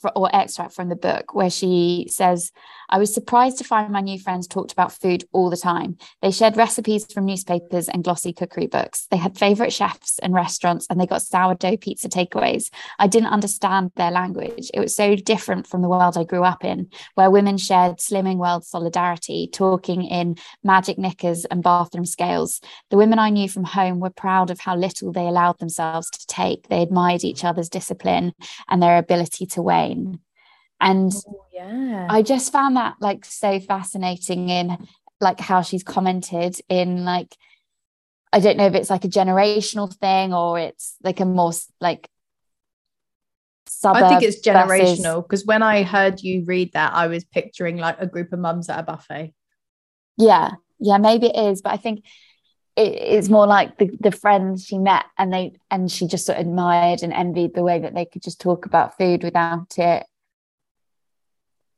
for, 0.00 0.10
or 0.16 0.30
extract 0.32 0.72
from 0.72 0.88
the 0.88 0.96
book 0.96 1.34
where 1.34 1.50
she 1.50 2.06
says, 2.10 2.52
I 2.92 2.98
was 2.98 3.14
surprised 3.14 3.58
to 3.58 3.64
find 3.64 3.92
my 3.92 4.00
new 4.00 4.18
friends 4.18 4.48
talked 4.48 4.72
about 4.72 4.90
food 4.92 5.22
all 5.32 5.48
the 5.48 5.56
time. 5.56 5.96
They 6.22 6.32
shared 6.32 6.56
recipes 6.56 7.10
from 7.10 7.24
newspapers 7.24 7.88
and 7.88 8.02
glossy 8.02 8.32
cookery 8.32 8.66
books. 8.66 9.06
They 9.12 9.16
had 9.16 9.38
favorite 9.38 9.72
chefs 9.72 10.18
and 10.18 10.34
restaurants, 10.34 10.88
and 10.90 11.00
they 11.00 11.06
got 11.06 11.22
sourdough 11.22 11.76
pizza 11.76 12.08
takeaways. 12.08 12.68
I 12.98 13.06
didn't 13.06 13.28
understand 13.28 13.92
their 13.94 14.10
language. 14.10 14.72
It 14.74 14.80
was 14.80 14.96
so 14.96 15.14
different 15.14 15.68
from 15.68 15.82
the 15.82 15.88
world 15.88 16.18
I 16.18 16.24
grew 16.24 16.42
up 16.42 16.64
in, 16.64 16.88
where 17.14 17.30
women 17.30 17.58
shared 17.58 17.98
slimming 17.98 18.38
world 18.38 18.64
solidarity, 18.64 19.48
talking 19.52 20.02
in 20.02 20.34
magic 20.64 20.98
knickers 20.98 21.44
and 21.44 21.62
bathroom 21.62 22.06
scales. 22.06 22.60
The 22.90 22.96
women 22.96 23.20
I 23.20 23.30
knew 23.30 23.48
from 23.48 23.64
home 23.64 24.00
were 24.00 24.10
proud 24.10 24.50
of 24.50 24.58
how 24.58 24.74
little 24.74 25.12
they 25.12 25.28
allowed 25.28 25.60
themselves 25.60 26.10
to 26.10 26.26
take. 26.26 26.66
They 26.66 26.82
admired 26.82 27.22
each 27.22 27.44
other's 27.44 27.68
discipline 27.68 28.32
and 28.68 28.82
their 28.82 28.98
ability 28.98 29.46
to 29.46 29.62
wane. 29.62 30.18
And 30.80 31.12
oh, 31.28 31.44
yeah. 31.52 32.06
I 32.08 32.22
just 32.22 32.52
found 32.52 32.76
that 32.76 32.96
like 33.00 33.24
so 33.24 33.60
fascinating 33.60 34.48
in 34.48 34.86
like 35.20 35.40
how 35.40 35.62
she's 35.62 35.82
commented 35.82 36.56
in 36.68 37.04
like 37.04 37.36
I 38.32 38.40
don't 38.40 38.56
know 38.56 38.66
if 38.66 38.74
it's 38.74 38.90
like 38.90 39.04
a 39.04 39.08
generational 39.08 39.92
thing 39.92 40.32
or 40.32 40.58
it's 40.58 40.96
like 41.02 41.20
a 41.20 41.24
more 41.24 41.52
like 41.80 42.08
I 43.84 44.08
think 44.08 44.22
it's 44.22 44.46
generational 44.46 45.22
because 45.22 45.46
when 45.46 45.62
I 45.62 45.82
heard 45.82 46.20
you 46.20 46.44
read 46.44 46.72
that, 46.72 46.92
I 46.92 47.06
was 47.06 47.24
picturing 47.24 47.76
like 47.76 48.00
a 48.00 48.06
group 48.06 48.32
of 48.32 48.38
mums 48.38 48.68
at 48.68 48.80
a 48.80 48.82
buffet. 48.82 49.32
Yeah, 50.16 50.52
yeah, 50.80 50.98
maybe 50.98 51.26
it 51.26 51.36
is, 51.36 51.62
but 51.62 51.72
I 51.72 51.76
think 51.76 52.04
it, 52.76 52.92
it's 52.92 53.28
more 53.28 53.46
like 53.46 53.78
the, 53.78 53.90
the 54.00 54.10
friends 54.10 54.64
she 54.64 54.78
met 54.78 55.04
and 55.18 55.32
they 55.32 55.52
and 55.70 55.90
she 55.90 56.06
just 56.06 56.26
sort 56.26 56.38
of 56.38 56.46
admired 56.46 57.02
and 57.02 57.12
envied 57.12 57.54
the 57.54 57.62
way 57.62 57.78
that 57.78 57.94
they 57.94 58.04
could 58.04 58.22
just 58.22 58.40
talk 58.40 58.66
about 58.66 58.96
food 58.98 59.22
without 59.22 59.78
it 59.78 60.04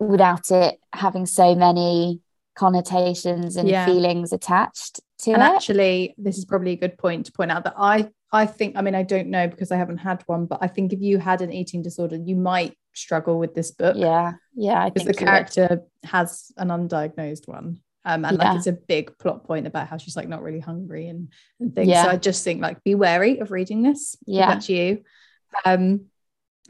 without 0.09 0.51
it 0.51 0.79
having 0.93 1.27
so 1.27 1.55
many 1.55 2.21
connotations 2.55 3.57
and 3.57 3.69
yeah. 3.69 3.87
feelings 3.87 4.33
attached 4.33 5.01
to 5.21 5.31
it. 5.31 5.35
and 5.35 5.43
it. 5.43 5.47
actually, 5.47 6.15
this 6.19 6.39
is 6.39 6.45
probably 6.45 6.73
a 6.73 6.77
good 6.77 6.99
point 6.99 7.27
to 7.27 7.33
point 7.33 7.51
out 7.51 7.65
that 7.65 7.75
I 7.77 8.11
I 8.33 8.47
think 8.47 8.77
I 8.77 8.83
mean 8.83 8.95
I 8.95 9.03
don't 9.03 9.29
know 9.29 9.49
because 9.49 9.71
I 9.73 9.77
haven't 9.77 9.99
had 9.99 10.23
one, 10.27 10.47
but 10.47 10.59
I 10.61 10.69
think 10.69 10.93
if 10.93 11.01
you 11.01 11.19
had 11.19 11.41
an 11.41 11.53
eating 11.53 11.83
disorder, 11.83 12.17
you 12.17 12.37
might 12.37 12.77
struggle 12.95 13.39
with 13.39 13.55
this 13.55 13.71
book. 13.71 13.97
yeah, 13.97 14.33
yeah, 14.55 14.89
because 14.89 15.07
the 15.07 15.13
you 15.13 15.17
would. 15.21 15.27
character 15.27 15.83
has 16.05 16.51
an 16.57 16.69
undiagnosed 16.69 17.49
one. 17.49 17.81
Um, 18.05 18.25
and 18.25 18.37
Yeah. 18.37 18.49
like 18.49 18.59
it's 18.59 18.67
a 18.67 18.73
big 18.73 19.17
plot 19.19 19.45
point 19.45 19.67
about 19.67 19.87
how 19.87 19.97
she's 19.97 20.17
like 20.17 20.29
not 20.29 20.43
really 20.43 20.59
hungry 20.59 21.07
and, 21.07 21.29
and 21.61 21.73
things. 21.73 21.89
Yeah. 21.89 22.05
So 22.05 22.11
I 22.11 22.17
just 22.17 22.43
think 22.43 22.61
like 22.61 22.83
be 22.83 22.97
wary 22.97 23.39
of 23.39 23.53
reading 23.53 23.83
this. 23.83 24.17
Yeah. 24.27 24.49
That's 24.49 24.69
you. 24.69 25.05
Um, 25.65 26.07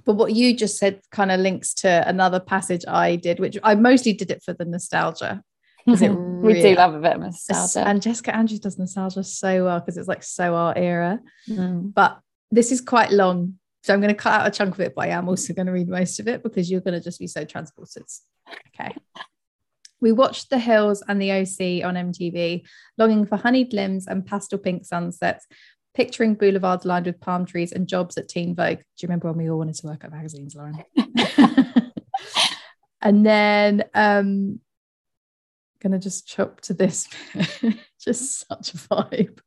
but 0.04 0.14
what 0.14 0.32
you 0.32 0.56
just 0.56 0.78
said 0.78 1.00
kind 1.10 1.30
of 1.30 1.40
links 1.40 1.74
to 1.74 2.08
another 2.08 2.40
passage 2.40 2.84
I 2.88 3.16
did, 3.16 3.38
which 3.38 3.58
I 3.62 3.74
mostly 3.74 4.12
did 4.12 4.30
it 4.30 4.42
for 4.42 4.52
the 4.52 4.64
nostalgia. 4.64 5.42
it 5.86 6.10
we 6.42 6.60
do 6.60 6.74
love 6.74 6.94
a 6.94 7.00
bit 7.00 7.14
of 7.14 7.20
nostalgia. 7.20 7.86
And 7.86 8.02
Jessica 8.02 8.34
Andrews 8.34 8.60
does 8.60 8.78
nostalgia 8.78 9.24
so 9.24 9.64
well 9.64 9.80
because 9.80 9.96
it's 9.96 10.08
like 10.08 10.22
so 10.22 10.54
our 10.54 10.76
era. 10.76 11.20
Mm. 11.48 11.94
But 11.94 12.18
this 12.50 12.72
is 12.72 12.80
quite 12.80 13.12
long. 13.12 13.58
So 13.84 13.92
I'm 13.92 14.00
going 14.00 14.14
to 14.14 14.20
cut 14.20 14.40
out 14.40 14.46
a 14.46 14.50
chunk 14.50 14.74
of 14.74 14.80
it, 14.80 14.94
but 14.94 15.06
I 15.06 15.08
am 15.08 15.28
also 15.28 15.52
going 15.52 15.66
to 15.66 15.72
read 15.72 15.88
most 15.88 16.20
of 16.20 16.28
it 16.28 16.42
because 16.42 16.70
you're 16.70 16.80
going 16.80 16.94
to 16.94 17.02
just 17.02 17.18
be 17.18 17.26
so 17.26 17.44
transported. 17.44 18.04
Okay. 18.68 18.94
We 20.00 20.12
watched 20.12 20.50
The 20.50 20.58
Hills 20.58 21.02
and 21.06 21.22
the 21.22 21.32
OC 21.32 21.84
on 21.84 21.94
MTV, 21.94 22.62
longing 22.98 23.26
for 23.26 23.36
honeyed 23.36 23.72
limbs 23.72 24.06
and 24.06 24.26
pastel 24.26 24.58
pink 24.58 24.84
sunsets, 24.84 25.46
picturing 25.94 26.34
boulevards 26.34 26.84
lined 26.84 27.06
with 27.06 27.20
palm 27.20 27.44
trees 27.44 27.72
and 27.72 27.88
jobs 27.88 28.16
at 28.16 28.28
Teen 28.28 28.54
Vogue. 28.54 28.78
Do 28.78 28.84
you 29.00 29.08
remember 29.08 29.28
when 29.28 29.38
we 29.38 29.50
all 29.50 29.58
wanted 29.58 29.74
to 29.76 29.86
work 29.86 30.04
at 30.04 30.12
magazines, 30.12 30.54
Lauren? 30.54 30.82
and 33.02 33.26
then 33.26 33.84
um 33.94 34.60
gonna 35.80 35.98
just 35.98 36.26
chop 36.26 36.60
to 36.60 36.72
this 36.72 37.08
just 38.00 38.46
such 38.48 38.72
a 38.72 38.76
vibe 38.76 39.40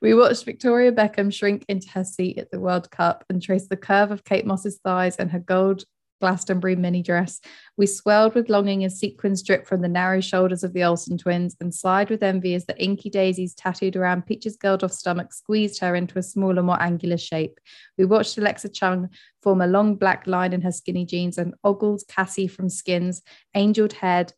we 0.00 0.14
watched 0.14 0.44
victoria 0.44 0.92
beckham 0.92 1.32
shrink 1.32 1.64
into 1.68 1.90
her 1.90 2.04
seat 2.04 2.38
at 2.38 2.50
the 2.50 2.60
world 2.60 2.90
cup 2.90 3.24
and 3.28 3.42
trace 3.42 3.66
the 3.66 3.76
curve 3.76 4.12
of 4.12 4.24
kate 4.24 4.46
moss's 4.46 4.78
thighs 4.78 5.16
and 5.16 5.30
her 5.30 5.40
gold 5.40 5.82
glastonbury 6.20 6.76
mini 6.76 7.02
dress 7.02 7.40
we 7.76 7.86
swelled 7.86 8.34
with 8.34 8.48
longing 8.48 8.84
as 8.84 8.98
sequins 8.98 9.42
dripped 9.42 9.66
from 9.66 9.80
the 9.80 9.88
narrow 9.88 10.20
shoulders 10.20 10.64
of 10.64 10.72
the 10.72 10.82
olsen 10.82 11.16
twins 11.16 11.56
and 11.60 11.74
sighed 11.74 12.10
with 12.10 12.22
envy 12.22 12.54
as 12.54 12.66
the 12.66 12.82
inky 12.82 13.10
daisies 13.10 13.54
tattooed 13.54 13.96
around 13.96 14.26
peaches 14.26 14.56
geldof 14.56 14.92
stomach 14.92 15.32
squeezed 15.32 15.80
her 15.80 15.94
into 15.94 16.18
a 16.18 16.22
smaller 16.22 16.62
more 16.62 16.80
angular 16.82 17.18
shape 17.18 17.60
we 17.96 18.04
watched 18.04 18.38
alexa 18.38 18.68
chung 18.68 19.08
form 19.42 19.60
a 19.60 19.66
long 19.66 19.94
black 19.94 20.26
line 20.26 20.52
in 20.52 20.60
her 20.60 20.72
skinny 20.72 21.04
jeans 21.04 21.38
and 21.38 21.54
ogled 21.64 22.02
cassie 22.08 22.48
from 22.48 22.68
skins 22.68 23.22
angeled 23.54 23.92
head 23.92 24.32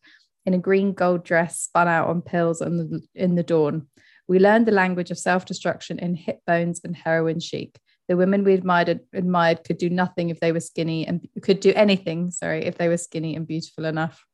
in 0.45 0.53
a 0.53 0.59
green 0.59 0.93
gold 0.93 1.23
dress 1.23 1.59
spun 1.59 1.87
out 1.87 2.07
on 2.07 2.21
pills 2.21 2.61
in 2.61 2.77
the, 2.77 3.01
in 3.15 3.35
the 3.35 3.43
dawn. 3.43 3.87
We 4.27 4.39
learned 4.39 4.65
the 4.65 4.71
language 4.71 5.11
of 5.11 5.19
self 5.19 5.45
destruction 5.45 5.99
in 5.99 6.15
hip 6.15 6.39
bones 6.45 6.81
and 6.83 6.95
heroin 6.95 7.39
chic. 7.39 7.79
The 8.11 8.17
women 8.17 8.43
we 8.43 8.53
admired 8.53 8.99
admired 9.13 9.63
could 9.63 9.77
do 9.77 9.89
nothing 9.89 10.31
if 10.31 10.41
they 10.41 10.51
were 10.51 10.59
skinny 10.59 11.07
and 11.07 11.25
could 11.41 11.61
do 11.61 11.71
anything, 11.73 12.29
sorry, 12.29 12.65
if 12.65 12.77
they 12.77 12.89
were 12.89 12.97
skinny 12.97 13.37
and 13.37 13.47
beautiful 13.47 13.85
enough. 13.85 14.25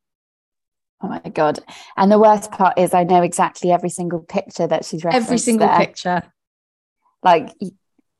Oh 1.00 1.10
my 1.10 1.20
god! 1.20 1.60
And 1.96 2.12
the 2.12 2.18
worst 2.18 2.52
part 2.52 2.80
is, 2.80 2.96
I 2.96 3.04
know 3.04 3.22
exactly 3.22 3.72
every 3.72 3.90
single 3.90 4.22
picture 4.22 4.66
that 4.66 4.84
she's 4.84 5.04
referenced. 5.04 5.28
Every 5.28 5.38
single 5.38 5.68
there. 5.68 5.78
picture. 5.78 6.24
Like 7.22 7.54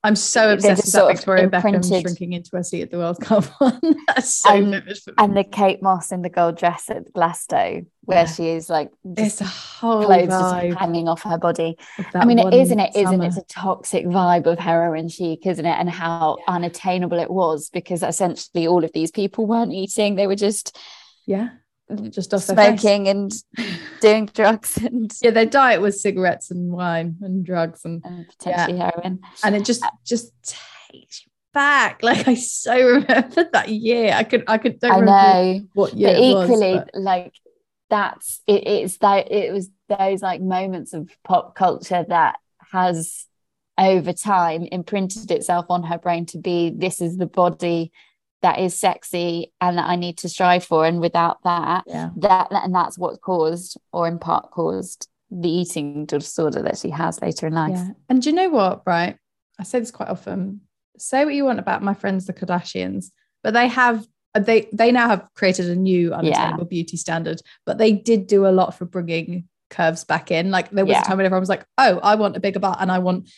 I'm 0.08 0.16
so 0.16 0.54
obsessed 0.54 0.86
with 0.86 0.94
that 0.94 1.08
Victoria 1.18 1.50
Beckham 1.50 2.02
shrinking 2.02 2.32
into 2.34 2.56
her 2.56 2.64
seat 2.64 2.84
at 2.84 2.92
the 2.92 2.98
World 2.98 3.20
Cup 3.22 3.44
one. 3.60 3.80
That's 4.08 4.34
so 4.36 4.50
And- 4.52 4.72
vivid 4.72 4.98
for 4.98 5.12
me. 5.12 5.16
and 5.18 5.36
the 5.36 5.44
Kate 5.44 5.82
Moss 5.82 6.12
in 6.14 6.22
the 6.22 6.30
gold 6.30 6.58
dress 6.58 6.90
at 6.90 7.12
Glasgow, 7.12 7.86
where 8.04 8.20
Yeah. 8.20 8.26
she 8.26 8.48
is 8.50 8.70
like 8.70 8.90
it's 9.18 9.42
a 9.42 9.46
whole 9.46 10.06
clothes 10.06 10.30
just 10.30 10.78
hanging 10.80 11.10
off 11.10 11.24
her 11.24 11.38
body. 11.38 11.78
I 12.16 12.24
mean, 12.24 12.40
it 12.40 12.54
is 12.54 12.72
and 12.72 12.80
it 12.80 12.96
isn't. 12.96 13.22
It's 13.22 13.38
a 13.38 13.44
toxic 13.44 14.06
vibe 14.06 14.46
of 14.46 14.58
heroin 14.60 15.10
chic, 15.10 15.46
isn't 15.46 15.66
it? 15.66 15.78
And 15.78 15.90
how 15.90 16.38
unattainable 16.48 17.20
it 17.20 17.30
was 17.30 17.70
because 17.70 18.02
essentially 18.02 18.66
all 18.66 18.86
of 18.86 18.94
these 18.94 19.12
people 19.12 19.46
weren't 19.46 19.74
eating; 19.74 20.16
they 20.16 20.28
were 20.28 20.36
just 20.38 20.78
yeah, 21.26 21.50
just 22.10 22.34
off 22.34 22.44
smoking 22.44 23.08
and 23.08 23.32
doing 24.02 24.26
drugs 24.28 24.78
and, 24.78 25.12
Yeah, 25.22 25.32
their 25.32 25.46
diet 25.46 25.82
was 25.82 26.02
cigarettes 26.02 26.52
and 26.52 26.72
wine 26.72 27.18
and 27.22 27.46
drugs 27.46 27.86
and 27.86 28.02
and 28.06 28.28
potentially 28.28 28.78
heroin. 28.80 29.20
and 29.44 29.56
it 29.56 29.64
just 29.66 29.84
uh, 29.84 29.90
just 30.06 30.32
takes 30.92 31.26
you 31.26 31.32
back. 31.54 32.00
Like 32.04 32.28
I 32.28 32.36
so 32.36 32.76
remember 32.76 33.50
that 33.54 33.70
year. 33.70 34.12
I 34.14 34.24
could 34.24 34.44
I 34.48 34.58
could 34.58 34.80
don't 34.80 35.08
I 35.10 35.54
know. 35.54 35.62
what 35.74 35.94
year 35.94 36.10
but 36.14 36.18
it 36.24 36.34
was, 36.34 36.50
equally 36.50 36.76
but- 36.76 36.90
like 36.94 37.34
that's 37.90 38.42
it, 38.48 38.68
it's 38.68 38.98
that 38.98 39.32
it 39.32 39.54
was 39.54 39.70
those 39.88 40.22
like 40.22 40.42
moments 40.42 40.94
of 40.94 41.10
pop 41.24 41.56
culture 41.56 42.06
that 42.10 42.36
has 42.74 43.26
over 43.78 44.12
time 44.12 44.64
imprinted 44.64 45.32
itself 45.32 45.68
on 45.70 45.84
her 45.84 45.98
brain 45.98 46.26
to 46.26 46.38
be 46.38 46.70
this 46.76 47.00
is 47.00 47.16
the 47.18 47.28
body 47.28 47.92
that 48.42 48.60
is 48.60 48.78
sexy 48.78 49.52
and 49.60 49.78
that 49.78 49.88
I 49.88 49.96
need 49.96 50.18
to 50.20 50.30
strive 50.30 50.64
for 50.64 50.86
and 50.86 51.00
without 51.00 51.42
that 51.44 51.84
yeah. 51.88 52.10
that 52.18 52.48
and 52.52 52.74
that's 52.74 52.98
what 52.98 53.22
caused 53.22 53.78
or 53.92 54.08
in 54.08 54.20
part 54.20 54.52
caused 54.52 55.08
the 55.32 55.50
eating 55.50 56.06
disorder 56.06 56.62
that 56.62 56.78
she 56.78 56.90
has 56.92 57.22
later 57.22 57.48
in 57.48 57.54
life 57.54 57.72
Yeah. 57.74 57.90
And 58.10 58.22
do 58.22 58.30
you 58.30 58.36
know 58.36 58.50
what, 58.50 58.84
right? 58.86 59.18
I 59.60 59.64
say 59.64 59.80
this 59.80 59.92
quite 59.92 60.10
often. 60.10 60.62
Say 60.98 61.26
what 61.26 61.34
you 61.34 61.46
want 61.46 61.60
about 61.60 61.84
my 61.84 61.94
friends, 61.94 62.26
the 62.26 62.34
Kardashians, 62.34 63.12
but 63.44 63.54
they 63.54 63.68
have 63.68 64.06
they 64.38 64.68
they 64.72 64.92
now 64.92 65.08
have 65.08 65.28
created 65.36 65.68
a 65.70 65.76
new 65.76 66.14
unattainable 66.14 66.66
beauty 66.66 66.96
standard, 66.98 67.42
but 67.66 67.78
they 67.78 67.92
did 67.92 68.28
do 68.28 68.46
a 68.46 68.50
lot 68.50 68.76
for 68.76 68.86
bringing 68.86 69.46
curves 69.70 70.04
back 70.06 70.32
in. 70.32 70.52
Like 70.52 70.70
there 70.70 70.86
was 70.86 70.94
Yeah. 70.94 71.02
a 71.02 71.06
time 71.06 71.18
when 71.18 71.26
everyone 71.26 71.42
was 71.42 71.50
like, 71.50 71.66
"Oh, 71.78 72.00
I 72.00 72.16
want 72.16 72.38
a 72.38 72.40
bigger 72.40 72.60
butt 72.60 72.78
and 72.80 72.92
I 72.92 73.00
want 73.00 73.30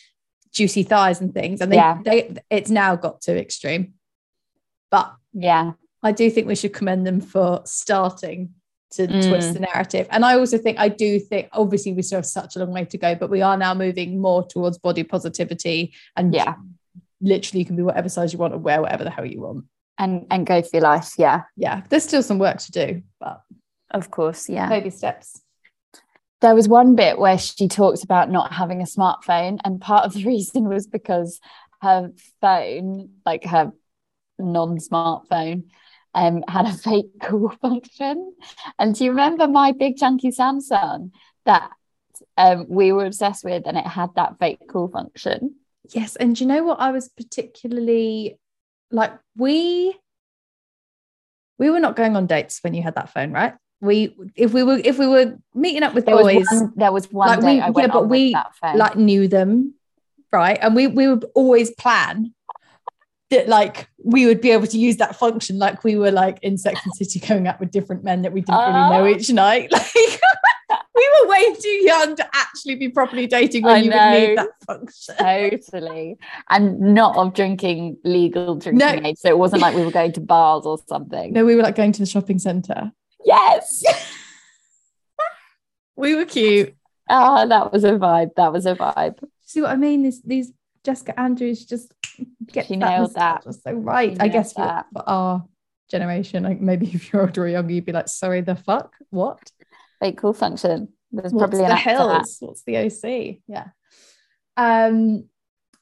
juicy 0.52 0.82
thighs 0.82 1.20
and 1.20 1.32
things," 1.32 1.60
and 1.60 1.72
they 1.72 1.76
Yeah. 1.76 1.98
they 2.04 2.36
it's 2.50 2.70
now 2.70 2.96
got 2.96 3.20
too 3.22 3.32
extreme. 3.34 3.94
But 4.90 5.14
yeah 5.32 5.72
I 6.02 6.12
do 6.12 6.30
think 6.30 6.46
we 6.46 6.54
should 6.56 6.72
commend 6.72 7.06
them 7.06 7.20
for 7.20 7.60
starting 7.66 8.54
to 8.92 9.06
Mm. 9.06 9.28
twist 9.28 9.52
the 9.54 9.60
narrative. 9.60 10.08
And 10.10 10.24
I 10.24 10.34
also 10.36 10.56
think, 10.58 10.78
I 10.80 10.88
do 10.88 11.20
think, 11.20 11.48
obviously, 11.52 11.92
we 11.92 12.02
still 12.02 12.16
have 12.18 12.26
such 12.26 12.56
a 12.56 12.58
long 12.58 12.72
way 12.72 12.84
to 12.86 12.98
go, 12.98 13.14
but 13.14 13.30
we 13.30 13.40
are 13.42 13.56
now 13.56 13.72
moving 13.74 14.20
more 14.20 14.44
towards 14.44 14.78
body 14.78 15.04
positivity. 15.04 15.92
And 16.16 16.34
Yeah. 16.34 16.54
literally, 17.20 17.60
you 17.60 17.66
can 17.66 17.76
be 17.76 17.82
whatever 17.82 18.08
size 18.08 18.32
you 18.32 18.38
want 18.38 18.54
and 18.54 18.64
wear 18.64 18.80
whatever 18.80 19.04
the 19.04 19.10
hell 19.10 19.26
you 19.26 19.42
want. 19.42 19.64
and 19.98 20.26
and 20.30 20.46
go 20.46 20.62
for 20.62 20.70
your 20.72 20.82
life 20.82 21.12
yeah 21.18 21.42
Yeah, 21.56 21.82
there's 21.90 22.04
still 22.04 22.22
some 22.22 22.38
work 22.38 22.56
to 22.58 22.72
do, 22.72 23.02
but 23.20 23.42
of 23.90 24.10
course 24.10 24.48
yeah 24.48 24.66
baby 24.70 24.88
steps. 24.88 25.42
there 26.40 26.54
was 26.54 26.66
one 26.68 26.94
bit 26.96 27.18
where 27.18 27.36
she 27.36 27.68
talked 27.68 28.02
about 28.02 28.30
not 28.30 28.50
having 28.54 28.80
a 28.80 28.86
smartphone 28.86 29.58
and 29.64 29.78
part 29.80 30.06
of 30.06 30.14
the 30.14 30.24
reason 30.34 30.68
was 30.68 30.86
because 30.86 31.38
her 31.82 32.10
phone 32.40 33.10
like 33.26 33.44
her 33.44 33.72
non-smartphone 34.40 35.64
um 36.14 36.42
had 36.48 36.66
a 36.66 36.72
fake 36.86 37.20
call 37.22 37.50
function 37.62 38.34
and 38.78 38.94
do 38.94 39.04
you 39.04 39.10
remember 39.10 39.46
my 39.46 39.72
big 39.72 39.96
chunky 39.96 40.30
samsung 40.30 41.10
that 41.44 41.70
um 42.36 42.66
we 42.68 42.92
were 42.92 43.06
obsessed 43.06 43.44
with 43.44 43.62
and 43.66 43.76
it 43.78 43.86
had 43.86 44.10
that 44.16 44.38
fake 44.38 44.66
call 44.68 44.88
function 44.88 45.54
Yes. 45.92 46.14
And 46.14 46.36
do 46.36 46.44
you 46.44 46.48
know 46.48 46.62
what 46.62 46.78
I 46.78 46.92
was 46.92 47.08
particularly 47.08 48.38
like? 48.92 49.12
We 49.36 49.98
we 51.58 51.70
were 51.70 51.80
not 51.80 51.96
going 51.96 52.16
on 52.16 52.26
dates 52.26 52.60
when 52.62 52.74
you 52.74 52.82
had 52.82 52.94
that 52.94 53.12
phone, 53.12 53.32
right? 53.32 53.54
We 53.80 54.14
if 54.36 54.52
we 54.52 54.62
were 54.62 54.78
if 54.84 54.98
we 54.98 55.06
were 55.06 55.36
meeting 55.54 55.82
up 55.82 55.94
with 55.94 56.06
there 56.06 56.14
boys, 56.16 56.46
was 56.46 56.50
one, 56.50 56.72
there 56.76 56.92
was 56.92 57.10
one 57.10 57.28
Like, 57.28 57.40
day 57.40 57.46
we- 57.54 57.60
I 57.60 57.72
yeah, 57.76 57.86
but 57.88 58.08
we, 58.08 58.36
like 58.62 58.96
knew 58.96 59.26
them, 59.26 59.74
right? 60.32 60.58
And 60.60 60.76
we 60.76 60.86
we 60.86 61.08
would 61.08 61.24
always 61.34 61.70
plan 61.72 62.34
that 63.30 63.48
like 63.48 63.88
we 64.04 64.26
would 64.26 64.40
be 64.40 64.50
able 64.50 64.66
to 64.66 64.78
use 64.78 64.96
that 64.98 65.16
function, 65.16 65.58
like 65.58 65.84
we 65.84 65.96
were 65.96 66.10
like 66.10 66.38
in 66.42 66.58
Sex 66.58 66.80
and 66.84 66.94
City 66.94 67.20
going 67.26 67.46
out 67.46 67.60
with 67.60 67.70
different 67.70 68.04
men 68.04 68.22
that 68.22 68.32
we 68.32 68.40
didn't 68.40 68.60
really 68.60 68.72
know 68.72 69.04
Oh. 69.04 69.06
each 69.06 69.30
night. 69.30 69.72
Like 70.70 70.78
we 70.94 71.10
were 71.24 71.30
way 71.30 71.54
too 71.54 71.68
young 71.68 72.14
to 72.14 72.28
actually 72.32 72.76
be 72.76 72.88
properly 72.90 73.26
dating 73.26 73.64
when 73.64 73.74
I 73.74 73.78
you 73.78 73.90
would 73.90 74.28
need 74.28 74.38
that 74.38 74.50
function. 74.66 75.14
totally 75.18 76.16
and 76.48 76.78
not 76.78 77.16
of 77.16 77.34
drinking 77.34 77.96
legal 78.04 78.54
drinking 78.54 78.78
No. 79.02 79.08
age 79.08 79.16
so 79.18 79.28
it 79.30 79.38
wasn't 79.38 79.62
like 79.62 79.74
we 79.74 79.84
were 79.84 79.90
going 79.90 80.12
to 80.12 80.20
bars 80.20 80.66
or 80.66 80.78
something 80.86 81.32
No, 81.32 81.44
we 81.44 81.56
were 81.56 81.62
like 81.62 81.74
going 81.74 81.90
to 81.92 81.98
the 82.00 82.06
shopping 82.06 82.38
centre. 82.38 82.92
yes 83.24 83.82
We 85.96 86.14
were 86.14 86.24
cute. 86.24 86.74
oh 87.08 87.46
that 87.48 87.72
was 87.72 87.84
a 87.84 87.92
vibe 87.92 88.34
that 88.36 88.52
was 88.52 88.66
a 88.66 88.74
vibe 88.74 89.22
See 89.44 89.60
what 89.62 89.70
I 89.70 89.76
mean? 89.76 90.02
This 90.04 90.20
these 90.22 90.52
Jessica 90.84 91.18
Andrews 91.18 91.64
just 91.64 91.92
get 92.46 92.66
She 92.66 92.76
nailed 92.76 93.14
that. 93.14 93.44
Just 93.44 93.62
so 93.62 93.72
right. 93.72 94.12
She 94.12 94.20
I 94.20 94.28
guess 94.28 94.52
for, 94.52 94.84
for 94.92 95.08
our 95.08 95.44
generation, 95.90 96.42
like 96.42 96.60
maybe 96.60 96.86
if 96.94 97.12
you're 97.12 97.22
older 97.22 97.44
or 97.44 97.48
younger, 97.48 97.72
you'd 97.72 97.86
be 97.86 97.92
like, 97.92 98.08
sorry, 98.08 98.40
the 98.40 98.56
fuck? 98.56 98.94
What? 99.10 99.40
fake 100.00 100.16
call 100.18 100.32
function 100.32 100.88
there's 101.12 101.32
What's 101.32 101.42
probably 101.42 101.66
the 101.66 101.76
hills? 101.76 102.36
What's 102.40 102.62
the 102.62 102.76
OC? 102.76 103.40
Yeah. 103.48 103.68
Um. 104.56 105.24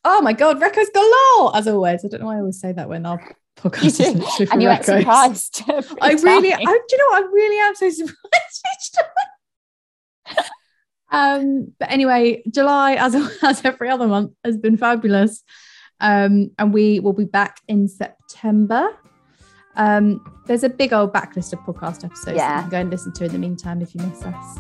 Oh 0.04 0.22
my 0.22 0.32
god, 0.32 0.60
Recco's 0.60 0.90
galore 0.94 1.56
as 1.56 1.68
always. 1.68 2.04
I 2.04 2.08
don't 2.08 2.20
know 2.20 2.26
why 2.26 2.36
I 2.36 2.40
always 2.40 2.60
say 2.60 2.72
that 2.72 2.88
when 2.88 3.04
our 3.04 3.20
podcast 3.56 4.50
and 4.50 4.62
you 4.62 4.68
act 4.68 4.86
Recco's. 4.86 5.00
surprised 5.00 5.62
I 6.00 6.12
really, 6.12 6.54
I, 6.54 6.58
do 6.58 6.64
you 6.64 6.98
know 6.98 7.06
what? 7.08 7.24
I 7.24 7.26
really 7.26 7.58
am 7.58 7.74
so 7.74 7.90
surprised. 7.90 8.18
Um, 11.10 11.72
but 11.78 11.90
anyway, 11.90 12.42
July, 12.50 12.94
as 12.94 13.14
as 13.42 13.64
every 13.64 13.88
other 13.88 14.06
month, 14.06 14.32
has 14.44 14.56
been 14.56 14.76
fabulous. 14.76 15.42
Um, 16.00 16.52
and 16.58 16.72
we 16.72 17.00
will 17.00 17.12
be 17.12 17.24
back 17.24 17.60
in 17.66 17.88
September. 17.88 18.88
Um, 19.76 20.20
there's 20.46 20.64
a 20.64 20.68
big 20.68 20.92
old 20.92 21.12
backlist 21.12 21.52
of 21.52 21.60
podcast 21.60 22.04
episodes 22.04 22.36
yeah. 22.36 22.56
you 22.56 22.62
can 22.62 22.70
go 22.70 22.76
and 22.78 22.90
listen 22.90 23.12
to 23.12 23.24
in 23.24 23.32
the 23.32 23.38
meantime 23.38 23.80
if 23.80 23.94
you 23.94 24.00
miss 24.02 24.22
us. 24.22 24.58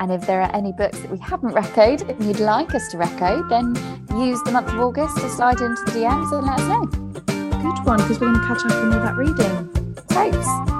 And 0.00 0.10
if 0.10 0.26
there 0.26 0.40
are 0.40 0.54
any 0.54 0.72
books 0.72 0.98
that 1.00 1.10
we 1.10 1.18
haven't 1.18 1.52
recced 1.52 2.08
and 2.08 2.24
you'd 2.24 2.40
like 2.40 2.74
us 2.74 2.90
to 2.92 2.96
reco, 2.96 3.46
then 3.50 3.74
use 4.18 4.42
the 4.44 4.50
month 4.50 4.68
of 4.68 4.80
August 4.80 5.16
to 5.18 5.28
slide 5.28 5.60
into 5.60 5.82
the 5.84 5.90
DMs 5.92 6.32
and 6.32 6.46
let 6.46 6.58
us 6.58 6.66
know. 6.66 6.86
Good 7.60 7.86
one, 7.86 7.98
because 7.98 8.18
we're 8.18 8.32
going 8.32 8.40
to 8.40 8.46
catch 8.46 8.64
up 8.64 8.72
on 8.72 8.94
all 8.94 9.00
that 9.00 9.16
reading. 9.16 9.94
Thanks. 10.08 10.79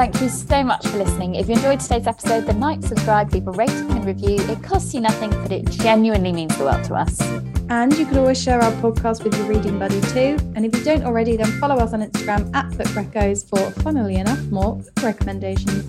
Thank 0.00 0.22
you 0.22 0.30
so 0.30 0.64
much 0.64 0.86
for 0.86 0.96
listening. 0.96 1.34
If 1.34 1.46
you 1.46 1.56
enjoyed 1.56 1.78
today's 1.78 2.06
episode, 2.06 2.46
then 2.46 2.58
like, 2.58 2.82
subscribe, 2.82 3.30
leave 3.34 3.46
a 3.46 3.50
rating 3.50 3.90
and 3.90 4.02
review. 4.02 4.36
It 4.50 4.62
costs 4.62 4.94
you 4.94 5.00
nothing, 5.02 5.28
but 5.28 5.52
it 5.52 5.68
genuinely 5.68 6.32
means 6.32 6.56
the 6.56 6.64
world 6.64 6.82
to 6.84 6.94
us. 6.94 7.20
And 7.68 7.92
you 7.98 8.06
can 8.06 8.16
always 8.16 8.42
share 8.42 8.62
our 8.62 8.72
podcast 8.80 9.22
with 9.22 9.36
your 9.36 9.46
reading 9.46 9.78
buddy 9.78 10.00
too. 10.00 10.38
And 10.56 10.64
if 10.64 10.74
you 10.74 10.82
don't 10.82 11.02
already, 11.02 11.36
then 11.36 11.52
follow 11.60 11.76
us 11.76 11.92
on 11.92 12.00
Instagram 12.00 12.50
at 12.56 12.70
Book 12.78 12.86
Reccos 12.86 13.46
for, 13.46 13.58
funnily 13.82 14.14
enough, 14.14 14.42
more 14.46 14.82
recommendations. 15.02 15.84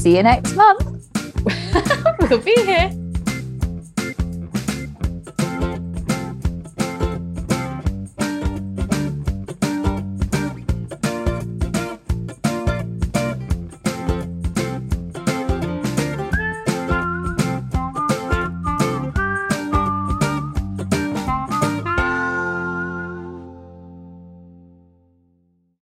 See 0.00 0.16
you 0.16 0.22
next 0.22 0.54
month. 0.56 1.06
we'll 2.30 2.40
be 2.40 2.54
here. 2.64 3.05